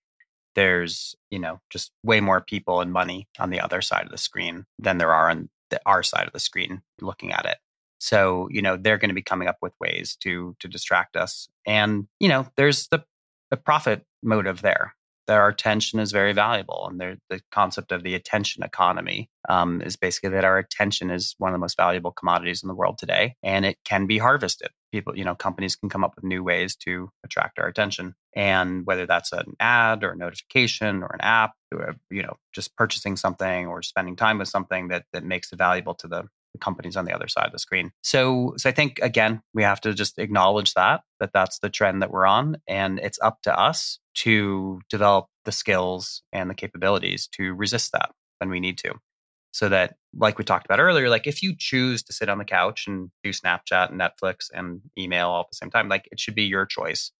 There's 0.55 1.15
you 1.29 1.39
know 1.39 1.59
just 1.69 1.91
way 2.03 2.19
more 2.21 2.41
people 2.41 2.81
and 2.81 2.91
money 2.91 3.27
on 3.39 3.49
the 3.49 3.59
other 3.59 3.81
side 3.81 4.05
of 4.05 4.11
the 4.11 4.17
screen 4.17 4.65
than 4.79 4.97
there 4.97 5.13
are 5.13 5.29
on 5.29 5.49
the 5.69 5.79
our 5.85 6.03
side 6.03 6.27
of 6.27 6.33
the 6.33 6.39
screen 6.39 6.81
looking 7.01 7.31
at 7.31 7.45
it. 7.45 7.57
So 7.99 8.47
you 8.51 8.61
know 8.61 8.77
they're 8.77 8.97
going 8.97 9.09
to 9.09 9.15
be 9.15 9.21
coming 9.21 9.47
up 9.47 9.57
with 9.61 9.73
ways 9.79 10.17
to 10.21 10.55
to 10.59 10.67
distract 10.67 11.15
us. 11.15 11.47
And 11.65 12.07
you 12.19 12.29
know 12.29 12.47
there's 12.57 12.87
the 12.87 13.03
the 13.49 13.57
profit 13.57 14.03
motive 14.23 14.61
there 14.61 14.93
that 15.27 15.37
our 15.37 15.49
attention 15.49 15.99
is 15.99 16.11
very 16.11 16.33
valuable. 16.33 16.87
And 16.89 17.19
the 17.29 17.41
concept 17.51 17.91
of 17.91 18.03
the 18.03 18.15
attention 18.15 18.63
economy 18.63 19.29
um, 19.49 19.81
is 19.81 19.95
basically 19.95 20.29
that 20.31 20.45
our 20.45 20.57
attention 20.57 21.11
is 21.11 21.35
one 21.37 21.51
of 21.51 21.53
the 21.53 21.59
most 21.59 21.77
valuable 21.77 22.11
commodities 22.11 22.63
in 22.63 22.67
the 22.67 22.75
world 22.75 22.97
today, 22.97 23.35
and 23.43 23.65
it 23.65 23.77
can 23.85 24.07
be 24.07 24.17
harvested. 24.17 24.69
People, 24.91 25.17
you 25.17 25.25
know, 25.25 25.35
companies 25.35 25.75
can 25.75 25.89
come 25.89 26.03
up 26.03 26.13
with 26.15 26.23
new 26.23 26.43
ways 26.43 26.75
to 26.77 27.09
attract 27.25 27.59
our 27.59 27.67
attention. 27.67 28.15
And 28.35 28.85
whether 28.85 29.05
that's 29.05 29.33
an 29.33 29.53
ad 29.59 30.03
or 30.03 30.11
a 30.11 30.17
notification 30.17 31.03
or 31.03 31.11
an 31.13 31.21
app, 31.21 31.51
or, 31.73 31.95
you 32.09 32.23
know, 32.23 32.37
just 32.53 32.75
purchasing 32.75 33.17
something 33.17 33.67
or 33.67 33.81
spending 33.81 34.15
time 34.15 34.37
with 34.37 34.47
something 34.47 34.87
that 34.89 35.03
that 35.11 35.25
makes 35.25 35.51
it 35.51 35.57
valuable 35.57 35.95
to 35.95 36.07
the 36.07 36.23
companies 36.57 36.95
on 36.95 37.05
the 37.05 37.13
other 37.13 37.27
side 37.27 37.45
of 37.45 37.51
the 37.51 37.59
screen. 37.59 37.91
So, 38.03 38.53
so 38.57 38.69
I 38.69 38.71
think 38.71 38.99
again, 39.01 39.41
we 39.53 39.63
have 39.63 39.81
to 39.81 39.93
just 39.93 40.17
acknowledge 40.17 40.73
that 40.73 41.01
that 41.19 41.31
that's 41.33 41.59
the 41.59 41.69
trend 41.69 42.01
that 42.01 42.11
we're 42.11 42.25
on, 42.25 42.57
and 42.67 42.99
it's 42.99 43.19
up 43.21 43.41
to 43.43 43.57
us 43.57 43.99
to 44.15 44.81
develop 44.89 45.27
the 45.45 45.51
skills 45.51 46.23
and 46.33 46.49
the 46.49 46.55
capabilities 46.55 47.27
to 47.33 47.53
resist 47.53 47.91
that 47.93 48.11
when 48.39 48.49
we 48.49 48.59
need 48.59 48.77
to. 48.79 48.93
So 49.51 49.69
that, 49.69 49.95
like 50.15 50.37
we 50.37 50.43
talked 50.43 50.65
about 50.65 50.79
earlier, 50.79 51.09
like 51.09 51.25
if 51.25 51.41
you 51.41 51.55
choose 51.57 52.03
to 52.03 52.13
sit 52.13 52.29
on 52.29 52.37
the 52.37 52.45
couch 52.45 52.85
and 52.87 53.09
do 53.23 53.31
Snapchat 53.31 53.89
and 53.89 53.99
Netflix 53.99 54.49
and 54.53 54.81
email 54.97 55.29
all 55.29 55.41
at 55.41 55.47
the 55.51 55.55
same 55.55 55.71
time, 55.71 55.89
like 55.89 56.07
it 56.11 56.19
should 56.19 56.35
be 56.35 56.43
your 56.43 56.65
choice. 56.65 57.11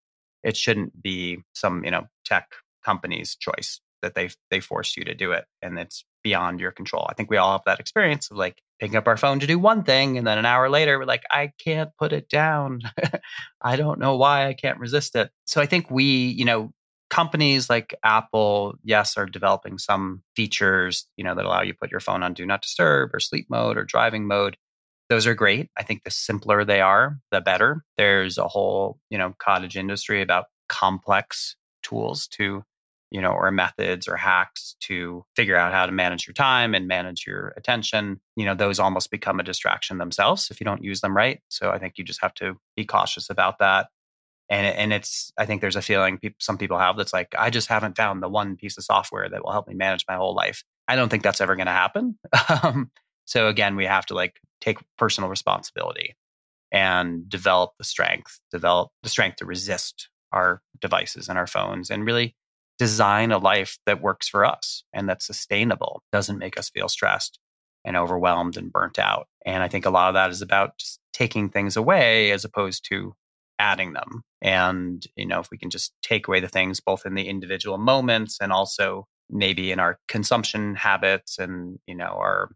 It 0.43 0.55
shouldn't 0.55 1.01
be 1.01 1.39
some, 1.53 1.83
you 1.83 1.91
know, 1.91 2.07
tech 2.25 2.51
company's 2.85 3.35
choice 3.35 3.81
that 4.01 4.13
they 4.13 4.29
they 4.51 4.59
forced 4.59 4.95
you 4.97 5.03
to 5.03 5.15
do 5.15 5.31
it 5.31 5.45
and 5.61 5.79
it's 5.79 6.05
beyond 6.23 6.59
your 6.59 6.71
control. 6.71 7.07
I 7.09 7.13
think 7.13 7.29
we 7.29 7.37
all 7.37 7.53
have 7.53 7.63
that 7.65 7.79
experience 7.79 8.29
of 8.29 8.37
like 8.37 8.61
picking 8.79 8.95
up 8.95 9.07
our 9.07 9.17
phone 9.17 9.39
to 9.39 9.47
do 9.47 9.57
one 9.57 9.83
thing 9.83 10.17
and 10.17 10.27
then 10.27 10.37
an 10.37 10.45
hour 10.45 10.69
later 10.69 10.99
we're 10.99 11.05
like 11.05 11.23
I 11.31 11.51
can't 11.63 11.89
put 11.97 12.13
it 12.13 12.29
down. 12.29 12.81
I 13.61 13.75
don't 13.75 13.99
know 13.99 14.15
why 14.15 14.47
I 14.47 14.53
can't 14.53 14.79
resist 14.79 15.15
it. 15.15 15.31
So 15.45 15.61
I 15.61 15.65
think 15.65 15.89
we, 15.89 16.03
you 16.03 16.45
know, 16.45 16.71
companies 17.09 17.69
like 17.69 17.95
Apple, 18.03 18.75
yes, 18.83 19.17
are 19.17 19.25
developing 19.25 19.77
some 19.77 20.21
features, 20.35 21.07
you 21.15 21.23
know, 21.23 21.35
that 21.35 21.45
allow 21.45 21.61
you 21.61 21.73
to 21.73 21.79
put 21.79 21.91
your 21.91 21.99
phone 21.99 22.23
on 22.23 22.33
do 22.33 22.45
not 22.45 22.61
disturb 22.61 23.13
or 23.13 23.19
sleep 23.19 23.47
mode 23.49 23.77
or 23.77 23.83
driving 23.83 24.27
mode. 24.27 24.57
Those 25.09 25.25
are 25.25 25.35
great. 25.35 25.69
I 25.77 25.83
think 25.83 26.03
the 26.03 26.11
simpler 26.11 26.65
they 26.65 26.81
are, 26.81 27.19
the 27.31 27.39
better. 27.39 27.83
There's 27.95 28.37
a 28.37 28.47
whole, 28.47 28.99
you 29.09 29.17
know, 29.17 29.33
cottage 29.39 29.77
industry 29.77 30.21
about 30.21 30.45
complex 30.67 31.55
tools 31.81 32.27
to 32.27 32.63
you 33.11 33.21
know, 33.21 33.31
or 33.31 33.49
methods 33.51 34.07
or 34.07 34.17
hacks 34.17 34.75
to 34.81 35.23
figure 35.35 35.55
out 35.55 35.73
how 35.73 35.85
to 35.85 35.91
manage 35.91 36.27
your 36.27 36.33
time 36.33 36.75
and 36.75 36.87
manage 36.87 37.25
your 37.25 37.53
attention, 37.55 38.19
you 38.35 38.45
know, 38.45 38.53
those 38.53 38.79
almost 38.79 39.11
become 39.11 39.39
a 39.39 39.43
distraction 39.43 39.97
themselves 39.97 40.49
if 40.51 40.59
you 40.59 40.65
don't 40.65 40.83
use 40.83 41.01
them 41.01 41.15
right. 41.15 41.41
So 41.47 41.71
I 41.71 41.79
think 41.79 41.97
you 41.97 42.03
just 42.03 42.21
have 42.21 42.33
to 42.35 42.57
be 42.75 42.85
cautious 42.85 43.29
about 43.29 43.59
that. 43.59 43.87
And 44.49 44.65
and 44.65 44.93
it's 44.93 45.31
I 45.37 45.45
think 45.45 45.61
there's 45.61 45.75
a 45.75 45.81
feeling 45.81 46.17
people, 46.17 46.37
some 46.39 46.57
people 46.57 46.77
have 46.77 46.97
that's 46.97 47.13
like 47.13 47.33
I 47.37 47.49
just 47.49 47.67
haven't 47.67 47.97
found 47.97 48.23
the 48.23 48.29
one 48.29 48.55
piece 48.55 48.77
of 48.77 48.83
software 48.83 49.29
that 49.29 49.43
will 49.43 49.51
help 49.51 49.67
me 49.67 49.73
manage 49.73 50.05
my 50.07 50.15
whole 50.15 50.35
life. 50.35 50.63
I 50.87 50.95
don't 50.95 51.09
think 51.09 51.23
that's 51.23 51.41
ever 51.41 51.55
going 51.55 51.67
to 51.67 51.71
happen. 51.73 52.17
Um, 52.63 52.91
so 53.25 53.49
again, 53.49 53.75
we 53.75 53.85
have 53.85 54.05
to 54.05 54.15
like 54.15 54.39
take 54.61 54.77
personal 54.97 55.29
responsibility 55.29 56.15
and 56.71 57.27
develop 57.29 57.71
the 57.77 57.83
strength, 57.83 58.39
develop 58.51 58.89
the 59.03 59.09
strength 59.09 59.37
to 59.37 59.45
resist 59.45 60.09
our 60.31 60.61
devices 60.79 61.27
and 61.27 61.37
our 61.37 61.47
phones 61.47 61.89
and 61.89 62.05
really 62.05 62.35
design 62.77 63.31
a 63.31 63.37
life 63.37 63.77
that 63.85 64.01
works 64.01 64.27
for 64.27 64.45
us 64.45 64.83
and 64.93 65.09
that's 65.09 65.25
sustainable, 65.25 66.03
doesn't 66.11 66.37
make 66.37 66.57
us 66.57 66.69
feel 66.69 66.89
stressed 66.89 67.39
and 67.85 67.95
overwhelmed 67.95 68.57
and 68.57 68.71
burnt 68.71 68.99
out. 68.99 69.27
And 69.45 69.63
I 69.63 69.67
think 69.67 69.85
a 69.85 69.89
lot 69.89 70.09
of 70.09 70.13
that 70.15 70.29
is 70.29 70.41
about 70.41 70.77
just 70.77 70.99
taking 71.13 71.49
things 71.49 71.77
away 71.77 72.31
as 72.31 72.43
opposed 72.43 72.85
to 72.89 73.13
adding 73.59 73.93
them. 73.93 74.21
And, 74.41 75.05
you 75.15 75.25
know, 75.25 75.39
if 75.39 75.49
we 75.51 75.57
can 75.57 75.69
just 75.69 75.93
take 76.03 76.27
away 76.27 76.39
the 76.39 76.47
things 76.47 76.79
both 76.79 77.05
in 77.05 77.15
the 77.15 77.27
individual 77.27 77.77
moments 77.77 78.37
and 78.39 78.51
also 78.51 79.07
maybe 79.29 79.71
in 79.71 79.79
our 79.79 79.97
consumption 80.07 80.75
habits 80.75 81.39
and, 81.39 81.79
you 81.87 81.95
know, 81.95 82.05
our 82.05 82.49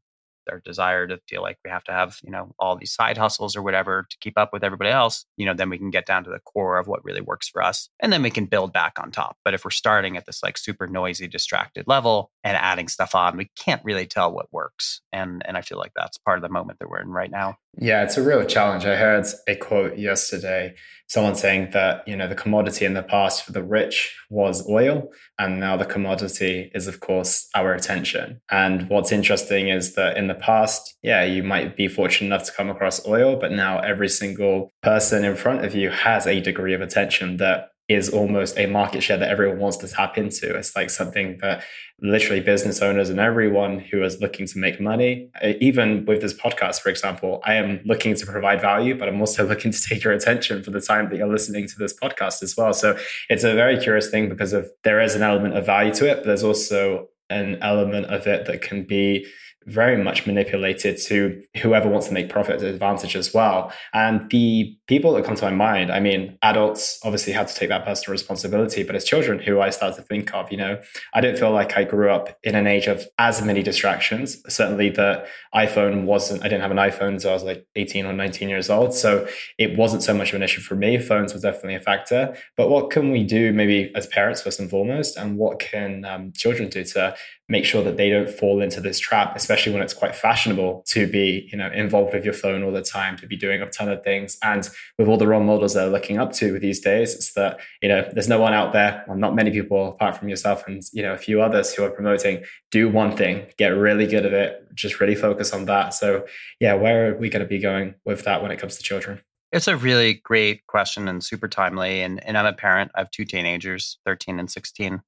our 0.51 0.59
desire 0.59 1.07
to 1.07 1.19
feel 1.27 1.41
like 1.41 1.57
we 1.63 1.71
have 1.71 1.83
to 1.83 1.91
have 1.91 2.17
you 2.23 2.31
know 2.31 2.53
all 2.59 2.75
these 2.75 2.93
side 2.93 3.17
hustles 3.17 3.55
or 3.55 3.61
whatever 3.61 4.05
to 4.09 4.17
keep 4.19 4.37
up 4.37 4.51
with 4.53 4.63
everybody 4.63 4.89
else 4.89 5.25
you 5.37 5.45
know 5.45 5.53
then 5.53 5.69
we 5.69 5.77
can 5.77 5.89
get 5.89 6.05
down 6.05 6.23
to 6.23 6.29
the 6.29 6.39
core 6.39 6.77
of 6.77 6.87
what 6.87 7.03
really 7.03 7.21
works 7.21 7.47
for 7.47 7.61
us 7.61 7.89
and 7.99 8.11
then 8.11 8.21
we 8.21 8.29
can 8.29 8.45
build 8.45 8.73
back 8.73 8.93
on 8.99 9.11
top 9.11 9.37
but 9.43 9.53
if 9.53 9.65
we're 9.65 9.71
starting 9.71 10.17
at 10.17 10.25
this 10.25 10.43
like 10.43 10.57
super 10.57 10.87
noisy 10.87 11.27
distracted 11.27 11.87
level 11.87 12.31
and 12.43 12.57
adding 12.57 12.87
stuff 12.87 13.15
on 13.15 13.37
we 13.37 13.49
can't 13.57 13.83
really 13.83 14.05
tell 14.05 14.31
what 14.31 14.51
works 14.51 15.01
and 15.11 15.41
and 15.45 15.57
i 15.57 15.61
feel 15.61 15.77
like 15.77 15.93
that's 15.95 16.17
part 16.17 16.37
of 16.37 16.43
the 16.43 16.49
moment 16.49 16.79
that 16.79 16.89
we're 16.89 17.01
in 17.01 17.09
right 17.09 17.31
now 17.31 17.55
yeah, 17.77 18.03
it's 18.03 18.17
a 18.17 18.23
real 18.23 18.43
challenge. 18.43 18.85
I 18.85 18.97
heard 18.97 19.25
a 19.47 19.55
quote 19.55 19.97
yesterday, 19.97 20.75
someone 21.07 21.35
saying 21.35 21.69
that, 21.71 22.05
you 22.05 22.17
know, 22.17 22.27
the 22.27 22.35
commodity 22.35 22.83
in 22.83 22.95
the 22.95 23.03
past 23.03 23.45
for 23.45 23.53
the 23.53 23.63
rich 23.63 24.13
was 24.29 24.67
oil, 24.69 25.09
and 25.39 25.59
now 25.59 25.77
the 25.77 25.85
commodity 25.85 26.69
is, 26.75 26.87
of 26.87 26.99
course, 26.99 27.47
our 27.55 27.73
attention. 27.73 28.41
And 28.51 28.89
what's 28.89 29.13
interesting 29.13 29.69
is 29.69 29.95
that 29.95 30.17
in 30.17 30.27
the 30.27 30.35
past, 30.41 30.95
yeah, 31.01 31.23
you 31.23 31.43
might 31.43 31.75
be 31.75 31.87
fortunate 31.87 32.27
enough 32.27 32.45
to 32.45 32.51
come 32.51 32.69
across 32.69 33.05
oil, 33.07 33.35
but 33.35 33.51
now 33.51 33.79
every 33.79 34.09
single 34.09 34.73
person 34.83 35.23
in 35.23 35.35
front 35.35 35.63
of 35.65 35.75
you 35.75 35.89
has 35.89 36.27
a 36.27 36.39
degree 36.39 36.73
of 36.73 36.81
attention 36.81 37.37
that 37.37 37.71
is 37.87 38.09
almost 38.09 38.57
a 38.57 38.65
market 38.67 39.01
share 39.01 39.17
that 39.17 39.29
everyone 39.29 39.59
wants 39.59 39.77
to 39.77 39.87
tap 39.87 40.17
into. 40.17 40.55
It's 40.55 40.75
like 40.75 40.89
something 40.89 41.37
that 41.41 41.63
literally 42.01 42.41
business 42.41 42.81
owners 42.81 43.09
and 43.09 43.19
everyone 43.19 43.79
who 43.79 44.03
is 44.03 44.19
looking 44.19 44.47
to 44.47 44.57
make 44.57 44.79
money, 44.79 45.29
uh, 45.43 45.53
even 45.59 46.05
with 46.05 46.21
this 46.21 46.33
podcast, 46.33 46.81
for 46.81 46.89
example, 46.89 47.41
I 47.45 47.55
am 47.55 47.81
looking 47.85 48.15
to 48.15 48.25
provide 48.25 48.61
value, 48.61 48.97
but 48.97 49.07
I'm 49.07 49.19
also 49.19 49.47
looking 49.51 49.71
to 49.71 49.81
take 49.81 50.03
your 50.03 50.13
attention 50.13 50.63
for 50.63 50.71
the 50.71 50.81
time 50.81 51.09
that 51.09 51.17
you're 51.17 51.27
listening 51.27 51.67
to 51.67 51.77
this 51.77 51.93
podcast 51.93 52.41
as 52.41 52.55
well. 52.57 52.73
So 52.73 52.97
it's 53.29 53.43
a 53.43 53.53
very 53.53 53.77
curious 53.77 54.09
thing 54.09 54.29
because 54.29 54.53
of 54.53 54.69
there 54.83 55.01
is 55.01 55.15
an 55.15 55.21
element 55.21 55.55
of 55.55 55.65
value 55.65 55.93
to 55.95 56.09
it, 56.09 56.17
but 56.17 56.25
there's 56.25 56.43
also 56.43 57.07
an 57.29 57.57
element 57.61 58.07
of 58.07 58.27
it 58.27 58.45
that 58.45 58.61
can 58.61 58.83
be 58.83 59.25
very 59.65 60.01
much 60.01 60.25
manipulated 60.25 60.97
to 60.97 61.41
whoever 61.61 61.87
wants 61.87 62.07
to 62.07 62.13
make 62.13 62.29
profit 62.29 62.61
advantage 62.63 63.15
as 63.15 63.33
well. 63.33 63.71
And 63.93 64.29
the 64.31 64.75
people 64.91 65.13
that 65.13 65.23
come 65.23 65.35
to 65.35 65.45
my 65.45 65.55
mind, 65.55 65.89
I 65.89 66.01
mean, 66.01 66.37
adults 66.41 66.99
obviously 67.05 67.31
had 67.31 67.47
to 67.47 67.55
take 67.55 67.69
that 67.69 67.85
personal 67.85 68.11
responsibility, 68.11 68.83
but 68.83 68.93
as 68.93 69.05
children 69.05 69.39
who 69.39 69.61
I 69.61 69.69
start 69.69 69.95
to 69.95 70.01
think 70.01 70.33
of, 70.33 70.51
you 70.51 70.57
know, 70.57 70.81
I 71.13 71.21
don't 71.21 71.39
feel 71.39 71.53
like 71.53 71.77
I 71.77 71.85
grew 71.85 72.11
up 72.11 72.37
in 72.43 72.55
an 72.55 72.67
age 72.67 72.87
of 72.87 73.07
as 73.17 73.41
many 73.41 73.63
distractions. 73.63 74.43
Certainly 74.53 74.89
the 74.89 75.25
iPhone 75.55 76.03
wasn't, 76.03 76.41
I 76.41 76.49
didn't 76.49 76.63
have 76.63 76.71
an 76.71 76.77
iPhone 76.77 77.13
until 77.13 77.29
I 77.29 77.33
was 77.35 77.43
like 77.45 77.65
18 77.77 78.05
or 78.05 78.11
19 78.11 78.49
years 78.49 78.69
old. 78.69 78.93
So 78.93 79.25
it 79.57 79.77
wasn't 79.77 80.03
so 80.03 80.13
much 80.13 80.31
of 80.31 80.35
an 80.35 80.43
issue 80.43 80.59
for 80.59 80.75
me. 80.75 80.97
Phones 80.97 81.31
was 81.31 81.41
definitely 81.41 81.75
a 81.75 81.79
factor. 81.79 82.35
But 82.57 82.69
what 82.69 82.89
can 82.89 83.11
we 83.11 83.23
do 83.23 83.53
maybe 83.53 83.93
as 83.95 84.07
parents 84.07 84.41
first 84.41 84.59
and 84.59 84.69
foremost? 84.69 85.15
And 85.15 85.37
what 85.37 85.59
can 85.59 86.03
um, 86.03 86.33
children 86.35 86.67
do 86.67 86.83
to 86.83 87.15
make 87.47 87.65
sure 87.65 87.83
that 87.83 87.97
they 87.97 88.09
don't 88.09 88.29
fall 88.29 88.61
into 88.61 88.79
this 88.79 88.97
trap, 88.97 89.35
especially 89.35 89.73
when 89.73 89.81
it's 89.81 89.93
quite 89.93 90.15
fashionable 90.15 90.83
to 90.87 91.05
be, 91.05 91.49
you 91.51 91.57
know, 91.57 91.69
involved 91.71 92.13
with 92.13 92.23
your 92.23 92.33
phone 92.33 92.63
all 92.63 92.71
the 92.71 92.81
time, 92.81 93.17
to 93.17 93.27
be 93.27 93.35
doing 93.35 93.61
a 93.61 93.69
ton 93.69 93.89
of 93.89 94.03
things. 94.03 94.37
And 94.41 94.69
with 94.97 95.07
all 95.07 95.17
the 95.17 95.27
role 95.27 95.43
models 95.43 95.73
they're 95.73 95.87
looking 95.87 96.17
up 96.17 96.31
to 96.33 96.59
these 96.59 96.79
days, 96.79 97.13
it's 97.13 97.33
that, 97.33 97.59
you 97.81 97.89
know, 97.89 98.07
there's 98.13 98.27
no 98.27 98.39
one 98.39 98.53
out 98.53 98.73
there, 98.73 99.03
well, 99.07 99.17
not 99.17 99.35
many 99.35 99.51
people 99.51 99.89
apart 99.89 100.17
from 100.17 100.29
yourself 100.29 100.67
and, 100.67 100.81
you 100.93 101.01
know, 101.01 101.13
a 101.13 101.17
few 101.17 101.41
others 101.41 101.73
who 101.73 101.83
are 101.83 101.89
promoting 101.89 102.43
do 102.71 102.89
one 102.89 103.15
thing, 103.15 103.45
get 103.57 103.69
really 103.69 104.07
good 104.07 104.25
at 104.25 104.33
it, 104.33 104.67
just 104.73 104.99
really 104.99 105.15
focus 105.15 105.53
on 105.53 105.65
that. 105.65 105.93
So 105.93 106.25
yeah, 106.59 106.73
where 106.73 107.11
are 107.11 107.17
we 107.17 107.29
going 107.29 107.43
to 107.43 107.47
be 107.47 107.59
going 107.59 107.95
with 108.05 108.23
that 108.23 108.41
when 108.41 108.51
it 108.51 108.57
comes 108.57 108.77
to 108.77 108.83
children? 108.83 109.21
It's 109.51 109.67
a 109.67 109.75
really 109.75 110.13
great 110.13 110.65
question 110.67 111.07
and 111.07 111.23
super 111.23 111.49
timely. 111.49 112.01
And, 112.01 112.23
and 112.25 112.37
I'm 112.37 112.45
a 112.45 112.53
parent. 112.53 112.91
I 112.95 112.99
have 112.99 113.11
two 113.11 113.25
teenagers, 113.25 113.97
13 114.05 114.39
and 114.39 114.49
16 114.49 115.01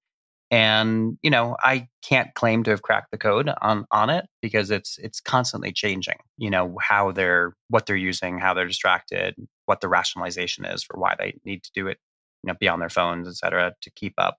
and 0.53 1.17
you 1.23 1.31
know 1.31 1.57
i 1.63 1.87
can't 2.03 2.35
claim 2.35 2.63
to 2.63 2.69
have 2.69 2.83
cracked 2.83 3.09
the 3.09 3.17
code 3.17 3.49
on 3.61 3.85
on 3.89 4.11
it 4.11 4.25
because 4.39 4.69
it's 4.69 4.99
it's 4.99 5.19
constantly 5.19 5.71
changing 5.71 6.17
you 6.37 6.49
know 6.49 6.77
how 6.79 7.11
they're 7.11 7.55
what 7.69 7.87
they're 7.87 7.95
using 7.95 8.37
how 8.37 8.53
they're 8.53 8.67
distracted 8.67 9.33
what 9.65 9.81
the 9.81 9.87
rationalization 9.87 10.63
is 10.63 10.83
for 10.83 10.99
why 10.99 11.15
they 11.17 11.33
need 11.43 11.63
to 11.63 11.71
do 11.73 11.87
it 11.87 11.97
you 12.43 12.47
know 12.47 12.57
be 12.59 12.67
on 12.67 12.79
their 12.79 12.89
phones 12.89 13.27
et 13.27 13.35
cetera 13.35 13.73
to 13.81 13.89
keep 13.91 14.13
up. 14.17 14.37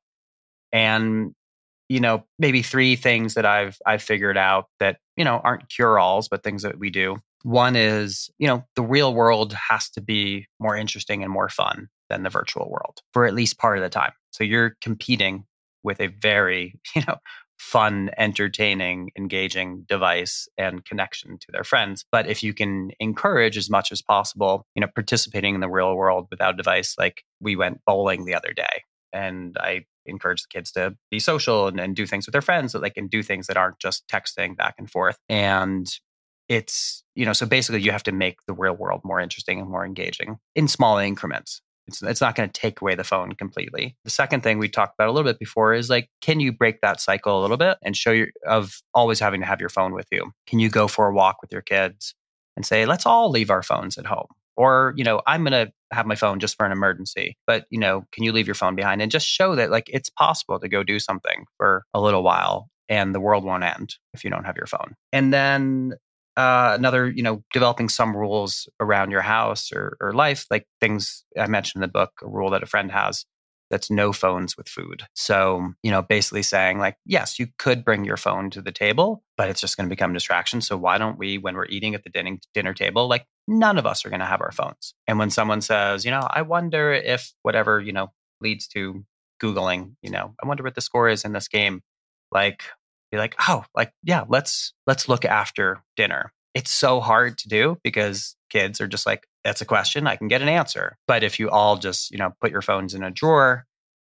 And 0.72 1.34
you 1.88 2.00
know 2.00 2.24
maybe 2.38 2.62
three 2.62 2.96
things 2.96 3.34
that 3.34 3.44
i've 3.44 3.76
i've 3.84 4.02
figured 4.02 4.38
out 4.38 4.66
that 4.80 4.98
you 5.16 5.24
know 5.24 5.40
aren't 5.44 5.68
cure 5.68 5.98
alls 5.98 6.28
but 6.28 6.42
things 6.42 6.62
that 6.62 6.78
we 6.78 6.90
do. 6.90 7.16
One 7.42 7.76
is 7.76 8.30
you 8.38 8.46
know 8.46 8.64
the 8.76 8.82
real 8.82 9.12
world 9.14 9.52
has 9.52 9.90
to 9.90 10.00
be 10.00 10.46
more 10.60 10.76
interesting 10.76 11.24
and 11.24 11.32
more 11.32 11.48
fun 11.48 11.88
than 12.08 12.22
the 12.22 12.30
virtual 12.30 12.70
world 12.70 13.00
for 13.12 13.26
at 13.26 13.34
least 13.34 13.58
part 13.58 13.78
of 13.78 13.82
the 13.82 13.90
time. 13.90 14.12
So 14.30 14.44
you're 14.44 14.76
competing 14.80 15.44
with 15.84 16.00
a 16.00 16.08
very, 16.08 16.74
you 16.96 17.02
know, 17.06 17.16
fun, 17.58 18.10
entertaining, 18.18 19.10
engaging 19.16 19.84
device 19.88 20.48
and 20.58 20.84
connection 20.84 21.38
to 21.38 21.46
their 21.52 21.64
friends. 21.64 22.04
But 22.10 22.26
if 22.26 22.42
you 22.42 22.52
can 22.52 22.90
encourage 22.98 23.56
as 23.56 23.70
much 23.70 23.92
as 23.92 24.02
possible, 24.02 24.66
you 24.74 24.80
know, 24.80 24.88
participating 24.92 25.54
in 25.54 25.60
the 25.60 25.68
real 25.68 25.94
world 25.94 26.26
without 26.30 26.54
a 26.54 26.56
device, 26.56 26.96
like 26.98 27.22
we 27.40 27.54
went 27.54 27.80
bowling 27.86 28.24
the 28.24 28.34
other 28.34 28.52
day 28.52 28.82
and 29.12 29.56
I 29.58 29.84
encourage 30.06 30.42
the 30.42 30.48
kids 30.50 30.72
to 30.72 30.96
be 31.10 31.18
social 31.18 31.68
and, 31.68 31.80
and 31.80 31.96
do 31.96 32.06
things 32.06 32.26
with 32.26 32.32
their 32.32 32.42
friends 32.42 32.72
so 32.72 32.78
they 32.78 32.90
can 32.90 33.06
do 33.06 33.22
things 33.22 33.46
that 33.46 33.56
aren't 33.56 33.78
just 33.78 34.06
texting 34.08 34.56
back 34.56 34.74
and 34.76 34.90
forth. 34.90 35.16
And 35.28 35.86
it's, 36.48 37.04
you 37.14 37.24
know, 37.24 37.32
so 37.32 37.46
basically 37.46 37.80
you 37.80 37.92
have 37.92 38.02
to 38.02 38.12
make 38.12 38.38
the 38.46 38.52
real 38.52 38.74
world 38.74 39.00
more 39.04 39.20
interesting 39.20 39.60
and 39.60 39.70
more 39.70 39.86
engaging 39.86 40.38
in 40.54 40.68
small 40.68 40.98
increments. 40.98 41.62
It's, 41.86 42.02
it's 42.02 42.20
not 42.20 42.34
going 42.34 42.48
to 42.48 42.60
take 42.60 42.80
away 42.80 42.94
the 42.94 43.04
phone 43.04 43.32
completely. 43.32 43.96
The 44.04 44.10
second 44.10 44.42
thing 44.42 44.58
we 44.58 44.68
talked 44.68 44.94
about 44.94 45.08
a 45.08 45.12
little 45.12 45.30
bit 45.30 45.38
before 45.38 45.74
is 45.74 45.90
like, 45.90 46.08
can 46.20 46.40
you 46.40 46.52
break 46.52 46.80
that 46.80 47.00
cycle 47.00 47.38
a 47.38 47.42
little 47.42 47.56
bit 47.56 47.78
and 47.82 47.96
show 47.96 48.12
you 48.12 48.28
of 48.46 48.82
always 48.94 49.20
having 49.20 49.40
to 49.40 49.46
have 49.46 49.60
your 49.60 49.68
phone 49.68 49.92
with 49.92 50.06
you? 50.10 50.32
Can 50.46 50.58
you 50.58 50.70
go 50.70 50.88
for 50.88 51.08
a 51.08 51.14
walk 51.14 51.42
with 51.42 51.52
your 51.52 51.62
kids 51.62 52.14
and 52.56 52.64
say, 52.64 52.86
let's 52.86 53.06
all 53.06 53.30
leave 53.30 53.50
our 53.50 53.62
phones 53.62 53.98
at 53.98 54.06
home? 54.06 54.28
Or, 54.56 54.94
you 54.96 55.04
know, 55.04 55.20
I'm 55.26 55.42
going 55.42 55.66
to 55.66 55.72
have 55.92 56.06
my 56.06 56.14
phone 56.14 56.38
just 56.38 56.56
for 56.56 56.64
an 56.64 56.72
emergency, 56.72 57.36
but, 57.46 57.66
you 57.70 57.78
know, 57.78 58.04
can 58.12 58.22
you 58.22 58.32
leave 58.32 58.46
your 58.46 58.54
phone 58.54 58.76
behind 58.76 59.02
and 59.02 59.10
just 59.10 59.26
show 59.26 59.56
that 59.56 59.70
like 59.70 59.90
it's 59.92 60.10
possible 60.10 60.60
to 60.60 60.68
go 60.68 60.84
do 60.84 60.98
something 60.98 61.44
for 61.56 61.84
a 61.92 62.00
little 62.00 62.22
while 62.22 62.68
and 62.88 63.14
the 63.14 63.20
world 63.20 63.44
won't 63.44 63.64
end 63.64 63.96
if 64.12 64.24
you 64.24 64.30
don't 64.30 64.44
have 64.44 64.56
your 64.56 64.66
phone. 64.66 64.94
And 65.12 65.32
then 65.32 65.94
uh, 66.36 66.74
another, 66.76 67.08
you 67.08 67.22
know, 67.22 67.42
developing 67.52 67.88
some 67.88 68.16
rules 68.16 68.68
around 68.80 69.10
your 69.10 69.22
house 69.22 69.70
or, 69.72 69.96
or 70.00 70.12
life, 70.12 70.46
like 70.50 70.66
things 70.80 71.24
I 71.38 71.46
mentioned 71.46 71.82
in 71.82 71.88
the 71.88 71.92
book, 71.92 72.12
a 72.22 72.28
rule 72.28 72.50
that 72.50 72.62
a 72.62 72.66
friend 72.66 72.90
has 72.90 73.24
that's 73.70 73.90
no 73.90 74.12
phones 74.12 74.56
with 74.56 74.68
food. 74.68 75.04
So, 75.14 75.72
you 75.82 75.90
know, 75.90 76.02
basically 76.02 76.42
saying 76.42 76.78
like, 76.78 76.96
yes, 77.06 77.38
you 77.38 77.48
could 77.58 77.84
bring 77.84 78.04
your 78.04 78.16
phone 78.16 78.50
to 78.50 78.62
the 78.62 78.72
table, 78.72 79.22
but 79.36 79.48
it's 79.48 79.60
just 79.60 79.76
going 79.76 79.88
to 79.88 79.92
become 79.92 80.10
a 80.10 80.14
distraction. 80.14 80.60
So 80.60 80.76
why 80.76 80.98
don't 80.98 81.18
we, 81.18 81.38
when 81.38 81.56
we're 81.56 81.66
eating 81.66 81.94
at 81.94 82.04
the 82.04 82.10
dinner, 82.10 82.36
dinner 82.52 82.74
table, 82.74 83.08
like 83.08 83.26
none 83.48 83.78
of 83.78 83.86
us 83.86 84.04
are 84.04 84.10
going 84.10 84.20
to 84.20 84.26
have 84.26 84.42
our 84.42 84.52
phones. 84.52 84.94
And 85.08 85.18
when 85.18 85.30
someone 85.30 85.60
says, 85.60 86.04
you 86.04 86.10
know, 86.10 86.26
I 86.30 86.42
wonder 86.42 86.92
if 86.92 87.32
whatever, 87.42 87.80
you 87.80 87.92
know, 87.92 88.12
leads 88.40 88.68
to 88.68 89.04
Googling, 89.42 89.96
you 90.02 90.10
know, 90.10 90.34
I 90.42 90.46
wonder 90.46 90.62
what 90.62 90.74
the 90.74 90.80
score 90.80 91.08
is 91.08 91.24
in 91.24 91.32
this 91.32 91.48
game. 91.48 91.80
Like, 92.30 92.64
be 93.14 93.18
like, 93.18 93.36
oh, 93.48 93.64
like, 93.74 93.92
yeah, 94.02 94.24
let's 94.28 94.72
let's 94.86 95.08
look 95.08 95.24
after 95.24 95.82
dinner. 95.96 96.32
It's 96.54 96.70
so 96.70 97.00
hard 97.00 97.38
to 97.38 97.48
do 97.48 97.78
because 97.82 98.36
kids 98.50 98.80
are 98.80 98.86
just 98.86 99.06
like, 99.06 99.26
that's 99.42 99.60
a 99.60 99.66
question, 99.66 100.06
I 100.06 100.16
can 100.16 100.28
get 100.28 100.42
an 100.42 100.48
answer. 100.48 100.96
But 101.06 101.24
if 101.24 101.38
you 101.38 101.50
all 101.50 101.76
just, 101.76 102.10
you 102.10 102.18
know, 102.18 102.32
put 102.40 102.50
your 102.50 102.62
phones 102.62 102.94
in 102.94 103.02
a 103.02 103.10
drawer 103.10 103.66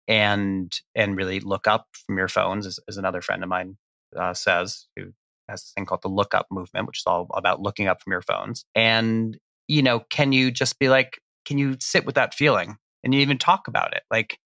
and 0.08 0.72
and 0.94 1.16
really 1.16 1.40
look 1.40 1.66
up 1.66 1.86
from 2.06 2.18
your 2.18 2.28
phones, 2.28 2.66
as, 2.66 2.78
as 2.88 2.96
another 2.96 3.22
friend 3.22 3.42
of 3.42 3.48
mine 3.48 3.76
uh, 4.16 4.34
says, 4.34 4.86
who 4.96 5.12
has 5.48 5.62
this 5.62 5.72
thing 5.74 5.86
called 5.86 6.02
the 6.02 6.08
look 6.08 6.34
up 6.34 6.46
movement, 6.50 6.86
which 6.86 6.98
is 6.98 7.04
all 7.06 7.28
about 7.34 7.60
looking 7.60 7.86
up 7.86 8.02
from 8.02 8.12
your 8.12 8.22
phones. 8.22 8.64
And, 8.74 9.38
you 9.68 9.82
know, 9.82 10.00
can 10.00 10.32
you 10.32 10.50
just 10.50 10.78
be 10.78 10.88
like, 10.88 11.18
can 11.44 11.58
you 11.58 11.76
sit 11.80 12.04
with 12.04 12.16
that 12.16 12.34
feeling 12.34 12.76
and 13.04 13.14
you 13.14 13.20
even 13.20 13.38
talk 13.38 13.68
about 13.68 13.94
it? 13.94 14.02
Like, 14.10 14.38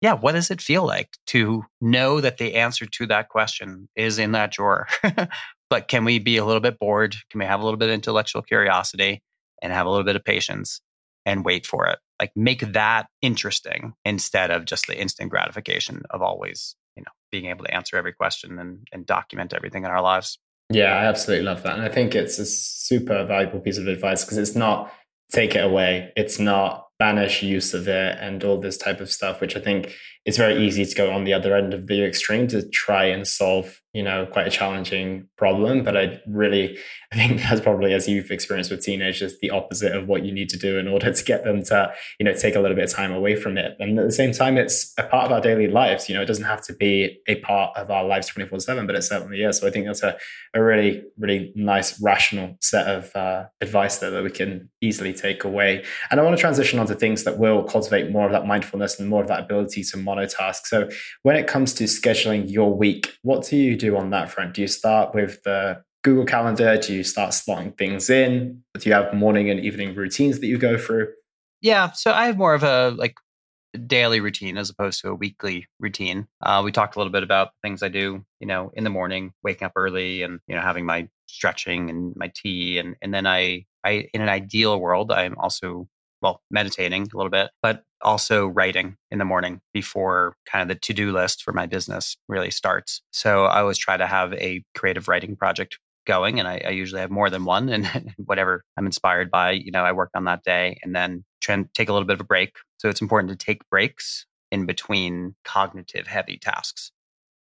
yeah, 0.00 0.12
what 0.12 0.32
does 0.32 0.50
it 0.50 0.60
feel 0.60 0.84
like 0.84 1.10
to 1.28 1.64
know 1.80 2.20
that 2.20 2.38
the 2.38 2.54
answer 2.54 2.86
to 2.86 3.06
that 3.06 3.28
question 3.28 3.88
is 3.96 4.18
in 4.18 4.32
that 4.32 4.52
drawer? 4.52 4.86
but 5.70 5.88
can 5.88 6.04
we 6.04 6.18
be 6.18 6.36
a 6.36 6.44
little 6.44 6.60
bit 6.60 6.78
bored? 6.78 7.16
Can 7.30 7.40
we 7.40 7.46
have 7.46 7.60
a 7.60 7.64
little 7.64 7.78
bit 7.78 7.88
of 7.88 7.94
intellectual 7.94 8.42
curiosity 8.42 9.22
and 9.62 9.72
have 9.72 9.86
a 9.86 9.90
little 9.90 10.04
bit 10.04 10.16
of 10.16 10.24
patience 10.24 10.80
and 11.24 11.44
wait 11.44 11.66
for 11.66 11.86
it? 11.86 11.98
Like 12.20 12.32
make 12.36 12.72
that 12.72 13.06
interesting 13.22 13.94
instead 14.04 14.50
of 14.50 14.66
just 14.66 14.86
the 14.86 15.00
instant 15.00 15.30
gratification 15.30 16.02
of 16.10 16.22
always, 16.22 16.76
you 16.96 17.02
know, 17.02 17.12
being 17.32 17.46
able 17.46 17.64
to 17.64 17.74
answer 17.74 17.96
every 17.96 18.12
question 18.12 18.58
and, 18.58 18.86
and 18.92 19.06
document 19.06 19.54
everything 19.54 19.84
in 19.84 19.90
our 19.90 20.02
lives. 20.02 20.38
Yeah, 20.70 20.92
I 20.92 21.04
absolutely 21.06 21.44
love 21.44 21.62
that. 21.62 21.74
And 21.74 21.82
I 21.82 21.88
think 21.88 22.14
it's 22.14 22.38
a 22.38 22.46
super 22.46 23.24
valuable 23.24 23.60
piece 23.60 23.78
of 23.78 23.86
advice 23.86 24.24
because 24.24 24.38
it's 24.38 24.54
not 24.54 24.92
take 25.32 25.54
it 25.54 25.64
away. 25.64 26.12
It's 26.16 26.38
not 26.38 26.83
banish 27.04 27.42
use 27.42 27.74
of 27.74 27.86
it 27.86 28.16
and 28.18 28.42
all 28.44 28.58
this 28.58 28.78
type 28.78 29.00
of 29.04 29.10
stuff, 29.10 29.40
which 29.40 29.56
I 29.56 29.60
think 29.60 29.80
it's 30.24 30.38
very 30.38 30.66
easy 30.66 30.86
to 30.86 30.94
go 30.94 31.10
on 31.10 31.24
the 31.24 31.34
other 31.34 31.54
end 31.54 31.74
of 31.74 31.86
the 31.86 32.02
extreme 32.02 32.46
to 32.48 32.66
try 32.70 33.04
and 33.04 33.26
solve, 33.26 33.82
you 33.92 34.02
know, 34.02 34.24
quite 34.24 34.46
a 34.46 34.50
challenging 34.50 35.28
problem. 35.36 35.82
But 35.82 35.98
I 35.98 36.20
really, 36.26 36.78
I 37.12 37.16
think 37.16 37.42
that's 37.42 37.60
probably, 37.60 37.92
as 37.92 38.08
you've 38.08 38.30
experienced 38.30 38.70
with 38.70 38.82
teenagers, 38.82 39.38
the 39.40 39.50
opposite 39.50 39.94
of 39.94 40.08
what 40.08 40.24
you 40.24 40.32
need 40.32 40.48
to 40.48 40.58
do 40.58 40.78
in 40.78 40.88
order 40.88 41.12
to 41.12 41.24
get 41.24 41.44
them 41.44 41.62
to, 41.64 41.92
you 42.18 42.24
know, 42.24 42.32
take 42.32 42.56
a 42.56 42.60
little 42.60 42.74
bit 42.74 42.84
of 42.84 42.90
time 42.90 43.12
away 43.12 43.36
from 43.36 43.58
it. 43.58 43.76
And 43.78 43.98
at 43.98 44.06
the 44.06 44.12
same 44.12 44.32
time, 44.32 44.56
it's 44.56 44.94
a 44.98 45.02
part 45.02 45.26
of 45.26 45.32
our 45.32 45.42
daily 45.42 45.68
lives. 45.68 46.08
You 46.08 46.14
know, 46.14 46.22
it 46.22 46.26
doesn't 46.26 46.44
have 46.44 46.62
to 46.64 46.72
be 46.72 47.18
a 47.28 47.36
part 47.40 47.76
of 47.76 47.90
our 47.90 48.04
lives 48.04 48.28
24 48.28 48.60
7, 48.60 48.86
but 48.86 48.96
it 48.96 49.02
certainly 49.02 49.42
is. 49.42 49.58
So 49.58 49.68
I 49.68 49.70
think 49.70 49.84
that's 49.84 50.02
a, 50.02 50.16
a 50.54 50.62
really, 50.62 51.02
really 51.18 51.52
nice, 51.54 52.00
rational 52.00 52.56
set 52.62 52.86
of 52.86 53.14
uh, 53.14 53.44
advice 53.60 53.98
there 53.98 54.10
that 54.10 54.24
we 54.24 54.30
can 54.30 54.70
easily 54.80 55.12
take 55.12 55.44
away. 55.44 55.84
And 56.10 56.18
I 56.18 56.22
want 56.22 56.34
to 56.34 56.40
transition 56.40 56.78
onto 56.78 56.94
things 56.94 57.24
that 57.24 57.38
will 57.38 57.62
cultivate 57.62 58.10
more 58.10 58.24
of 58.24 58.32
that 58.32 58.46
mindfulness 58.46 58.98
and 58.98 59.08
more 59.08 59.20
of 59.20 59.28
that 59.28 59.40
ability 59.40 59.84
to 59.84 59.98
monotask. 60.14 60.66
So 60.66 60.88
when 61.22 61.36
it 61.36 61.46
comes 61.46 61.74
to 61.74 61.84
scheduling 61.84 62.50
your 62.50 62.74
week, 62.74 63.16
what 63.22 63.44
do 63.44 63.56
you 63.56 63.76
do 63.76 63.96
on 63.96 64.10
that 64.10 64.30
front? 64.30 64.54
Do 64.54 64.62
you 64.62 64.68
start 64.68 65.14
with 65.14 65.42
the 65.42 65.82
Google 66.02 66.26
Calendar? 66.26 66.76
Do 66.76 66.94
you 66.94 67.02
start 67.02 67.30
slotting 67.30 67.76
things 67.76 68.10
in? 68.10 68.62
Do 68.78 68.88
you 68.88 68.94
have 68.94 69.14
morning 69.14 69.50
and 69.50 69.60
evening 69.60 69.94
routines 69.94 70.40
that 70.40 70.46
you 70.46 70.58
go 70.58 70.76
through? 70.76 71.08
Yeah, 71.60 71.92
so 71.92 72.12
I 72.12 72.26
have 72.26 72.36
more 72.36 72.54
of 72.54 72.62
a 72.62 72.90
like 72.90 73.16
daily 73.86 74.20
routine 74.20 74.56
as 74.56 74.70
opposed 74.70 75.00
to 75.00 75.08
a 75.08 75.14
weekly 75.14 75.66
routine. 75.80 76.28
Uh, 76.40 76.62
we 76.64 76.70
talked 76.70 76.94
a 76.94 76.98
little 76.98 77.10
bit 77.10 77.22
about 77.22 77.50
things 77.62 77.82
I 77.82 77.88
do, 77.88 78.24
you 78.38 78.46
know, 78.46 78.70
in 78.74 78.84
the 78.84 78.90
morning, 78.90 79.32
waking 79.42 79.66
up 79.66 79.72
early 79.74 80.22
and, 80.22 80.40
you 80.46 80.54
know, 80.54 80.60
having 80.60 80.86
my 80.86 81.08
stretching 81.26 81.90
and 81.90 82.14
my 82.16 82.30
tea. 82.34 82.78
And, 82.78 82.94
and 83.02 83.12
then 83.12 83.26
I, 83.26 83.64
I, 83.82 84.08
in 84.12 84.20
an 84.20 84.28
ideal 84.28 84.78
world, 84.78 85.10
I'm 85.10 85.36
also 85.38 85.88
well, 86.24 86.40
meditating 86.50 87.02
a 87.02 87.16
little 87.16 87.30
bit, 87.30 87.50
but 87.62 87.84
also 88.00 88.46
writing 88.46 88.96
in 89.10 89.18
the 89.18 89.26
morning 89.26 89.60
before 89.74 90.34
kind 90.50 90.62
of 90.62 90.68
the 90.74 90.80
to 90.80 90.94
do 90.94 91.12
list 91.12 91.42
for 91.42 91.52
my 91.52 91.66
business 91.66 92.16
really 92.28 92.50
starts. 92.50 93.02
So 93.12 93.44
I 93.44 93.60
always 93.60 93.76
try 93.76 93.98
to 93.98 94.06
have 94.06 94.32
a 94.32 94.64
creative 94.74 95.06
writing 95.06 95.36
project 95.36 95.78
going 96.06 96.38
and 96.38 96.48
I, 96.48 96.62
I 96.64 96.70
usually 96.70 97.02
have 97.02 97.10
more 97.10 97.28
than 97.28 97.44
one 97.44 97.68
and 97.68 98.14
whatever 98.16 98.64
I'm 98.78 98.86
inspired 98.86 99.30
by, 99.30 99.50
you 99.50 99.70
know, 99.70 99.84
I 99.84 99.92
work 99.92 100.10
on 100.14 100.24
that 100.24 100.44
day 100.44 100.78
and 100.82 100.96
then 100.96 101.24
try 101.42 101.54
and 101.56 101.68
take 101.74 101.90
a 101.90 101.92
little 101.92 102.06
bit 102.06 102.14
of 102.14 102.20
a 102.22 102.24
break. 102.24 102.56
So 102.78 102.88
it's 102.88 103.02
important 103.02 103.30
to 103.38 103.44
take 103.44 103.68
breaks 103.68 104.24
in 104.50 104.64
between 104.64 105.34
cognitive 105.44 106.06
heavy 106.06 106.38
tasks. 106.38 106.90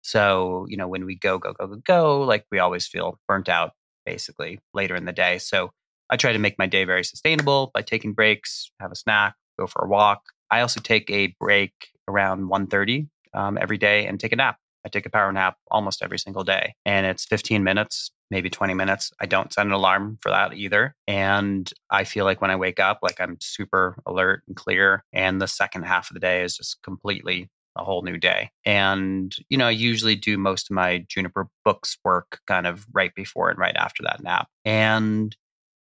So, 0.03 0.67
you 0.69 0.77
know, 0.77 0.89
when 0.89 1.05
we 1.05 1.15
go, 1.15 1.39
go, 1.39 1.53
go, 1.53 1.69
go, 1.69 1.77
go, 1.87 2.21
like 2.23 2.47
we 2.51 2.59
always 2.59 2.89
feel 2.89 3.21
burnt 3.29 3.49
out 3.49 3.75
basically 4.05 4.59
later 4.75 4.97
in 4.97 5.05
the 5.05 5.13
day. 5.13 5.39
So 5.39 5.71
I 6.13 6.17
try 6.17 6.35
to 6.35 6.39
make 6.39 6.59
my 6.59 6.67
day 6.67 6.85
very 6.85 7.05
sustainable 7.05 7.71
by 7.73 7.81
taking 7.81 8.13
breaks, 8.13 8.71
have 8.81 8.93
a 8.93 8.95
snack, 8.95 9.35
go 9.59 9.67
for 9.67 9.83
a 9.83 9.89
walk. 9.89 10.21
I 10.51 10.61
also 10.61 10.79
take 10.79 11.11
a 11.11 11.35
break 11.41 11.73
around 12.07 12.51
1.30 12.51 13.09
um, 13.33 13.57
every 13.59 13.79
day 13.79 14.07
and 14.07 14.21
take 14.21 14.33
a 14.33 14.37
nap. 14.37 14.59
I 14.85 14.91
take 14.91 15.07
a 15.07 15.11
power 15.11 15.33
nap 15.33 15.57
almost 15.71 16.03
every 16.03 16.19
single 16.19 16.45
day. 16.45 16.75
And 16.85 17.07
it's 17.07 17.25
15 17.25 17.65
minutes, 17.65 18.11
maybe 18.31 18.51
20 18.51 18.75
minutes. 18.75 19.11
I 19.21 19.27
don't 19.27 19.55
set 19.55 19.65
an 19.65 19.73
alarm 19.73 20.19
for 20.21 20.29
that 20.29 20.53
either. 20.53 20.95
And 21.09 21.73
I 21.91 22.05
feel 22.05 22.27
like 22.27 22.43
when 22.43 22.51
I 22.51 22.57
wake 22.57 22.79
up, 22.79 22.99
like 23.01 23.19
I'm 23.19 23.39
super 23.41 23.97
alert 24.05 24.43
and 24.47 24.55
clear. 24.55 25.05
And 25.15 25.41
the 25.41 25.49
second 25.49 25.85
half 25.85 26.11
of 26.11 26.15
the 26.15 26.21
day 26.21 26.43
is 26.43 26.59
just 26.59 26.83
completely 26.83 27.49
a 27.75 27.85
whole 27.85 28.03
new 28.03 28.19
day. 28.19 28.51
And, 28.67 29.35
you 29.49 29.57
know, 29.57 29.69
I 29.69 29.71
usually 29.71 30.17
do 30.17 30.37
most 30.37 30.71
of 30.71 30.75
my 30.75 31.07
Juniper 31.09 31.49
books 31.65 31.97
work 32.05 32.41
kind 32.47 32.67
of 32.67 32.85
right 32.93 33.15
before 33.15 33.49
and 33.49 33.59
right 33.59 33.77
after 33.77 34.03
that 34.03 34.23
nap. 34.23 34.49
And 34.67 35.35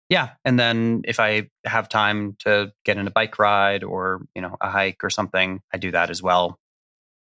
yeah 0.09 0.31
and 0.43 0.59
then 0.59 1.01
if 1.05 1.19
i 1.19 1.47
have 1.65 1.87
time 1.87 2.35
to 2.39 2.71
get 2.83 2.97
in 2.97 3.07
a 3.07 3.11
bike 3.11 3.39
ride 3.39 3.83
or 3.83 4.25
you 4.35 4.41
know 4.41 4.55
a 4.61 4.69
hike 4.69 5.03
or 5.03 5.09
something 5.09 5.61
i 5.73 5.77
do 5.77 5.91
that 5.91 6.09
as 6.09 6.21
well 6.21 6.59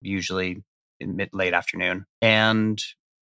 usually 0.00 0.62
in 1.00 1.16
mid 1.16 1.30
late 1.32 1.54
afternoon. 1.54 2.06
And 2.22 2.82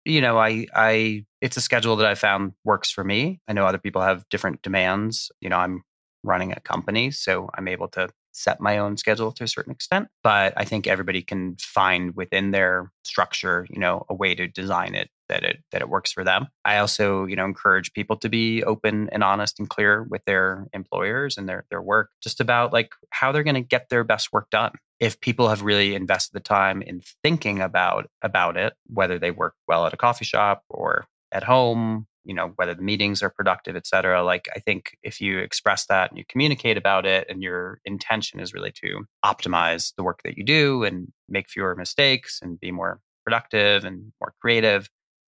you 0.05 0.21
know 0.21 0.39
i 0.39 0.67
i 0.75 1.25
it's 1.41 1.57
a 1.57 1.61
schedule 1.61 1.97
that 1.97 2.07
i 2.07 2.15
found 2.15 2.53
works 2.65 2.91
for 2.91 3.05
me. 3.05 3.41
I 3.49 3.53
know 3.53 3.67
other 3.67 3.79
people 3.79 4.03
have 4.03 4.29
different 4.31 4.63
demands. 4.63 5.31
You 5.41 5.49
know 5.49 5.59
i'm 5.59 5.83
running 6.25 6.53
a 6.53 6.61
company 6.61 7.13
so 7.13 7.49
i'm 7.55 7.69
able 7.69 7.87
to 7.87 8.09
set 8.33 8.61
my 8.61 8.79
own 8.79 8.97
schedule 8.97 9.31
to 9.31 9.45
a 9.45 9.49
certain 9.49 9.73
extent 9.73 10.09
but 10.25 10.53
i 10.57 10.65
think 10.65 10.87
everybody 10.87 11.23
can 11.23 11.57
find 11.61 12.17
within 12.17 12.51
their 12.51 12.91
structure 13.05 13.65
you 13.71 13.79
know 13.79 14.05
a 14.09 14.15
way 14.15 14.35
to 14.35 14.49
design 14.49 14.97
it 14.97 15.09
that 15.29 15.45
it 15.45 15.59
that 15.73 15.83
it 15.83 15.89
works 15.89 16.13
for 16.13 16.25
them. 16.25 16.49
I 16.65 16.79
also 16.79 17.27
you 17.27 17.37
know 17.37 17.45
encourage 17.45 17.93
people 17.93 18.17
to 18.19 18.29
be 18.29 18.63
open 18.65 19.09
and 19.11 19.23
honest 19.25 19.59
and 19.59 19.69
clear 19.69 20.05
with 20.05 20.25
their 20.25 20.67
employers 20.73 21.37
and 21.37 21.49
their 21.49 21.65
their 21.71 21.83
work 21.83 22.11
just 22.23 22.41
about 22.41 22.73
like 22.73 22.91
how 23.11 23.33
they're 23.33 23.43
going 23.43 23.55
to 23.55 23.61
get 23.61 23.89
their 23.89 24.05
best 24.05 24.33
work 24.33 24.51
done. 24.51 24.73
If 25.01 25.21
people 25.21 25.49
have 25.49 25.63
really 25.63 25.95
invested 25.95 26.35
the 26.35 26.41
time 26.41 26.83
in 26.83 27.03
thinking 27.23 27.61
about 27.61 28.09
about 28.23 28.57
it 28.57 28.75
whether 28.87 29.19
they 29.19 29.31
work 29.31 29.55
well 29.67 29.87
at 29.87 29.95
a 29.95 29.99
coffee 29.99 30.25
shop 30.25 30.65
or 30.69 31.07
at 31.33 31.45
home 31.45 32.07
you 32.29 32.35
know 32.35 32.53
whether 32.57 32.75
the 32.75 32.83
meetings 32.83 33.23
are 33.23 33.31
productive 33.31 33.75
et 33.75 33.87
cetera 33.87 34.23
like 34.23 34.49
i 34.55 34.61
think 34.61 34.97
if 35.03 35.21
you 35.21 35.39
express 35.39 35.87
that 35.87 36.11
and 36.11 36.19
you 36.19 36.25
communicate 36.29 36.77
about 36.77 37.07
it 37.07 37.27
and 37.29 37.43
your 37.43 37.81
intention 37.85 38.39
is 38.39 38.55
really 38.55 38.71
to 38.71 39.05
optimize 39.25 39.93
the 39.97 40.03
work 40.03 40.21
that 40.25 40.37
you 40.37 40.45
do 40.45 40.85
and 40.85 41.11
make 41.29 41.49
fewer 41.49 41.75
mistakes 41.75 42.39
and 42.43 42.61
be 42.61 42.71
more 42.71 43.01
productive 43.25 43.85
and 43.85 44.13
more 44.21 44.35
creative 44.41 44.89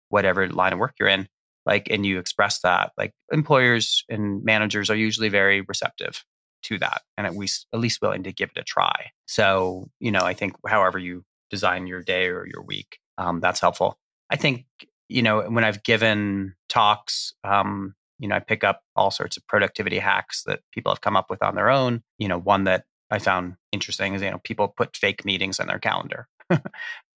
whatever 0.09 0.47
line 0.49 0.73
of 0.73 0.79
work 0.79 0.93
you're 0.99 1.09
in 1.09 1.27
like 1.65 1.87
and 1.89 2.05
you 2.05 2.19
express 2.19 2.59
that 2.61 2.91
like 2.97 3.13
employers 3.31 4.03
and 4.09 4.43
managers 4.43 4.89
are 4.89 4.95
usually 4.95 5.29
very 5.29 5.61
receptive 5.61 6.23
to 6.61 6.77
that 6.77 7.01
and 7.17 7.25
at 7.25 7.35
least 7.35 7.67
at 7.73 7.79
least 7.79 8.01
willing 8.01 8.23
to 8.23 8.33
give 8.33 8.49
it 8.55 8.59
a 8.59 8.63
try 8.63 9.07
so 9.27 9.89
you 9.99 10.11
know 10.11 10.21
i 10.21 10.33
think 10.33 10.53
however 10.67 10.99
you 10.99 11.23
design 11.49 11.87
your 11.87 12.01
day 12.03 12.27
or 12.27 12.45
your 12.45 12.63
week 12.63 12.99
um, 13.17 13.39
that's 13.39 13.59
helpful 13.59 13.97
i 14.29 14.35
think 14.35 14.65
you 15.09 15.23
know, 15.23 15.41
when 15.49 15.63
I've 15.63 15.83
given 15.83 16.53
talks, 16.69 17.33
um, 17.43 17.95
you 18.19 18.27
know, 18.27 18.35
I 18.35 18.39
pick 18.39 18.63
up 18.63 18.81
all 18.95 19.11
sorts 19.11 19.35
of 19.37 19.47
productivity 19.47 19.97
hacks 19.97 20.43
that 20.45 20.61
people 20.71 20.91
have 20.91 21.01
come 21.01 21.17
up 21.17 21.29
with 21.29 21.41
on 21.41 21.55
their 21.55 21.69
own. 21.69 22.03
You 22.19 22.27
know, 22.27 22.37
one 22.37 22.65
that 22.65 22.85
I 23.09 23.17
found 23.17 23.55
interesting 23.71 24.13
is 24.13 24.21
you 24.21 24.29
know 24.29 24.39
people 24.43 24.67
put 24.67 24.95
fake 24.95 25.25
meetings 25.25 25.59
on 25.59 25.67
their 25.67 25.79
calendar 25.79 26.27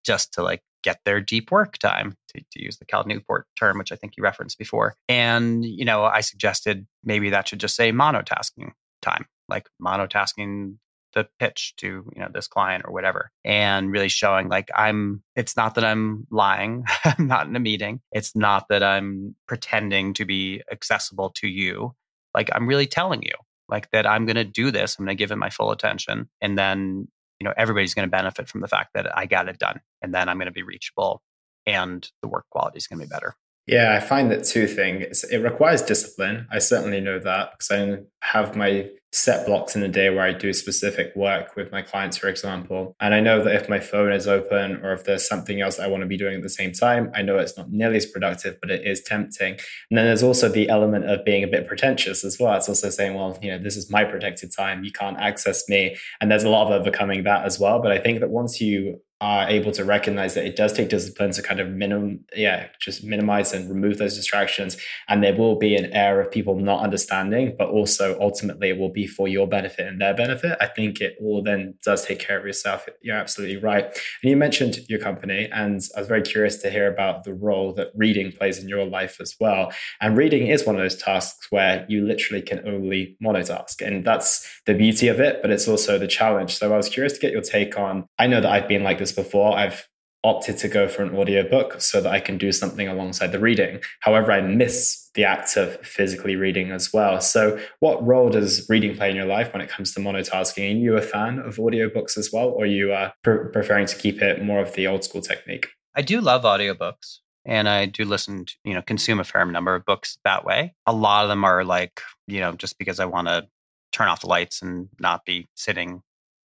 just 0.06 0.34
to 0.34 0.44
like 0.44 0.62
get 0.84 1.00
their 1.06 1.22
deep 1.22 1.52
work 1.52 1.78
time 1.78 2.16
to, 2.30 2.42
to, 2.52 2.64
use 2.64 2.78
the 2.78 2.86
Cal 2.86 3.04
Newport 3.06 3.48
term, 3.58 3.78
which 3.78 3.92
I 3.92 3.96
think 3.96 4.18
you 4.18 4.24
referenced 4.24 4.58
before. 4.58 4.96
And 5.08 5.64
you 5.66 5.86
know, 5.86 6.04
I 6.04 6.22
suggested 6.22 6.86
maybe 7.04 7.30
that 7.30 7.48
should 7.48 7.60
just 7.60 7.76
say 7.76 7.92
monotasking 7.92 8.72
time, 9.02 9.26
like 9.48 9.70
monotasking 9.82 10.76
the 11.14 11.28
pitch 11.40 11.74
to 11.78 12.10
you 12.16 12.22
know 12.22 12.30
this 12.34 12.48
client 12.48 12.84
or 12.86 12.94
whatever 12.94 13.32
and 13.44 13.92
really 13.92 14.08
showing 14.08 14.48
like 14.48 14.70
i'm 14.76 15.22
it's 15.36 15.58
not 15.58 15.76
that 15.76 15.84
i'm 15.84 16.26
lying 16.32 16.86
i'm 17.06 17.28
not 17.28 17.48
in 17.48 17.56
a 17.56 17.60
meeting. 17.60 18.00
It's 18.12 18.36
not 18.36 18.68
that 18.70 18.84
i'm 18.84 19.36
pretending 19.48 20.14
to 20.14 20.26
be 20.26 20.62
accessible 20.72 21.32
to 21.32 21.48
you. 21.48 21.94
Like 22.34 22.50
i'm 22.54 22.68
really 22.68 22.88
telling 22.88 23.24
you 23.24 23.34
like 23.68 23.90
that 23.92 24.06
i'm 24.06 24.26
going 24.26 24.36
to 24.36 24.46
do 24.46 24.72
this 24.72 24.98
i'm 24.98 25.06
going 25.06 25.18
to 25.18 25.22
give 25.22 25.32
it 25.32 25.38
my 25.38 25.50
full 25.50 25.72
attention 25.72 26.30
and 26.42 26.58
then 26.58 27.08
you 27.40 27.46
know 27.46 27.54
everybody's 27.58 27.94
going 27.94 28.08
to 28.08 28.12
benefit 28.12 28.48
from 28.48 28.62
the 28.62 28.68
fact 28.68 28.92
that 28.94 29.18
i 29.18 29.26
got 29.26 29.50
it 29.50 29.58
done 29.58 29.80
and 30.02 30.14
then 30.14 30.30
i'm 30.30 30.38
going 30.38 30.46
to 30.46 30.52
be 30.52 30.64
reachable 30.64 31.22
and 31.66 32.10
the 32.22 32.28
work 32.28 32.46
quality 32.50 32.78
is 32.78 32.88
going 32.88 33.00
to 33.00 33.06
be 33.06 33.10
better 33.10 33.36
yeah, 33.68 33.94
I 33.96 34.00
find 34.00 34.32
that 34.32 34.44
two 34.44 34.68
things. 34.68 35.24
It 35.26 35.38
requires 35.38 35.84
discipline. 35.84 36.48
I 36.52 36.60
certainly 36.60 37.00
know 37.00 37.20
that 37.20 37.52
because 37.52 37.70
I 37.72 38.00
have 38.26 38.56
my 38.56 38.90
set 39.14 39.46
blocks 39.46 39.76
in 39.76 39.82
the 39.82 39.88
day 39.88 40.10
where 40.10 40.24
I 40.24 40.34
do 40.34 40.54
specific 40.54 41.14
work 41.16 41.56
with 41.56 41.72
my 41.72 41.82
clients, 41.82 42.18
for 42.18 42.28
example. 42.28 42.96
And 43.00 43.14
I 43.14 43.20
know 43.20 43.44
that 43.44 43.56
if 43.56 43.70
my 43.70 43.80
phone 43.80 44.14
is 44.14 44.28
open 44.28 44.78
or 44.84 44.94
if 44.94 45.04
there's 45.04 45.28
something 45.28 45.62
else 45.62 45.80
I 45.80 45.88
want 45.88 46.02
to 46.02 46.08
be 46.08 46.18
doing 46.18 46.38
at 46.38 46.44
the 46.44 46.50
same 46.50 46.72
time, 46.72 47.12
I 47.14 47.22
know 47.22 47.38
it's 47.38 47.58
not 47.58 47.72
nearly 47.72 47.98
as 47.98 48.06
productive, 48.06 48.58
but 48.62 48.72
it 48.72 48.88
is 48.88 49.04
tempting. 49.04 49.54
And 49.90 49.98
then 49.98 50.06
there's 50.06 50.24
also 50.24 50.48
the 50.48 50.70
element 50.70 51.10
of 51.10 51.24
being 51.26 51.44
a 51.44 51.48
bit 51.48 51.68
pretentious 51.68 52.24
as 52.24 52.40
well. 52.40 52.56
It's 52.56 52.70
also 52.70 52.90
saying, 52.90 53.14
well, 53.14 53.38
you 53.42 53.52
know, 53.52 53.58
this 53.58 53.76
is 53.76 53.92
my 53.92 54.06
protected 54.06 54.52
time. 54.56 54.84
You 54.84 54.92
can't 54.92 55.20
access 55.20 55.68
me. 55.68 55.98
And 56.20 56.32
there's 56.32 56.46
a 56.46 56.50
lot 56.50 56.72
of 56.72 56.82
overcoming 56.82 57.24
that 57.24 57.46
as 57.46 57.60
well. 57.60 57.82
But 57.82 57.92
I 57.92 58.00
think 58.00 58.22
that 58.22 58.30
once 58.30 58.62
you 58.62 59.02
are 59.22 59.48
able 59.48 59.72
to 59.72 59.86
recognize 59.86 60.34
that 60.34 60.46
it 60.46 60.56
does 60.56 60.74
take 60.74 60.90
discipline 60.90 61.32
to 61.32 61.44
kind 61.44 61.60
of 61.60 61.70
minimum, 61.70 62.26
yeah, 62.36 62.68
just 62.82 63.04
minimize 63.04 63.54
and 63.54 63.70
remove 63.70 64.00
those 64.00 64.16
distractions. 64.16 64.76
And 65.08 65.24
there 65.24 65.36
will 65.36 65.58
be 65.60 65.76
an 65.76 65.94
air 65.94 66.20
of 66.20 66.32
people 66.32 66.56
not 66.58 66.82
understanding, 66.84 67.56
but 67.58 67.70
also 67.70 68.20
ultimately 68.20 68.70
it 68.70 68.80
will 68.80 68.92
be 68.92 69.06
for 69.06 69.28
your 69.28 69.48
benefit 69.48 69.88
and 69.88 70.02
their 70.02 70.16
benefit. 70.16 70.58
I 70.60 70.66
think 70.66 71.00
it 71.00 71.16
all 71.22 71.44
then 71.44 71.76
does 71.84 72.04
take 72.04 72.20
care 72.20 72.40
of 72.40 72.46
yourself. 72.46 72.88
You're 73.02 73.16
absolutely 73.16 73.58
right. 73.58 73.86
And 73.86 74.30
you 74.30 74.36
mentioned 74.36 74.80
your 74.90 75.00
company, 75.00 75.48
and 75.54 75.80
I 75.96 76.00
was 76.00 76.08
very 76.08 76.24
curious 76.24 76.58
to 76.58 76.72
hear 76.72 76.92
about 76.92 77.24
the 77.24 77.34
role 77.34 77.74
that 77.76 77.92
reading 77.96 78.32
plays 78.32 78.58
in 78.58 78.68
your 78.68 78.86
life 78.86 79.22
as 79.22 79.36
well. 79.40 79.72
And 80.02 80.18
reading 80.18 80.48
is 80.48 80.66
one 80.66 80.76
of 80.76 80.82
those 80.82 80.96
tasks 80.96 81.48
where 81.52 81.86
you 81.88 82.04
literally 82.06 82.42
can 82.42 82.68
only 82.68 83.18
monotask. 83.24 83.86
And 83.86 84.04
that's 84.04 84.62
the 84.66 84.74
beauty 84.74 85.08
of 85.10 85.20
it, 85.20 85.44
but 85.44 85.52
it's 85.52 85.68
also 85.68 86.00
the 86.00 86.08
challenge. 86.08 86.56
So 86.56 86.74
I 86.74 86.78
was 86.78 86.90
curious 86.90 87.14
to 87.14 87.20
get 87.20 87.32
your 87.32 87.42
take 87.42 87.78
on, 87.78 88.08
I 88.18 88.26
know 88.26 88.42
that 88.42 88.52
I've 88.52 88.68
been 88.68 88.84
like 88.84 88.98
this 88.98 89.11
before. 89.14 89.58
I've 89.58 89.88
opted 90.24 90.58
to 90.58 90.68
go 90.68 90.88
for 90.88 91.04
an 91.04 91.16
audiobook 91.16 91.82
so 91.82 92.00
that 92.00 92.12
I 92.12 92.20
can 92.20 92.38
do 92.38 92.52
something 92.52 92.88
alongside 92.88 93.32
the 93.32 93.40
reading. 93.40 93.82
However, 94.02 94.32
I 94.32 94.42
miss 94.42 95.10
the 95.16 95.24
act 95.24 95.58
of 95.58 95.78
physically 95.86 96.36
reading 96.36 96.72
as 96.72 96.94
well. 96.94 97.20
So, 97.22 97.60
what 97.80 98.06
role 98.06 98.30
does 98.30 98.68
reading 98.70 98.96
play 98.96 99.10
in 99.10 99.16
your 99.16 99.26
life 99.26 99.52
when 99.52 99.62
it 99.62 99.70
comes 99.70 99.94
to 99.94 100.00
monotasking? 100.00 100.76
Are 100.76 100.78
you 100.78 100.96
a 100.96 101.02
fan 101.02 101.40
of 101.40 101.58
audiobooks 101.58 102.18
as 102.18 102.30
well, 102.32 102.50
or 102.50 102.64
are 102.64 102.68
you 102.68 102.94
uh, 102.94 103.12
pre- 103.24 103.50
preferring 103.52 103.88
to 103.88 103.96
keep 103.96 104.22
it 104.22 104.44
more 104.44 104.60
of 104.60 104.74
the 104.74 104.88
old 104.88 105.04
school 105.04 105.22
technique? 105.22 105.70
I 105.96 106.02
do 106.02 106.22
love 106.22 106.44
audiobooks 106.44 107.20
and 107.46 107.68
I 107.68 107.86
do 107.86 108.06
listen 108.06 108.46
to, 108.46 108.56
you 108.64 108.74
know, 108.74 108.82
consume 108.82 109.20
a 109.20 109.24
fair 109.24 109.46
number 109.46 109.76
of 109.76 109.86
books 109.86 110.18
that 110.24 110.46
way. 110.46 110.74
A 110.86 110.94
lot 110.94 111.24
of 111.24 111.30
them 111.30 111.44
are 111.44 111.66
like, 111.66 112.02
you 112.28 112.40
know, 112.40 112.54
just 112.54 112.78
because 112.78 113.00
I 113.00 113.06
want 113.06 113.28
to 113.28 113.48
turn 113.92 114.08
off 114.08 114.22
the 114.22 114.28
lights 114.28 114.62
and 114.62 114.88
not 115.00 115.26
be 115.26 115.48
sitting 115.56 116.02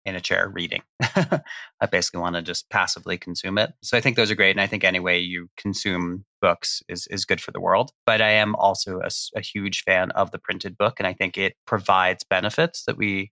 in 0.04 0.16
a 0.16 0.20
chair 0.20 0.50
reading. 0.52 0.82
I 1.00 1.86
basically 1.90 2.20
want 2.20 2.36
to 2.36 2.42
just 2.42 2.68
passively 2.70 3.16
consume 3.18 3.58
it. 3.58 3.72
So 3.82 3.96
I 3.96 4.00
think 4.00 4.16
those 4.16 4.30
are 4.30 4.34
great. 4.34 4.50
And 4.50 4.60
I 4.60 4.66
think 4.66 4.84
any 4.84 5.00
way 5.00 5.18
you 5.18 5.48
consume 5.56 6.24
books 6.40 6.82
is, 6.88 7.06
is 7.08 7.24
good 7.24 7.40
for 7.40 7.52
the 7.52 7.60
world. 7.60 7.92
But 8.04 8.20
I 8.20 8.30
am 8.30 8.54
also 8.56 9.00
a, 9.00 9.10
a 9.36 9.40
huge 9.40 9.84
fan 9.84 10.10
of 10.12 10.30
the 10.30 10.38
printed 10.38 10.76
book. 10.76 10.94
And 10.98 11.06
I 11.06 11.12
think 11.12 11.38
it 11.38 11.54
provides 11.66 12.24
benefits 12.24 12.84
that 12.86 12.96
we 12.96 13.30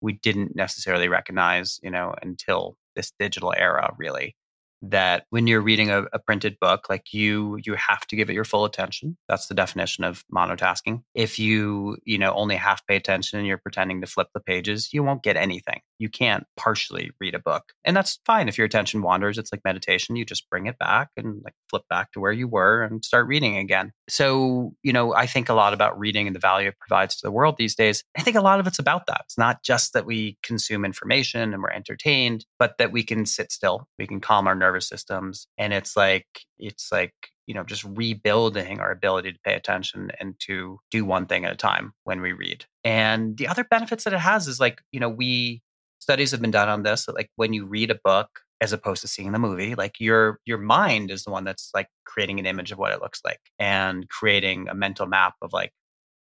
we 0.00 0.12
didn't 0.12 0.54
necessarily 0.54 1.08
recognize, 1.08 1.80
you 1.82 1.90
know, 1.90 2.14
until 2.22 2.76
this 2.94 3.12
digital 3.18 3.52
era, 3.56 3.92
really 3.98 4.36
that 4.82 5.24
when 5.30 5.46
you're 5.46 5.60
reading 5.60 5.90
a, 5.90 6.04
a, 6.12 6.18
printed 6.18 6.56
book 6.60 6.88
like 6.90 7.12
you 7.12 7.58
you 7.64 7.74
have 7.74 8.06
to 8.06 8.14
give 8.14 8.28
it 8.28 8.34
your 8.34 8.44
full 8.44 8.64
attention. 8.64 9.16
That's 9.28 9.46
the 9.46 9.54
definition 9.54 10.04
of 10.04 10.22
monotasking. 10.34 11.02
If 11.14 11.38
you 11.38 11.96
you 12.04 12.18
know 12.18 12.32
only 12.34 12.56
half 12.56 12.86
pay 12.86 12.96
attention 12.96 13.38
and 13.38 13.48
you're 13.48 13.58
pretending 13.58 14.00
to 14.02 14.06
flip 14.06 14.28
the 14.34 14.40
pages 14.40 14.90
you 14.92 15.02
won't 15.02 15.22
get 15.22 15.36
anything. 15.36 15.80
You 15.98 16.08
can't 16.08 16.44
partially 16.56 17.10
read 17.20 17.34
a 17.34 17.40
book. 17.40 17.64
And 17.84 17.96
that's 17.96 18.20
fine 18.24 18.48
if 18.48 18.56
your 18.56 18.66
attention 18.66 19.02
wanders. 19.02 19.38
It's 19.38 19.52
like 19.52 19.64
meditation. 19.64 20.16
You 20.16 20.24
just 20.24 20.48
bring 20.50 20.66
it 20.66 20.78
back 20.78 21.08
and 21.16 21.40
like 21.44 21.54
flip 21.70 21.82
back 21.90 22.12
to 22.12 22.20
where 22.20 22.32
you 22.32 22.46
were 22.46 22.82
and 22.82 23.04
start 23.04 23.26
reading 23.26 23.56
again. 23.56 23.92
So 24.08 24.72
you 24.82 24.92
know 24.92 25.14
i 25.14 25.26
think 25.26 25.48
a 25.48 25.54
lot 25.54 25.72
about 25.72 25.98
reading 25.98 26.26
and 26.26 26.36
the 26.36 26.40
value 26.40 26.68
it 26.68 26.78
provides 26.78 27.16
to 27.16 27.26
the 27.26 27.32
world 27.32 27.56
these 27.58 27.74
days. 27.74 28.04
I 28.16 28.22
think 28.22 28.36
a 28.36 28.42
lot 28.42 28.60
of 28.60 28.66
it's 28.66 28.78
about 28.78 29.06
that. 29.06 29.22
It's 29.24 29.38
not 29.38 29.62
just 29.62 29.92
that 29.94 30.06
we 30.06 30.36
consume 30.42 30.84
information 30.84 31.52
and 31.52 31.62
we're 31.62 31.70
entertained 31.70 32.44
but 32.58 32.78
that 32.78 32.92
we 32.92 33.02
can 33.02 33.26
sit 33.26 33.50
still. 33.52 33.88
We 33.98 34.06
can 34.06 34.20
calm 34.20 34.46
our 34.46 34.54
nerves 34.54 34.67
nervous 34.68 34.88
systems 34.88 35.46
and 35.56 35.72
it's 35.72 35.96
like 35.96 36.26
it's 36.58 36.92
like 36.92 37.14
you 37.46 37.54
know 37.54 37.64
just 37.64 37.84
rebuilding 37.84 38.80
our 38.80 38.92
ability 38.92 39.32
to 39.32 39.38
pay 39.44 39.54
attention 39.54 40.10
and 40.20 40.34
to 40.38 40.78
do 40.90 41.04
one 41.04 41.26
thing 41.26 41.44
at 41.44 41.52
a 41.52 41.56
time 41.56 41.92
when 42.04 42.20
we 42.20 42.32
read. 42.32 42.64
And 42.84 43.36
the 43.36 43.48
other 43.48 43.64
benefits 43.64 44.04
that 44.04 44.12
it 44.12 44.20
has 44.20 44.46
is 44.46 44.60
like 44.60 44.82
you 44.92 45.00
know 45.00 45.08
we 45.08 45.62
studies 45.98 46.30
have 46.30 46.42
been 46.42 46.50
done 46.50 46.68
on 46.68 46.82
this 46.82 47.06
that 47.06 47.14
like 47.14 47.30
when 47.36 47.52
you 47.52 47.66
read 47.66 47.90
a 47.90 48.00
book 48.04 48.28
as 48.60 48.72
opposed 48.72 49.00
to 49.00 49.08
seeing 49.08 49.32
the 49.32 49.38
movie 49.38 49.74
like 49.74 50.00
your 50.00 50.40
your 50.44 50.58
mind 50.58 51.10
is 51.10 51.24
the 51.24 51.30
one 51.30 51.44
that's 51.44 51.70
like 51.74 51.88
creating 52.04 52.38
an 52.38 52.46
image 52.46 52.72
of 52.72 52.78
what 52.78 52.92
it 52.92 53.00
looks 53.00 53.20
like 53.24 53.40
and 53.58 54.08
creating 54.08 54.68
a 54.68 54.74
mental 54.74 55.06
map 55.06 55.34
of 55.42 55.52
like 55.52 55.72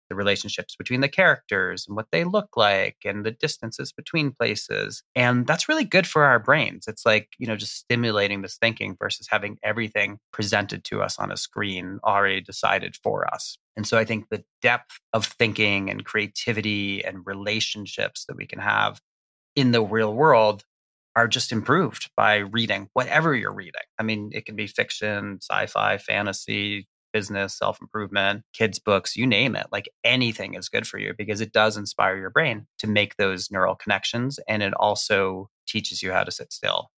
the 0.08 0.16
relationships 0.16 0.76
between 0.76 1.00
the 1.00 1.08
characters 1.08 1.86
and 1.86 1.96
what 1.96 2.06
they 2.12 2.24
look 2.24 2.56
like 2.56 2.96
and 3.04 3.24
the 3.24 3.30
distances 3.30 3.92
between 3.92 4.30
places. 4.30 5.02
And 5.14 5.46
that's 5.46 5.68
really 5.68 5.84
good 5.84 6.06
for 6.06 6.24
our 6.24 6.38
brains. 6.38 6.86
It's 6.86 7.06
like, 7.06 7.28
you 7.38 7.46
know, 7.46 7.56
just 7.56 7.76
stimulating 7.76 8.42
this 8.42 8.56
thinking 8.56 8.96
versus 8.98 9.26
having 9.30 9.58
everything 9.62 10.18
presented 10.32 10.84
to 10.84 11.02
us 11.02 11.18
on 11.18 11.32
a 11.32 11.36
screen 11.36 11.98
already 12.04 12.40
decided 12.40 12.96
for 13.02 13.32
us. 13.32 13.58
And 13.76 13.86
so 13.86 13.98
I 13.98 14.04
think 14.04 14.28
the 14.28 14.44
depth 14.62 14.98
of 15.12 15.26
thinking 15.26 15.90
and 15.90 16.04
creativity 16.04 17.04
and 17.04 17.26
relationships 17.26 18.24
that 18.26 18.36
we 18.36 18.46
can 18.46 18.58
have 18.58 19.00
in 19.54 19.72
the 19.72 19.82
real 19.82 20.14
world 20.14 20.64
are 21.14 21.26
just 21.26 21.50
improved 21.50 22.10
by 22.16 22.36
reading 22.36 22.88
whatever 22.92 23.34
you're 23.34 23.52
reading. 23.52 23.80
I 23.98 24.02
mean, 24.02 24.30
it 24.34 24.44
can 24.44 24.54
be 24.54 24.66
fiction, 24.66 25.38
sci 25.40 25.66
fi, 25.66 25.96
fantasy, 25.96 26.86
business, 27.16 27.56
self 27.56 27.80
improvement, 27.80 28.42
kids' 28.52 28.78
books, 28.78 29.16
you 29.16 29.26
name 29.26 29.56
it. 29.56 29.68
Like 29.72 29.88
anything 30.04 30.52
is 30.52 30.68
good 30.68 30.86
for 30.86 30.98
you 30.98 31.14
because 31.16 31.40
it 31.40 31.50
does 31.50 31.78
inspire 31.78 32.18
your 32.18 32.28
brain 32.28 32.66
to 32.80 32.86
make 32.86 33.16
those 33.16 33.50
neural 33.50 33.74
connections. 33.74 34.38
And 34.46 34.62
it 34.62 34.74
also 34.74 35.48
teaches 35.66 36.02
you 36.02 36.12
how 36.12 36.24
to 36.24 36.30
sit 36.30 36.52
still. 36.52 36.90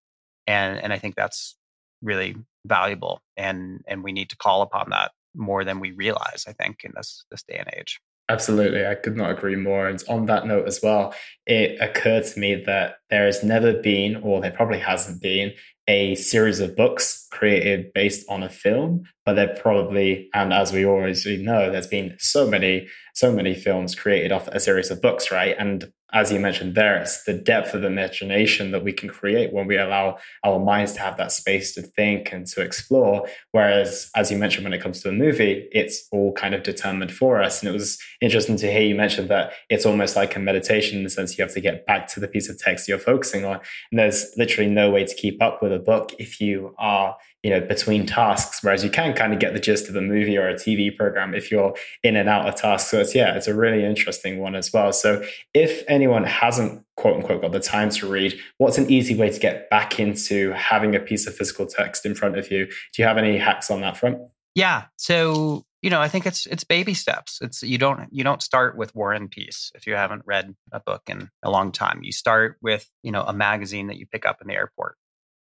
And, 0.48 0.80
and 0.80 0.92
I 0.92 0.98
think 0.98 1.14
that's 1.14 1.56
really 2.02 2.36
valuable. 2.66 3.22
And, 3.36 3.84
and 3.88 4.04
we 4.04 4.12
need 4.12 4.32
to 4.32 4.38
call 4.38 4.64
upon 4.64 4.90
that 4.90 5.12
more 5.36 5.64
than 5.64 5.80
we 5.80 5.92
realize, 5.92 6.46
I 6.48 6.54
think, 6.54 6.78
in 6.84 6.94
this, 6.96 7.24
this 7.30 7.44
day 7.44 7.58
and 7.58 7.70
age. 7.78 8.00
Absolutely. 8.30 8.86
I 8.86 8.96
could 8.96 9.16
not 9.16 9.32
agree 9.32 9.56
more. 9.56 9.88
And 9.88 10.04
on 10.10 10.26
that 10.26 10.46
note 10.46 10.68
as 10.68 10.82
well, 10.84 11.14
it 11.46 11.80
occurred 11.80 12.26
to 12.26 12.40
me 12.40 12.56
that 12.66 12.96
there 13.10 13.26
has 13.26 13.42
never 13.42 13.74
been, 13.74 14.18
or 14.18 14.42
there 14.42 14.52
probably 14.52 14.80
hasn't 14.80 15.22
been, 15.22 15.54
a 15.90 16.16
series 16.16 16.60
of 16.60 16.76
books 16.76 17.26
created 17.32 17.94
based 17.94 18.26
on 18.30 18.44
a 18.44 18.50
film, 18.50 19.04
but 19.26 19.36
there 19.36 19.56
probably, 19.62 20.28
and 20.34 20.52
as 20.52 20.74
we 20.74 20.86
always 20.86 21.26
know, 21.26 21.72
there's 21.72 21.88
been 21.88 22.14
so 22.20 22.46
many, 22.46 22.88
so 23.14 23.32
many 23.32 23.56
films 23.56 23.96
created 23.96 24.34
off 24.34 24.50
a 24.50 24.60
series 24.60 24.92
of 24.92 25.02
books, 25.02 25.32
right? 25.32 25.56
And 25.58 25.90
as 26.14 26.32
you 26.32 26.40
mentioned 26.40 26.76
there, 26.76 27.02
it's 27.02 27.24
the 27.26 27.34
depth 27.34 27.74
of 27.74 27.84
imagination 27.84 28.72
that 28.72 28.84
we 28.84 28.94
can 28.94 29.10
create 29.10 29.52
when 29.52 29.68
we 29.68 29.78
allow 29.78 30.18
our 30.44 30.58
minds 30.58 30.94
to 30.94 31.02
have 31.02 31.18
that 31.18 31.34
space 31.34 31.74
to 31.76 31.82
think 31.82 32.32
and 32.32 32.48
to 32.48 32.62
explore. 32.62 33.28
Whereas, 33.52 34.10
as 34.16 34.32
you 34.32 34.38
mentioned, 34.38 34.64
when 34.64 34.74
it 34.74 34.82
comes 34.82 35.02
to 35.02 35.10
a 35.10 35.12
movie, 35.12 35.68
it's 35.74 36.08
all 36.12 36.32
kind 36.34 36.54
of 36.54 36.64
determined 36.64 37.12
for 37.12 37.42
us. 37.42 37.62
And 37.62 37.70
it 37.70 37.74
was 37.74 38.00
interesting 38.22 38.56
to 38.58 38.72
hear 38.72 38.84
you 38.84 38.96
mention 38.96 39.28
that 39.28 39.52
it's 39.70 39.86
almost 39.86 40.16
like 40.16 40.36
a 40.36 40.40
meditation 40.40 40.98
in 40.98 41.04
the 41.04 41.10
sense 41.10 41.38
you 41.38 41.44
have 41.44 41.54
to 41.54 41.62
get 41.62 41.86
back 41.86 42.08
to 42.10 42.22
the 42.22 42.28
piece 42.28 42.50
of 42.50 42.58
text 42.58 42.88
you're 42.88 43.00
focusing 43.00 43.44
on. 43.44 43.60
And 43.92 44.00
there's 44.00 44.32
literally 44.38 44.70
no 44.70 44.90
way 44.90 45.04
to 45.04 45.16
keep 45.16 45.42
up 45.42 45.62
with 45.62 45.74
a 45.74 45.80
book 45.80 46.14
if 46.20 46.40
you 46.40 46.74
are 46.78 47.18
you 47.48 47.54
know 47.54 47.62
between 47.62 48.06
tasks 48.06 48.62
whereas 48.62 48.84
you 48.84 48.90
can 48.90 49.14
kind 49.14 49.32
of 49.32 49.40
get 49.40 49.54
the 49.54 49.60
gist 49.60 49.88
of 49.88 49.96
a 49.96 50.02
movie 50.02 50.38
or 50.38 50.50
a 50.50 50.54
tv 50.54 50.94
program 50.94 51.34
if 51.34 51.50
you're 51.50 51.74
in 52.04 52.18
and 52.18 52.28
out 52.28 52.46
of 52.46 52.56
tasks. 52.56 52.92
So 52.92 53.00
it's 53.00 53.16
yeah 53.16 53.38
it's 53.38 53.48
a 53.48 53.56
really 53.56 53.86
interesting 53.86 54.40
one 54.40 54.54
as 54.54 54.74
well. 54.74 54.92
So 54.92 55.24
if 55.54 55.82
anyone 55.88 56.26
hasn't 56.26 56.84
quote 56.98 57.16
unquote 57.16 57.42
got 57.42 57.54
the 57.54 57.62
time 57.62 57.90
to 57.92 58.06
read 58.06 58.38
what's 58.58 58.78
an 58.78 58.92
easy 58.92 59.16
way 59.16 59.30
to 59.30 59.40
get 59.40 59.70
back 59.70 59.98
into 59.98 60.52
having 60.52 60.94
a 60.94 61.00
piece 61.00 61.26
of 61.26 61.36
physical 61.36 61.66
text 61.66 62.06
in 62.06 62.16
front 62.16 62.38
of 62.38 62.52
you? 62.52 62.66
Do 62.66 63.02
you 63.02 63.06
have 63.06 63.18
any 63.18 63.38
hacks 63.38 63.72
on 63.72 63.80
that 63.80 63.96
front? 63.96 64.18
Yeah. 64.54 64.88
So 64.98 65.64
you 65.82 65.90
know, 65.90 66.02
I 66.02 66.10
think 66.10 66.26
it's 66.26 66.48
it's 66.48 66.66
baby 66.66 66.94
steps. 66.94 67.40
It's 67.40 67.64
you 67.64 67.78
don't 67.78 68.10
you 68.12 68.26
don't 68.26 68.42
start 68.42 68.76
with 68.76 68.94
War 68.94 69.14
and 69.14 69.32
Peace 69.32 69.72
if 69.74 69.88
you 69.88 69.96
haven't 69.96 70.24
read 70.26 70.54
a 70.74 70.82
book 70.82 71.04
in 71.08 71.30
a 71.44 71.50
long 71.50 71.72
time. 71.72 72.02
You 72.04 72.12
start 72.12 72.58
with, 72.62 72.90
you 73.04 73.14
know, 73.14 73.24
a 73.24 73.32
magazine 73.32 73.88
that 73.88 73.96
you 73.96 74.06
pick 74.06 74.26
up 74.26 74.42
in 74.42 74.48
the 74.50 74.56
airport 74.56 74.98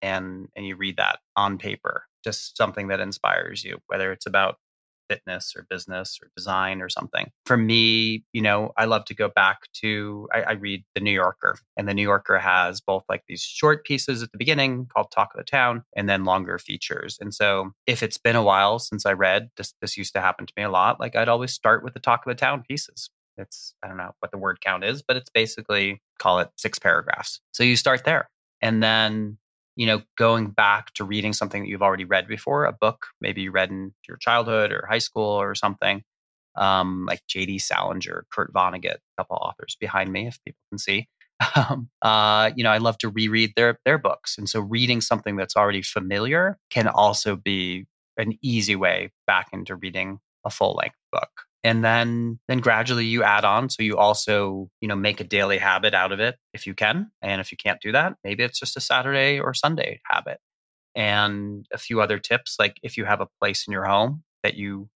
and 0.05 0.49
and 0.55 0.67
you 0.67 0.77
read 0.77 0.99
that 0.99 1.19
on 1.37 1.59
paper. 1.59 2.05
Just 2.23 2.57
something 2.57 2.89
that 2.89 3.01
inspires 3.01 3.65
you, 3.65 3.79
whether 3.87 4.13
it's 4.13 4.27
about 4.27 4.57
fitness 5.09 5.53
or 5.57 5.67
business 5.69 6.19
or 6.23 6.31
design 6.37 6.81
or 6.81 6.89
something. 6.89 7.31
For 7.45 7.57
me, 7.57 8.25
you 8.33 8.41
know, 8.41 8.73
I 8.79 8.87
love 8.87 9.05
to 9.07 9.15
go 9.15 9.29
back 9.29 9.59
to, 9.83 10.27
I, 10.33 10.43
I, 10.43 10.53
read 10.53 10.83
The 10.95 11.03
New 11.03 11.13
Yorker, 11.13 11.59
and 11.77 11.87
The 11.87 11.93
New 11.93 12.03
Yorker 12.03 12.39
has 12.39 12.81
both 12.81 13.05
like 13.11 13.23
these 13.29 13.43
short 13.43 13.85
pieces 13.85 14.23
at 14.23 14.33
the 14.33 14.39
beginning 14.39 14.89
called 14.95 15.11
Talk 15.11 15.35
of 15.35 15.39
the 15.39 15.45
Town 15.45 15.85
and 15.95 16.09
then 16.09 16.25
longer 16.25 16.59
features. 16.59 17.19
And 17.21 17.35
so 17.35 17.73
if 17.87 18.03
it's 18.03 18.17
been 18.17 18.35
a 18.35 18.43
while 18.43 18.79
since 18.79 19.05
I 19.05 19.13
read, 19.13 19.51
this, 19.59 19.75
this 19.83 19.99
used 19.99 20.15
to 20.15 20.23
happen 20.23 20.47
to 20.47 20.53
me 20.57 20.63
a 20.63 20.71
lot, 20.71 21.01
like 21.01 21.17
I'd 21.17 21.29
always 21.29 21.53
start 21.53 21.85
with 21.85 21.93
the 21.93 22.01
Talk 22.01 22.25
of 22.27 22.31
the 22.31 22.41
Town 22.41 22.65
pieces. 22.67 23.11
It's, 23.37 23.75
I 23.83 23.89
don't 23.89 23.99
know 23.99 24.13
what 24.21 24.31
the 24.31 24.39
word 24.39 24.63
count 24.63 24.85
is, 24.85 25.03
but 25.03 25.19
it's 25.19 25.31
basically 25.31 26.01
call 26.19 26.39
it 26.39 26.49
six 26.57 26.79
paragraphs. 26.79 27.41
So 27.53 27.63
you 27.63 27.77
start 27.77 28.05
there. 28.05 28.31
And 28.63 28.83
then 28.83 29.37
you 29.77 29.87
know, 29.87 30.03
going 30.17 30.51
back 30.51 30.93
to 30.95 31.05
reading 31.05 31.33
something 31.33 31.63
that 31.63 31.69
you've 31.69 31.83
already 31.83 32.05
read 32.05 32.29
before, 32.29 32.65
a 32.65 32.73
book 32.73 33.07
maybe 33.21 33.43
you 33.43 33.51
read 33.51 33.71
in 33.71 33.93
your 34.09 34.17
childhood 34.17 34.73
or 34.73 34.87
high 34.89 34.99
school 34.99 35.25
or 35.25 35.55
something, 35.55 36.03
um, 36.57 37.07
like 37.07 37.21
J.D. 37.27 37.59
Salinger, 37.59 38.27
Kurt 38.33 38.53
Vonnegut, 38.53 38.97
a 38.97 39.17
couple 39.19 39.37
authors 39.37 39.77
behind 39.81 40.13
me, 40.13 40.27
if 40.27 40.39
people 40.45 40.61
can 40.71 40.79
see. 40.79 41.09
Um, 41.57 41.91
uh, 42.01 42.53
you 42.57 42.63
know, 42.63 42.71
I 42.71 42.79
love 42.79 42.97
to 42.99 43.09
reread 43.09 43.55
their 43.57 43.79
their 43.85 43.99
books, 43.99 44.39
and 44.39 44.49
so 44.49 44.61
reading 44.61 45.01
something 45.01 45.35
that's 45.37 45.57
already 45.57 45.83
familiar 45.83 46.57
can 46.71 46.87
also 46.87 47.35
be 47.35 47.87
an 48.17 48.39
easy 48.41 48.77
way 48.77 49.11
back 49.27 49.49
into 49.53 49.75
reading 49.75 50.21
a 50.45 50.51
full 50.51 50.75
length 50.75 50.97
book 51.13 51.31
and 51.65 51.83
then 51.83 52.39
then 52.47 52.59
gradually 52.59 53.07
you 53.07 53.25
add 53.25 53.45
on 53.45 53.69
so 53.71 53.83
you 53.83 53.97
also 53.97 54.69
you 54.81 54.87
know 54.87 54.95
make 54.95 55.21
a 55.21 55.25
daily 55.25 55.59
habit 55.59 55.95
out 55.95 56.13
of 56.13 56.21
it 56.21 56.37
if 56.53 56.67
you 56.67 56.75
can 56.75 57.11
and 57.23 57.41
if 57.41 57.51
you 57.51 57.57
can't 57.57 57.81
do 57.81 57.91
that 57.91 58.15
maybe 58.23 58.45
it's 58.45 58.61
just 58.61 58.77
a 58.77 58.81
saturday 58.81 59.41
or 59.41 59.55
sunday 59.55 60.01
habit. 60.05 60.39
And 60.97 61.67
a 61.73 61.79
few 61.79 62.01
other 62.01 62.21
tips 62.21 62.55
like 62.61 62.79
if 62.85 62.97
you 62.97 63.05
have 63.05 63.21
a 63.21 63.27
place 63.41 63.67
in 63.67 63.73
your 63.73 63.85
home 63.85 64.23
that 64.45 64.55
you 64.55 64.89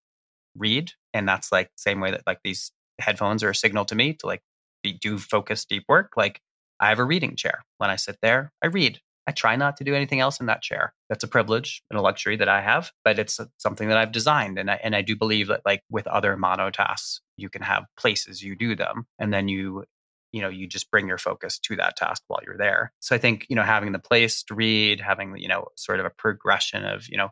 read 0.57 0.93
and 1.13 1.29
that's 1.29 1.51
like 1.51 1.71
same 1.77 2.01
way 2.01 2.13
that 2.13 2.23
like 2.27 2.39
these 2.45 2.71
headphones 3.01 3.43
are 3.43 3.51
a 3.51 3.55
signal 3.55 3.85
to 3.87 3.97
me 3.97 4.13
to 4.15 4.27
like 4.27 4.43
be, 4.85 4.93
do 4.93 5.19
focus 5.19 5.65
deep 5.65 5.85
work 5.89 6.13
like 6.17 6.41
i 6.79 6.89
have 6.89 7.01
a 7.01 7.05
reading 7.05 7.35
chair. 7.35 7.65
When 7.79 7.91
i 7.91 7.97
sit 7.97 8.19
there 8.23 8.53
i 8.63 8.69
read 8.69 9.01
I 9.29 9.31
try 9.31 9.57
not 9.57 9.77
to 9.77 9.85
do 9.85 9.95
anything 9.95 10.21
else 10.21 10.41
in 10.41 10.47
that 10.47 10.63
chair. 10.63 10.95
That's 11.11 11.23
a 11.23 11.29
privilege 11.29 11.83
and 11.91 11.99
a 11.99 12.03
luxury 12.03 12.37
that 12.37 12.49
I 12.49 12.63
have, 12.63 12.91
but 13.05 13.19
it's 13.19 13.39
something 13.59 13.89
that 13.89 13.99
I've 13.99 14.11
designed. 14.11 14.59
And 14.59 14.71
I, 14.71 14.81
and 14.83 14.97
I 14.97 15.03
do 15.03 15.17
believe 15.17 15.49
that 15.49 15.61
like 15.67 15.83
with 15.91 16.07
other 16.07 16.35
mono 16.39 16.71
tasks, 16.71 17.21
you 17.37 17.51
can 17.51 17.61
have 17.61 17.85
places 17.99 18.43
you 18.43 18.57
do 18.57 18.75
them 18.75 19.07
and 19.19 19.31
then 19.31 19.47
you, 19.47 19.85
you 20.33 20.41
know, 20.41 20.49
you 20.49 20.67
just 20.67 20.91
bring 20.91 21.07
your 21.07 21.19
focus 21.19 21.59
to 21.59 21.77
that 21.77 21.95
task 21.95 22.23
while 22.29 22.41
you're 22.43 22.57
there. 22.57 22.91
So 23.01 23.15
I 23.15 23.19
think, 23.19 23.45
you 23.51 23.57
know, 23.57 23.65
having 23.65 23.93
the 23.93 23.99
place 23.99 24.43
to 24.45 24.55
read, 24.55 24.99
having, 24.99 25.37
you 25.37 25.49
know, 25.49 25.67
sort 25.77 26.01
of 26.01 26.07
a 26.07 26.11
progression 26.11 26.87
of, 26.87 27.07
you 27.07 27.19
know, 27.19 27.29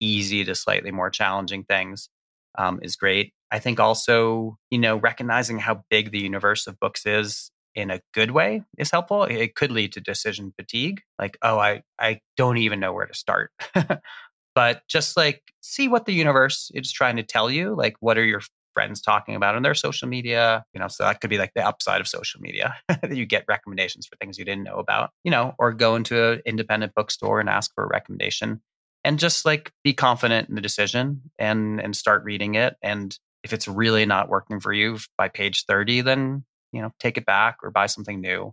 easy 0.00 0.44
to 0.44 0.54
slightly 0.54 0.90
more 0.90 1.08
challenging 1.08 1.64
things 1.64 2.10
um, 2.58 2.78
is 2.82 2.94
great. 2.96 3.32
I 3.50 3.58
think 3.58 3.80
also, 3.80 4.58
you 4.70 4.78
know, 4.78 4.96
recognizing 4.96 5.58
how 5.58 5.84
big 5.88 6.10
the 6.10 6.20
universe 6.20 6.66
of 6.66 6.78
books 6.78 7.06
is 7.06 7.50
in 7.74 7.90
a 7.90 8.00
good 8.12 8.30
way 8.30 8.62
is 8.78 8.90
helpful. 8.90 9.24
It 9.24 9.54
could 9.54 9.72
lead 9.72 9.92
to 9.92 10.00
decision 10.00 10.52
fatigue, 10.58 11.02
like, 11.18 11.38
oh, 11.42 11.58
I, 11.58 11.82
I 11.98 12.20
don't 12.36 12.58
even 12.58 12.80
know 12.80 12.92
where 12.92 13.06
to 13.06 13.14
start. 13.14 13.50
but 14.54 14.82
just 14.88 15.16
like 15.16 15.42
see 15.60 15.88
what 15.88 16.04
the 16.04 16.12
universe 16.12 16.70
is 16.74 16.92
trying 16.92 17.16
to 17.16 17.22
tell 17.22 17.50
you. 17.50 17.74
Like, 17.74 17.96
what 18.00 18.18
are 18.18 18.24
your 18.24 18.42
friends 18.74 19.00
talking 19.00 19.34
about 19.34 19.54
on 19.54 19.62
their 19.62 19.74
social 19.74 20.08
media? 20.08 20.64
You 20.74 20.80
know, 20.80 20.88
so 20.88 21.04
that 21.04 21.20
could 21.20 21.30
be 21.30 21.38
like 21.38 21.52
the 21.54 21.66
upside 21.66 22.00
of 22.00 22.08
social 22.08 22.40
media 22.40 22.74
that 22.88 23.16
you 23.16 23.26
get 23.26 23.44
recommendations 23.48 24.06
for 24.06 24.16
things 24.16 24.38
you 24.38 24.44
didn't 24.44 24.64
know 24.64 24.76
about, 24.76 25.10
you 25.24 25.30
know, 25.30 25.54
or 25.58 25.72
go 25.72 25.96
into 25.96 26.32
an 26.32 26.42
independent 26.44 26.94
bookstore 26.94 27.40
and 27.40 27.48
ask 27.48 27.72
for 27.74 27.84
a 27.84 27.88
recommendation 27.88 28.60
and 29.04 29.18
just 29.18 29.44
like 29.44 29.72
be 29.82 29.92
confident 29.92 30.48
in 30.48 30.54
the 30.54 30.60
decision 30.60 31.22
and 31.38 31.80
and 31.80 31.96
start 31.96 32.24
reading 32.24 32.54
it 32.54 32.76
and 32.82 33.18
if 33.42 33.52
it's 33.52 33.66
really 33.66 34.06
not 34.06 34.28
working 34.28 34.60
for 34.60 34.72
you 34.72 34.98
by 35.18 35.28
page 35.28 35.64
30 35.66 36.02
then 36.02 36.44
you 36.72 36.82
know, 36.82 36.92
take 36.98 37.16
it 37.16 37.26
back 37.26 37.58
or 37.62 37.70
buy 37.70 37.86
something 37.86 38.20
new 38.20 38.52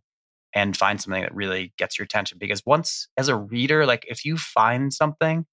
and 0.53 0.75
find 0.75 0.99
something 0.99 1.21
that 1.21 1.35
really 1.35 1.73
gets 1.77 1.97
your 1.97 2.05
attention. 2.05 2.37
Because 2.39 2.65
once, 2.65 3.07
as 3.17 3.27
a 3.27 3.35
reader, 3.35 3.85
like 3.85 4.05
if 4.07 4.25
you 4.25 4.37
find 4.37 4.93
something 4.93 5.45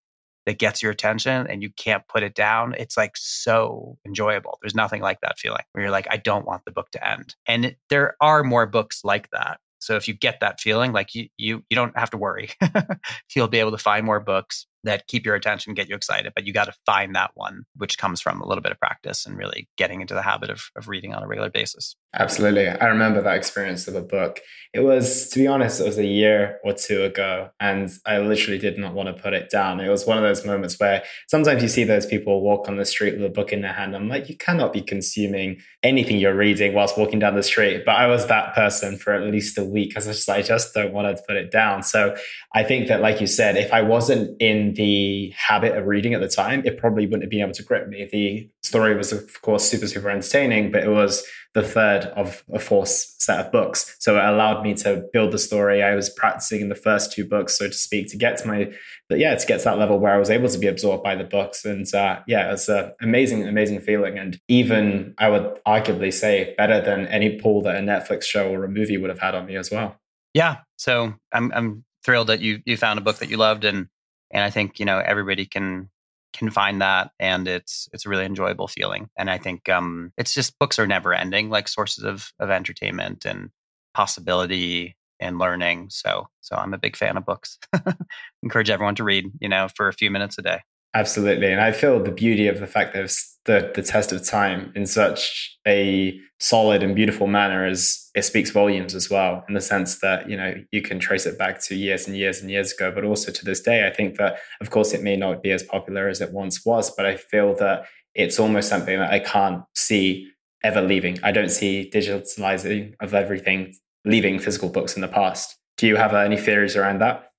that 0.46 0.58
gets 0.58 0.82
your 0.82 0.92
attention 0.92 1.46
and 1.48 1.62
you 1.62 1.70
can't 1.76 2.06
put 2.08 2.22
it 2.22 2.34
down, 2.34 2.74
it's 2.78 2.96
like 2.96 3.16
so 3.16 3.98
enjoyable. 4.06 4.58
There's 4.62 4.74
nothing 4.74 5.02
like 5.02 5.20
that 5.20 5.38
feeling 5.38 5.64
where 5.72 5.84
you're 5.84 5.90
like, 5.90 6.06
I 6.10 6.16
don't 6.16 6.46
want 6.46 6.64
the 6.64 6.70
book 6.70 6.90
to 6.92 7.08
end. 7.08 7.34
And 7.46 7.66
it, 7.66 7.78
there 7.90 8.16
are 8.20 8.44
more 8.44 8.66
books 8.66 9.02
like 9.04 9.28
that. 9.30 9.58
So 9.78 9.96
if 9.96 10.08
you 10.08 10.14
get 10.14 10.40
that 10.40 10.60
feeling, 10.60 10.92
like 10.92 11.14
you 11.14 11.28
you 11.36 11.62
you 11.68 11.74
don't 11.74 11.96
have 11.98 12.10
to 12.10 12.16
worry. 12.16 12.50
You'll 13.36 13.46
be 13.46 13.60
able 13.60 13.72
to 13.72 13.78
find 13.78 14.06
more 14.06 14.20
books 14.20 14.66
that 14.84 15.06
keep 15.06 15.26
your 15.26 15.34
attention, 15.34 15.74
get 15.74 15.88
you 15.88 15.94
excited, 15.94 16.32
but 16.34 16.46
you 16.46 16.52
got 16.52 16.64
to 16.64 16.74
find 16.86 17.14
that 17.14 17.32
one, 17.34 17.64
which 17.76 17.98
comes 17.98 18.20
from 18.20 18.40
a 18.40 18.46
little 18.46 18.62
bit 18.62 18.72
of 18.72 18.80
practice 18.80 19.26
and 19.26 19.36
really 19.36 19.68
getting 19.76 20.00
into 20.00 20.14
the 20.14 20.22
habit 20.22 20.48
of, 20.48 20.70
of 20.76 20.88
reading 20.88 21.12
on 21.12 21.22
a 21.22 21.26
regular 21.26 21.50
basis. 21.50 21.94
Absolutely. 22.18 22.68
I 22.68 22.86
remember 22.86 23.20
that 23.20 23.36
experience 23.36 23.86
of 23.88 23.94
a 23.94 24.00
book. 24.00 24.40
It 24.72 24.80
was, 24.80 25.28
to 25.30 25.38
be 25.38 25.46
honest, 25.46 25.80
it 25.80 25.86
was 25.86 25.98
a 25.98 26.06
year 26.06 26.58
or 26.64 26.72
two 26.72 27.02
ago, 27.02 27.50
and 27.60 27.90
I 28.06 28.18
literally 28.18 28.58
did 28.58 28.78
not 28.78 28.94
want 28.94 29.14
to 29.14 29.22
put 29.22 29.32
it 29.32 29.50
down. 29.50 29.80
It 29.80 29.88
was 29.88 30.06
one 30.06 30.16
of 30.16 30.22
those 30.22 30.44
moments 30.44 30.78
where 30.78 31.02
sometimes 31.28 31.62
you 31.62 31.68
see 31.68 31.84
those 31.84 32.06
people 32.06 32.40
walk 32.42 32.68
on 32.68 32.76
the 32.76 32.84
street 32.84 33.14
with 33.14 33.24
a 33.24 33.30
book 33.30 33.52
in 33.52 33.60
their 33.60 33.72
hand. 33.72 33.94
I'm 33.94 34.08
like, 34.08 34.28
you 34.28 34.36
cannot 34.36 34.72
be 34.72 34.82
consuming 34.82 35.60
anything 35.82 36.18
you're 36.18 36.36
reading 36.36 36.74
whilst 36.74 36.98
walking 36.98 37.18
down 37.18 37.36
the 37.36 37.42
street. 37.42 37.84
But 37.84 37.96
I 37.96 38.06
was 38.06 38.26
that 38.26 38.54
person 38.54 38.98
for 38.98 39.12
at 39.14 39.22
least 39.30 39.58
a 39.58 39.64
week 39.64 39.90
because 39.90 40.08
I 40.08 40.12
just, 40.12 40.28
I 40.28 40.42
just 40.42 40.74
don't 40.74 40.92
want 40.92 41.14
to 41.14 41.22
put 41.22 41.36
it 41.36 41.50
down. 41.50 41.82
So 41.82 42.16
I 42.54 42.62
think 42.62 42.88
that, 42.88 43.00
like 43.00 43.20
you 43.20 43.26
said, 43.26 43.56
if 43.56 43.72
I 43.72 43.82
wasn't 43.82 44.40
in 44.40 44.74
the 44.74 45.32
habit 45.36 45.76
of 45.76 45.86
reading 45.86 46.14
at 46.14 46.20
the 46.20 46.28
time, 46.28 46.62
it 46.64 46.78
probably 46.78 47.06
wouldn't 47.06 47.24
have 47.24 47.30
been 47.30 47.42
able 47.42 47.52
to 47.52 47.62
grip 47.62 47.88
me. 47.88 48.08
The 48.10 48.50
story 48.62 48.96
was, 48.96 49.12
of 49.12 49.40
course, 49.42 49.70
super, 49.70 49.86
super 49.86 50.10
entertaining, 50.10 50.70
but 50.70 50.82
it 50.82 50.90
was 50.90 51.24
the 51.54 51.62
third 51.62 52.05
of 52.12 52.44
a 52.52 52.58
fourth 52.58 52.88
set 52.88 53.44
of 53.44 53.52
books. 53.52 53.96
So 53.98 54.16
it 54.18 54.24
allowed 54.24 54.62
me 54.62 54.74
to 54.74 55.04
build 55.12 55.32
the 55.32 55.38
story. 55.38 55.82
I 55.82 55.94
was 55.94 56.08
practicing 56.08 56.60
in 56.60 56.68
the 56.68 56.74
first 56.74 57.12
two 57.12 57.24
books, 57.24 57.58
so 57.58 57.66
to 57.68 57.72
speak, 57.72 58.08
to 58.10 58.16
get 58.16 58.38
to 58.38 58.48
my, 58.48 58.72
but 59.08 59.18
yeah, 59.18 59.34
to 59.34 59.46
get 59.46 59.58
to 59.58 59.64
that 59.64 59.78
level 59.78 59.98
where 59.98 60.14
I 60.14 60.18
was 60.18 60.30
able 60.30 60.48
to 60.48 60.58
be 60.58 60.66
absorbed 60.66 61.02
by 61.02 61.14
the 61.14 61.24
books. 61.24 61.64
And 61.64 61.92
uh, 61.94 62.20
yeah, 62.26 62.48
it 62.48 62.52
was 62.52 62.68
an 62.68 62.92
amazing, 63.00 63.46
amazing 63.46 63.80
feeling. 63.80 64.18
And 64.18 64.40
even 64.48 65.14
I 65.18 65.28
would 65.28 65.58
arguably 65.66 66.12
say 66.12 66.54
better 66.56 66.80
than 66.80 67.06
any 67.08 67.38
pull 67.38 67.62
that 67.62 67.76
a 67.76 67.80
Netflix 67.80 68.24
show 68.24 68.52
or 68.52 68.64
a 68.64 68.68
movie 68.68 68.96
would 68.96 69.10
have 69.10 69.20
had 69.20 69.34
on 69.34 69.46
me 69.46 69.56
as 69.56 69.70
well. 69.70 69.96
Yeah. 70.34 70.58
So 70.76 71.14
I'm, 71.32 71.52
I'm 71.52 71.84
thrilled 72.04 72.28
that 72.28 72.40
you, 72.40 72.60
you 72.64 72.76
found 72.76 72.98
a 72.98 73.02
book 73.02 73.18
that 73.18 73.30
you 73.30 73.36
loved 73.36 73.64
and, 73.64 73.88
and 74.30 74.42
I 74.42 74.50
think, 74.50 74.80
you 74.80 74.86
know, 74.86 74.98
everybody 74.98 75.46
can 75.46 75.88
can 76.36 76.50
find 76.50 76.80
that 76.80 77.10
and 77.18 77.48
it's 77.48 77.88
it's 77.92 78.06
a 78.06 78.08
really 78.08 78.24
enjoyable 78.24 78.68
feeling 78.68 79.08
and 79.16 79.30
i 79.30 79.38
think 79.38 79.68
um 79.68 80.12
it's 80.16 80.34
just 80.34 80.58
books 80.58 80.78
are 80.78 80.86
never 80.86 81.12
ending 81.12 81.50
like 81.50 81.68
sources 81.68 82.04
of 82.04 82.32
of 82.38 82.50
entertainment 82.50 83.24
and 83.24 83.50
possibility 83.94 84.96
and 85.20 85.38
learning 85.38 85.88
so 85.90 86.28
so 86.40 86.56
i'm 86.56 86.74
a 86.74 86.78
big 86.78 86.96
fan 86.96 87.16
of 87.16 87.24
books. 87.24 87.58
Encourage 88.42 88.70
everyone 88.70 88.94
to 88.94 89.04
read 89.04 89.24
you 89.40 89.48
know 89.48 89.68
for 89.74 89.88
a 89.88 89.92
few 89.92 90.10
minutes 90.10 90.38
a 90.38 90.42
day 90.42 90.60
Absolutely. 90.96 91.52
And 91.52 91.60
I 91.60 91.72
feel 91.72 92.02
the 92.02 92.10
beauty 92.10 92.48
of 92.48 92.58
the 92.58 92.66
fact 92.66 92.94
that 92.94 93.04
it's 93.04 93.38
the, 93.44 93.70
the 93.74 93.82
test 93.82 94.12
of 94.12 94.26
time 94.26 94.72
in 94.74 94.86
such 94.86 95.58
a 95.68 96.18
solid 96.40 96.82
and 96.82 96.96
beautiful 96.96 97.26
manner 97.26 97.66
is 97.66 98.10
it 98.14 98.22
speaks 98.22 98.48
volumes 98.48 98.94
as 98.94 99.10
well, 99.10 99.44
in 99.46 99.52
the 99.52 99.60
sense 99.60 100.00
that, 100.00 100.30
you 100.30 100.38
know, 100.38 100.54
you 100.72 100.80
can 100.80 100.98
trace 100.98 101.26
it 101.26 101.38
back 101.38 101.62
to 101.64 101.74
years 101.74 102.06
and 102.06 102.16
years 102.16 102.40
and 102.40 102.50
years 102.50 102.72
ago, 102.72 102.90
but 102.90 103.04
also 103.04 103.30
to 103.30 103.44
this 103.44 103.60
day. 103.60 103.86
I 103.86 103.90
think 103.90 104.16
that, 104.16 104.38
of 104.62 104.70
course, 104.70 104.94
it 104.94 105.02
may 105.02 105.16
not 105.16 105.42
be 105.42 105.50
as 105.50 105.62
popular 105.62 106.08
as 106.08 106.22
it 106.22 106.32
once 106.32 106.64
was, 106.64 106.90
but 106.90 107.04
I 107.04 107.16
feel 107.16 107.54
that 107.56 107.84
it's 108.14 108.40
almost 108.40 108.70
something 108.70 108.98
that 108.98 109.12
I 109.12 109.18
can't 109.18 109.64
see 109.74 110.30
ever 110.64 110.80
leaving. 110.80 111.18
I 111.22 111.30
don't 111.30 111.50
see 111.50 111.90
digitalizing 111.92 112.94
of 113.00 113.12
everything 113.12 113.74
leaving 114.06 114.38
physical 114.38 114.70
books 114.70 114.96
in 114.96 115.02
the 115.02 115.08
past. 115.08 115.58
Do 115.76 115.86
you 115.86 115.96
have 115.96 116.14
any 116.14 116.38
theories 116.38 116.74
around 116.74 117.02
that? 117.02 117.32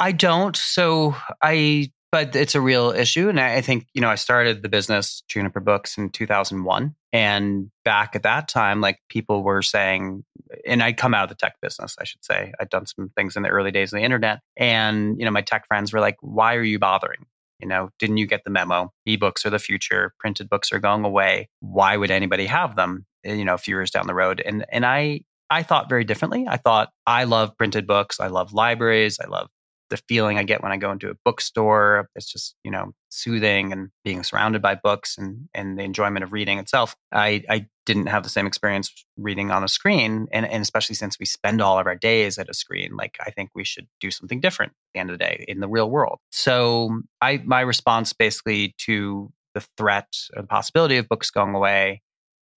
I 0.00 0.10
don't. 0.10 0.56
So 0.56 1.14
I 1.40 1.92
but 2.12 2.34
it's 2.34 2.54
a 2.54 2.60
real 2.60 2.90
issue. 2.90 3.28
And 3.28 3.38
I 3.38 3.60
think, 3.60 3.86
you 3.94 4.00
know, 4.00 4.08
I 4.08 4.16
started 4.16 4.62
the 4.62 4.68
business 4.68 5.22
Juniper 5.28 5.60
Books 5.60 5.96
in 5.96 6.10
2001. 6.10 6.94
And 7.12 7.70
back 7.84 8.14
at 8.14 8.22
that 8.24 8.48
time, 8.48 8.80
like 8.80 8.98
people 9.08 9.42
were 9.42 9.62
saying, 9.62 10.24
and 10.66 10.82
I'd 10.82 10.96
come 10.96 11.14
out 11.14 11.24
of 11.24 11.28
the 11.28 11.34
tech 11.34 11.54
business, 11.62 11.96
I 12.00 12.04
should 12.04 12.24
say. 12.24 12.52
I'd 12.60 12.68
done 12.70 12.86
some 12.86 13.10
things 13.16 13.36
in 13.36 13.42
the 13.42 13.48
early 13.48 13.70
days 13.70 13.92
of 13.92 13.98
the 13.98 14.04
internet. 14.04 14.40
And, 14.56 15.18
you 15.18 15.24
know, 15.24 15.30
my 15.30 15.42
tech 15.42 15.66
friends 15.68 15.92
were 15.92 16.00
like, 16.00 16.16
why 16.20 16.56
are 16.56 16.62
you 16.62 16.78
bothering? 16.78 17.26
You 17.60 17.68
know, 17.68 17.90
didn't 17.98 18.16
you 18.16 18.26
get 18.26 18.42
the 18.44 18.50
memo? 18.50 18.92
Ebooks 19.08 19.44
are 19.44 19.50
the 19.50 19.58
future. 19.58 20.14
Printed 20.18 20.48
books 20.48 20.72
are 20.72 20.78
going 20.78 21.04
away. 21.04 21.48
Why 21.60 21.96
would 21.96 22.10
anybody 22.10 22.46
have 22.46 22.74
them? 22.74 23.06
Eh, 23.24 23.34
you 23.34 23.44
know, 23.44 23.54
a 23.54 23.58
few 23.58 23.76
years 23.76 23.90
down 23.90 24.06
the 24.06 24.14
road. 24.14 24.42
And 24.44 24.64
and 24.70 24.86
I 24.86 25.20
I 25.50 25.62
thought 25.62 25.88
very 25.88 26.04
differently. 26.04 26.46
I 26.48 26.56
thought 26.56 26.88
I 27.06 27.24
love 27.24 27.56
printed 27.58 27.86
books. 27.86 28.18
I 28.18 28.28
love 28.28 28.52
libraries. 28.52 29.18
I 29.20 29.28
love 29.28 29.50
the 29.90 29.98
feeling 30.08 30.38
I 30.38 30.44
get 30.44 30.62
when 30.62 30.72
I 30.72 30.76
go 30.76 30.90
into 30.90 31.10
a 31.10 31.14
bookstore. 31.24 32.08
It's 32.14 32.30
just, 32.30 32.54
you 32.64 32.70
know, 32.70 32.92
soothing 33.10 33.72
and 33.72 33.90
being 34.04 34.22
surrounded 34.22 34.62
by 34.62 34.76
books 34.76 35.18
and, 35.18 35.48
and 35.52 35.78
the 35.78 35.82
enjoyment 35.82 36.24
of 36.24 36.32
reading 36.32 36.58
itself. 36.58 36.96
I, 37.12 37.42
I 37.50 37.66
didn't 37.84 38.06
have 38.06 38.22
the 38.22 38.28
same 38.28 38.46
experience 38.46 38.92
reading 39.16 39.50
on 39.50 39.64
a 39.64 39.68
screen. 39.68 40.28
And, 40.32 40.46
and 40.46 40.62
especially 40.62 40.94
since 40.94 41.18
we 41.18 41.26
spend 41.26 41.60
all 41.60 41.78
of 41.78 41.86
our 41.86 41.96
days 41.96 42.38
at 42.38 42.48
a 42.48 42.54
screen, 42.54 42.96
like 42.96 43.18
I 43.20 43.30
think 43.30 43.50
we 43.54 43.64
should 43.64 43.88
do 44.00 44.10
something 44.10 44.40
different 44.40 44.70
at 44.70 44.94
the 44.94 45.00
end 45.00 45.10
of 45.10 45.18
the 45.18 45.24
day 45.24 45.44
in 45.48 45.60
the 45.60 45.68
real 45.68 45.90
world. 45.90 46.18
So 46.30 47.02
I, 47.20 47.42
my 47.44 47.60
response 47.60 48.12
basically 48.12 48.74
to 48.78 49.32
the 49.54 49.66
threat 49.76 50.08
or 50.36 50.42
the 50.42 50.48
possibility 50.48 50.96
of 50.96 51.08
books 51.08 51.30
going 51.30 51.54
away 51.54 52.02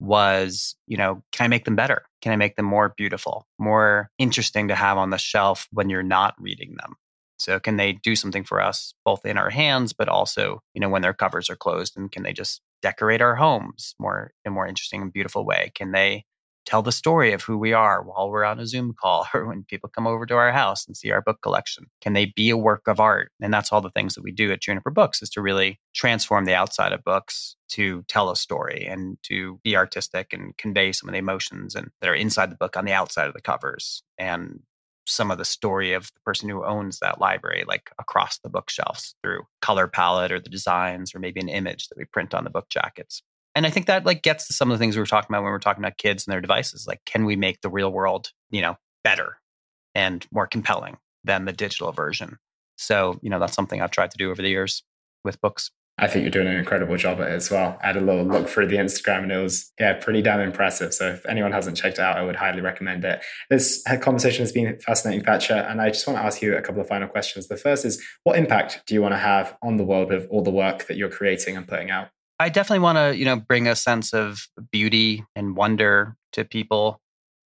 was, 0.00 0.76
you 0.86 0.96
know, 0.96 1.22
can 1.32 1.44
I 1.44 1.48
make 1.48 1.64
them 1.64 1.76
better? 1.76 2.04
Can 2.22 2.32
I 2.32 2.36
make 2.36 2.56
them 2.56 2.66
more 2.66 2.94
beautiful, 2.96 3.46
more 3.58 4.10
interesting 4.18 4.68
to 4.68 4.74
have 4.74 4.98
on 4.98 5.10
the 5.10 5.18
shelf 5.18 5.66
when 5.72 5.88
you're 5.88 6.02
not 6.02 6.34
reading 6.38 6.76
them? 6.78 6.94
So 7.36 7.58
can 7.58 7.76
they 7.76 7.92
do 7.92 8.16
something 8.16 8.44
for 8.44 8.60
us 8.60 8.94
both 9.04 9.24
in 9.26 9.36
our 9.36 9.50
hands, 9.50 9.92
but 9.92 10.08
also, 10.08 10.60
you 10.72 10.80
know, 10.80 10.88
when 10.88 11.02
their 11.02 11.14
covers 11.14 11.50
are 11.50 11.56
closed 11.56 11.96
and 11.96 12.10
can 12.10 12.22
they 12.22 12.32
just 12.32 12.60
decorate 12.82 13.22
our 13.22 13.34
homes 13.34 13.94
more 13.98 14.32
in 14.44 14.50
a 14.50 14.54
more 14.54 14.66
interesting 14.66 15.02
and 15.02 15.12
beautiful 15.12 15.44
way? 15.44 15.72
Can 15.74 15.92
they 15.92 16.24
tell 16.64 16.82
the 16.82 16.92
story 16.92 17.32
of 17.32 17.42
who 17.42 17.58
we 17.58 17.72
are 17.72 18.02
while 18.02 18.30
we're 18.30 18.44
on 18.44 18.58
a 18.58 18.66
Zoom 18.66 18.94
call 18.98 19.26
or 19.34 19.46
when 19.46 19.64
people 19.64 19.88
come 19.88 20.06
over 20.06 20.26
to 20.26 20.34
our 20.34 20.52
house 20.52 20.86
and 20.86 20.96
see 20.96 21.10
our 21.10 21.22
book 21.22 21.38
collection? 21.42 21.86
Can 22.00 22.12
they 22.12 22.26
be 22.26 22.50
a 22.50 22.56
work 22.56 22.82
of 22.86 23.00
art? 23.00 23.30
And 23.40 23.52
that's 23.52 23.72
all 23.72 23.80
the 23.80 23.90
things 23.90 24.14
that 24.14 24.24
we 24.24 24.32
do 24.32 24.52
at 24.52 24.62
Juniper 24.62 24.90
Books 24.90 25.22
is 25.22 25.30
to 25.30 25.42
really 25.42 25.78
transform 25.94 26.44
the 26.44 26.54
outside 26.54 26.92
of 26.92 27.04
books 27.04 27.56
to 27.70 28.02
tell 28.08 28.30
a 28.30 28.36
story 28.36 28.86
and 28.86 29.16
to 29.24 29.60
be 29.64 29.76
artistic 29.76 30.32
and 30.32 30.56
convey 30.56 30.92
some 30.92 31.08
of 31.08 31.12
the 31.12 31.18
emotions 31.18 31.74
and 31.74 31.90
that 32.00 32.10
are 32.10 32.14
inside 32.14 32.50
the 32.50 32.56
book 32.56 32.76
on 32.76 32.84
the 32.84 32.92
outside 32.92 33.26
of 33.26 33.34
the 33.34 33.40
covers 33.40 34.02
and 34.18 34.60
some 35.06 35.30
of 35.30 35.38
the 35.38 35.44
story 35.44 35.92
of 35.92 36.06
the 36.14 36.20
person 36.24 36.48
who 36.48 36.64
owns 36.64 36.98
that 36.98 37.20
library, 37.20 37.64
like 37.66 37.90
across 37.98 38.38
the 38.38 38.48
bookshelves 38.48 39.14
through 39.22 39.42
color 39.60 39.86
palette 39.86 40.32
or 40.32 40.40
the 40.40 40.48
designs 40.48 41.14
or 41.14 41.18
maybe 41.18 41.40
an 41.40 41.48
image 41.48 41.88
that 41.88 41.98
we 41.98 42.04
print 42.04 42.34
on 42.34 42.44
the 42.44 42.50
book 42.50 42.68
jackets 42.70 43.22
and 43.54 43.66
I 43.66 43.70
think 43.70 43.86
that 43.86 44.04
like 44.04 44.22
gets 44.22 44.46
to 44.48 44.52
some 44.52 44.70
of 44.70 44.78
the 44.78 44.82
things 44.82 44.96
we 44.96 45.00
were 45.00 45.06
talking 45.06 45.28
about 45.30 45.42
when 45.42 45.52
we 45.52 45.56
are 45.56 45.60
talking 45.60 45.82
about 45.82 45.96
kids 45.96 46.26
and 46.26 46.32
their 46.32 46.40
devices. 46.40 46.86
Like, 46.86 47.00
can 47.04 47.24
we 47.24 47.36
make 47.36 47.60
the 47.60 47.70
real 47.70 47.90
world, 47.90 48.30
you 48.50 48.60
know, 48.60 48.76
better 49.04 49.38
and 49.94 50.26
more 50.32 50.46
compelling 50.46 50.96
than 51.22 51.44
the 51.44 51.52
digital 51.52 51.92
version? 51.92 52.38
So, 52.76 53.18
you 53.22 53.30
know, 53.30 53.38
that's 53.38 53.54
something 53.54 53.80
I've 53.80 53.92
tried 53.92 54.10
to 54.10 54.18
do 54.18 54.30
over 54.30 54.42
the 54.42 54.48
years 54.48 54.82
with 55.24 55.40
books. 55.40 55.70
I 55.96 56.08
think 56.08 56.22
you're 56.22 56.30
doing 56.32 56.48
an 56.48 56.56
incredible 56.56 56.96
job 56.96 57.20
at 57.20 57.28
it 57.28 57.34
as 57.34 57.52
well. 57.52 57.78
I 57.80 57.86
had 57.86 57.96
a 57.96 58.00
little 58.00 58.24
look 58.24 58.48
through 58.48 58.66
the 58.66 58.76
Instagram 58.76 59.22
and 59.22 59.32
it 59.32 59.40
was, 59.40 59.72
yeah, 59.78 59.92
pretty 59.92 60.22
damn 60.22 60.40
impressive. 60.40 60.92
So 60.92 61.10
if 61.10 61.24
anyone 61.26 61.52
hasn't 61.52 61.76
checked 61.76 61.98
it 61.98 62.02
out, 62.02 62.16
I 62.16 62.22
would 62.24 62.34
highly 62.34 62.60
recommend 62.60 63.04
it. 63.04 63.22
This 63.48 63.80
conversation 64.00 64.42
has 64.42 64.50
been 64.50 64.76
fascinating, 64.80 65.24
Thatcher. 65.24 65.54
And 65.54 65.80
I 65.80 65.90
just 65.90 66.04
want 66.06 66.18
to 66.18 66.24
ask 66.24 66.42
you 66.42 66.56
a 66.56 66.62
couple 66.62 66.80
of 66.80 66.88
final 66.88 67.06
questions. 67.06 67.46
The 67.46 67.56
first 67.56 67.84
is 67.84 68.04
what 68.24 68.36
impact 68.36 68.82
do 68.86 68.94
you 68.94 69.02
want 69.02 69.12
to 69.12 69.18
have 69.18 69.56
on 69.62 69.76
the 69.76 69.84
world 69.84 70.10
with 70.10 70.26
all 70.30 70.42
the 70.42 70.50
work 70.50 70.88
that 70.88 70.96
you're 70.96 71.08
creating 71.08 71.56
and 71.56 71.66
putting 71.66 71.90
out? 71.90 72.08
I 72.40 72.48
definitely 72.48 72.82
want 72.82 72.98
to, 72.98 73.16
you 73.16 73.24
know, 73.24 73.36
bring 73.36 73.68
a 73.68 73.76
sense 73.76 74.12
of 74.12 74.48
beauty 74.72 75.24
and 75.36 75.56
wonder 75.56 76.16
to 76.32 76.44
people 76.44 77.00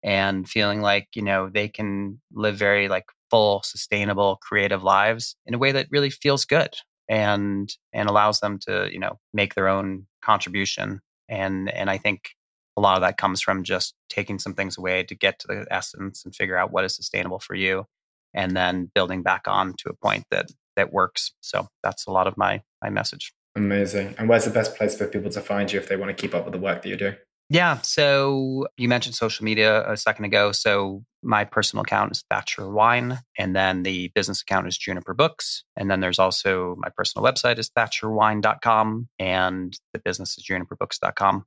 and 0.05 0.49
feeling 0.49 0.83
like, 0.83 1.09
you 1.17 1.23
know, 1.23 1.49
they 1.49 1.67
can 1.67 2.21
live 2.33 2.57
very 2.57 2.87
like 2.87 3.07
full, 3.29 3.63
sustainable, 3.65 4.37
creative 4.41 4.85
lives 4.85 5.35
in 5.47 5.55
a 5.55 5.59
way 5.59 5.73
that 5.73 5.89
really 5.91 6.11
feels 6.11 6.45
good 6.45 6.77
and 7.09 7.73
and 7.93 8.09
allows 8.09 8.41
them 8.41 8.59
to, 8.67 8.89
you 8.93 8.99
know, 8.99 9.19
make 9.33 9.55
their 9.55 9.69
own 9.69 10.07
contribution. 10.23 11.01
And 11.29 11.71
and 11.71 11.91
I 11.91 11.99
think 11.99 12.31
a 12.77 12.81
lot 12.81 12.97
of 12.97 13.03
that 13.03 13.17
comes 13.17 13.41
from 13.41 13.65
just 13.65 13.95
taking 14.09 14.39
some 14.39 14.55
things 14.55 14.77
away 14.77 15.03
to 15.05 15.15
get 15.15 15.39
to 15.41 15.47
the 15.47 15.67
essence 15.71 16.25
and 16.25 16.35
figure 16.35 16.57
out 16.57 16.73
what 16.73 16.85
is 16.85 16.95
sustainable 16.95 17.39
for 17.39 17.55
you 17.55 17.87
and 18.35 18.57
then 18.57 18.91
building 18.95 19.23
back 19.23 19.49
on 19.49 19.75
to 19.79 19.89
a 19.89 19.95
point 19.95 20.25
that 20.31 20.51
that 20.77 20.93
works. 20.93 21.33
So 21.41 21.69
that's 21.83 22.07
a 22.07 22.11
lot 22.11 22.27
of 22.27 22.37
my 22.37 22.63
my 22.83 22.91
message. 22.91 23.33
Amazing. 23.57 24.15
And 24.19 24.29
where's 24.29 24.45
the 24.45 24.51
best 24.51 24.77
place 24.77 24.97
for 24.97 25.07
people 25.07 25.31
to 25.31 25.41
find 25.41 25.73
you 25.73 25.81
if 25.81 25.89
they 25.89 25.97
want 25.97 26.15
to 26.15 26.21
keep 26.21 26.35
up 26.35 26.45
with 26.45 26.53
the 26.53 26.61
work 26.61 26.83
that 26.83 26.89
you're 26.89 26.99
doing? 26.99 27.17
Yeah. 27.49 27.81
So 27.83 28.67
you 28.77 28.89
mentioned 28.89 29.15
social 29.15 29.45
media 29.45 29.89
a 29.89 29.97
second 29.97 30.25
ago. 30.25 30.51
So 30.51 31.05
my 31.23 31.45
personal 31.45 31.83
account 31.83 32.13
is 32.13 32.25
Thatcher 32.29 32.69
Wine, 32.69 33.19
and 33.39 33.55
then 33.55 33.85
the 33.85 34.11
business 34.15 34.43
account 34.43 34.67
is 34.67 34.77
Juniper 34.77 35.15
Books. 35.15 35.65
And 35.77 35.91
then 35.91 36.01
there's 36.01 36.19
also 36.19 36.77
my 36.79 36.89
personal 36.97 37.25
website 37.25 37.59
is 37.59 37.71
thatcherwine.com, 37.71 39.09
and 39.19 39.79
the 39.93 40.01
business 40.01 40.37
is 40.39 40.45
juniperbooks.com. 40.45 41.45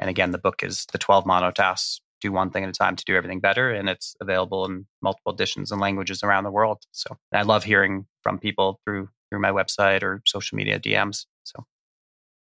And 0.00 0.10
again, 0.10 0.30
the 0.32 0.38
book 0.38 0.62
is 0.62 0.86
the 0.92 0.98
12 0.98 1.24
monotasks 1.24 2.00
do 2.20 2.32
one 2.32 2.50
thing 2.50 2.64
at 2.64 2.70
a 2.70 2.72
time 2.72 2.96
to 2.96 3.04
do 3.04 3.16
everything 3.16 3.40
better. 3.40 3.70
And 3.70 3.88
it's 3.88 4.16
available 4.20 4.64
in 4.64 4.86
multiple 5.02 5.32
editions 5.32 5.70
and 5.70 5.80
languages 5.80 6.22
around 6.22 6.44
the 6.44 6.50
world. 6.50 6.82
So 6.92 7.16
I 7.32 7.42
love 7.42 7.64
hearing 7.64 8.06
from 8.22 8.38
people 8.38 8.80
through 8.84 9.08
through 9.30 9.40
my 9.40 9.50
website 9.50 10.02
or 10.02 10.22
social 10.26 10.56
media 10.56 10.80
DMs. 10.80 11.26
So 11.44 11.64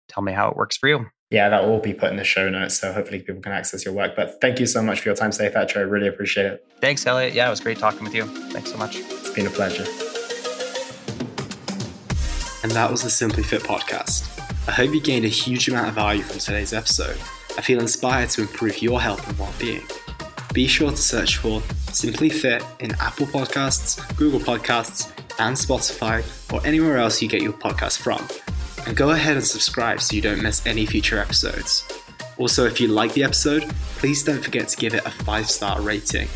tell 0.09 0.23
me 0.23 0.33
how 0.33 0.49
it 0.49 0.57
works 0.57 0.77
for 0.77 0.89
you. 0.89 1.07
Yeah, 1.31 1.49
that 1.49 1.63
will 1.63 1.75
all 1.75 1.81
be 1.81 1.95
put 1.95 2.11
in 2.11 2.17
the 2.17 2.25
show 2.25 2.49
notes. 2.49 2.81
So 2.81 2.93
hopefully 2.93 3.21
people 3.21 3.41
can 3.41 3.53
access 3.53 3.85
your 3.85 3.95
work. 3.95 4.17
But 4.17 4.41
thank 4.41 4.59
you 4.59 4.67
so 4.67 4.83
much 4.83 5.01
for 5.01 5.11
your 5.11 5.17
time 5.17 5.31
today, 5.31 5.49
Thatcher. 5.49 5.79
I 5.79 5.83
really 5.83 6.09
appreciate 6.09 6.47
it. 6.47 6.67
Thanks, 6.81 7.07
Elliot. 7.07 7.35
Yeah, 7.35 7.47
it 7.47 7.51
was 7.51 7.61
great 7.61 7.79
talking 7.79 8.03
with 8.03 8.15
you. 8.15 8.25
Thanks 8.51 8.73
so 8.73 8.77
much. 8.77 8.97
It's 8.97 9.31
been 9.31 9.47
a 9.47 9.51
pleasure. 9.51 9.85
And 12.63 12.73
that 12.73 12.91
was 12.91 13.03
the 13.03 13.11
Simply 13.11 13.45
Fit 13.45 13.63
podcast. 13.63 14.29
I 14.69 14.73
hope 14.73 14.93
you 14.93 15.01
gained 15.01 15.25
a 15.25 15.29
huge 15.29 15.69
amount 15.69 15.89
of 15.89 15.95
value 15.95 16.23
from 16.23 16.41
today's 16.41 16.73
episode. 16.73 17.17
I 17.57 17.63
feel 17.63 17.81
inspired 17.81 18.31
to 18.31 18.43
improve 18.43 18.83
your 18.83 19.01
health 19.01 19.27
and 19.29 19.39
well 19.39 19.55
being. 19.59 19.87
Be 20.53 20.67
sure 20.67 20.91
to 20.91 20.97
search 20.97 21.37
for 21.37 21.63
Simply 21.93 22.29
Fit 22.29 22.65
in 22.81 22.93
Apple 23.01 23.27
Podcasts, 23.27 24.01
Google 24.17 24.41
Podcasts, 24.41 25.13
and 25.39 25.57
Spotify, 25.57 26.25
or 26.53 26.65
anywhere 26.67 26.99
else 26.99 27.23
you 27.23 27.29
get 27.29 27.41
your 27.41 27.53
podcast 27.53 27.99
from. 27.99 28.27
And 28.87 28.97
go 28.97 29.11
ahead 29.11 29.37
and 29.37 29.47
subscribe 29.47 30.01
so 30.01 30.17
you 30.17 30.23
don't 30.23 30.43
miss 30.43 30.67
any 30.67 30.87
future 30.87 31.19
episodes. 31.19 31.87
Also, 32.39 32.65
if 32.67 32.81
you 32.81 32.89
like 32.89 33.13
the 33.13 33.23
episode, 33.23 33.69
please 33.99 34.25
don't 34.25 34.43
forget 34.43 34.69
to 34.69 34.77
give 34.77 34.95
it 34.95 35.05
a 35.05 35.11
5 35.11 35.49
star 35.49 35.81
rating. 35.81 36.29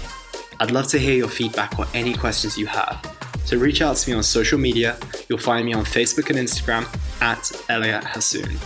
I'd 0.61 0.70
love 0.70 0.86
to 0.88 0.99
hear 0.99 1.14
your 1.14 1.28
feedback 1.28 1.78
or 1.78 1.86
any 1.95 2.14
questions 2.14 2.57
you 2.59 2.66
have. 2.66 3.05
So 3.45 3.59
reach 3.59 3.82
out 3.82 3.97
to 3.97 4.11
me 4.11 4.16
on 4.16 4.22
social 4.22 4.59
media. 4.59 4.97
You'll 5.28 5.38
find 5.38 5.66
me 5.66 5.74
on 5.74 5.84
Facebook 5.84 6.30
and 6.30 6.38
Instagram 6.38 6.86
at 7.20 7.51
Elliot 7.68 8.05
Hasoon. 8.05 8.57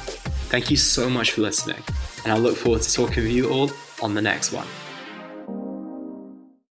Thank 0.50 0.70
you 0.70 0.76
so 0.76 1.10
much 1.10 1.32
for 1.32 1.42
listening, 1.42 1.82
and 2.24 2.32
I 2.32 2.38
look 2.38 2.56
forward 2.56 2.82
to 2.82 2.92
talking 2.92 3.24
with 3.24 3.32
you 3.32 3.50
all 3.50 3.70
on 4.00 4.14
the 4.14 4.22
next 4.22 4.52
one. 4.52 4.66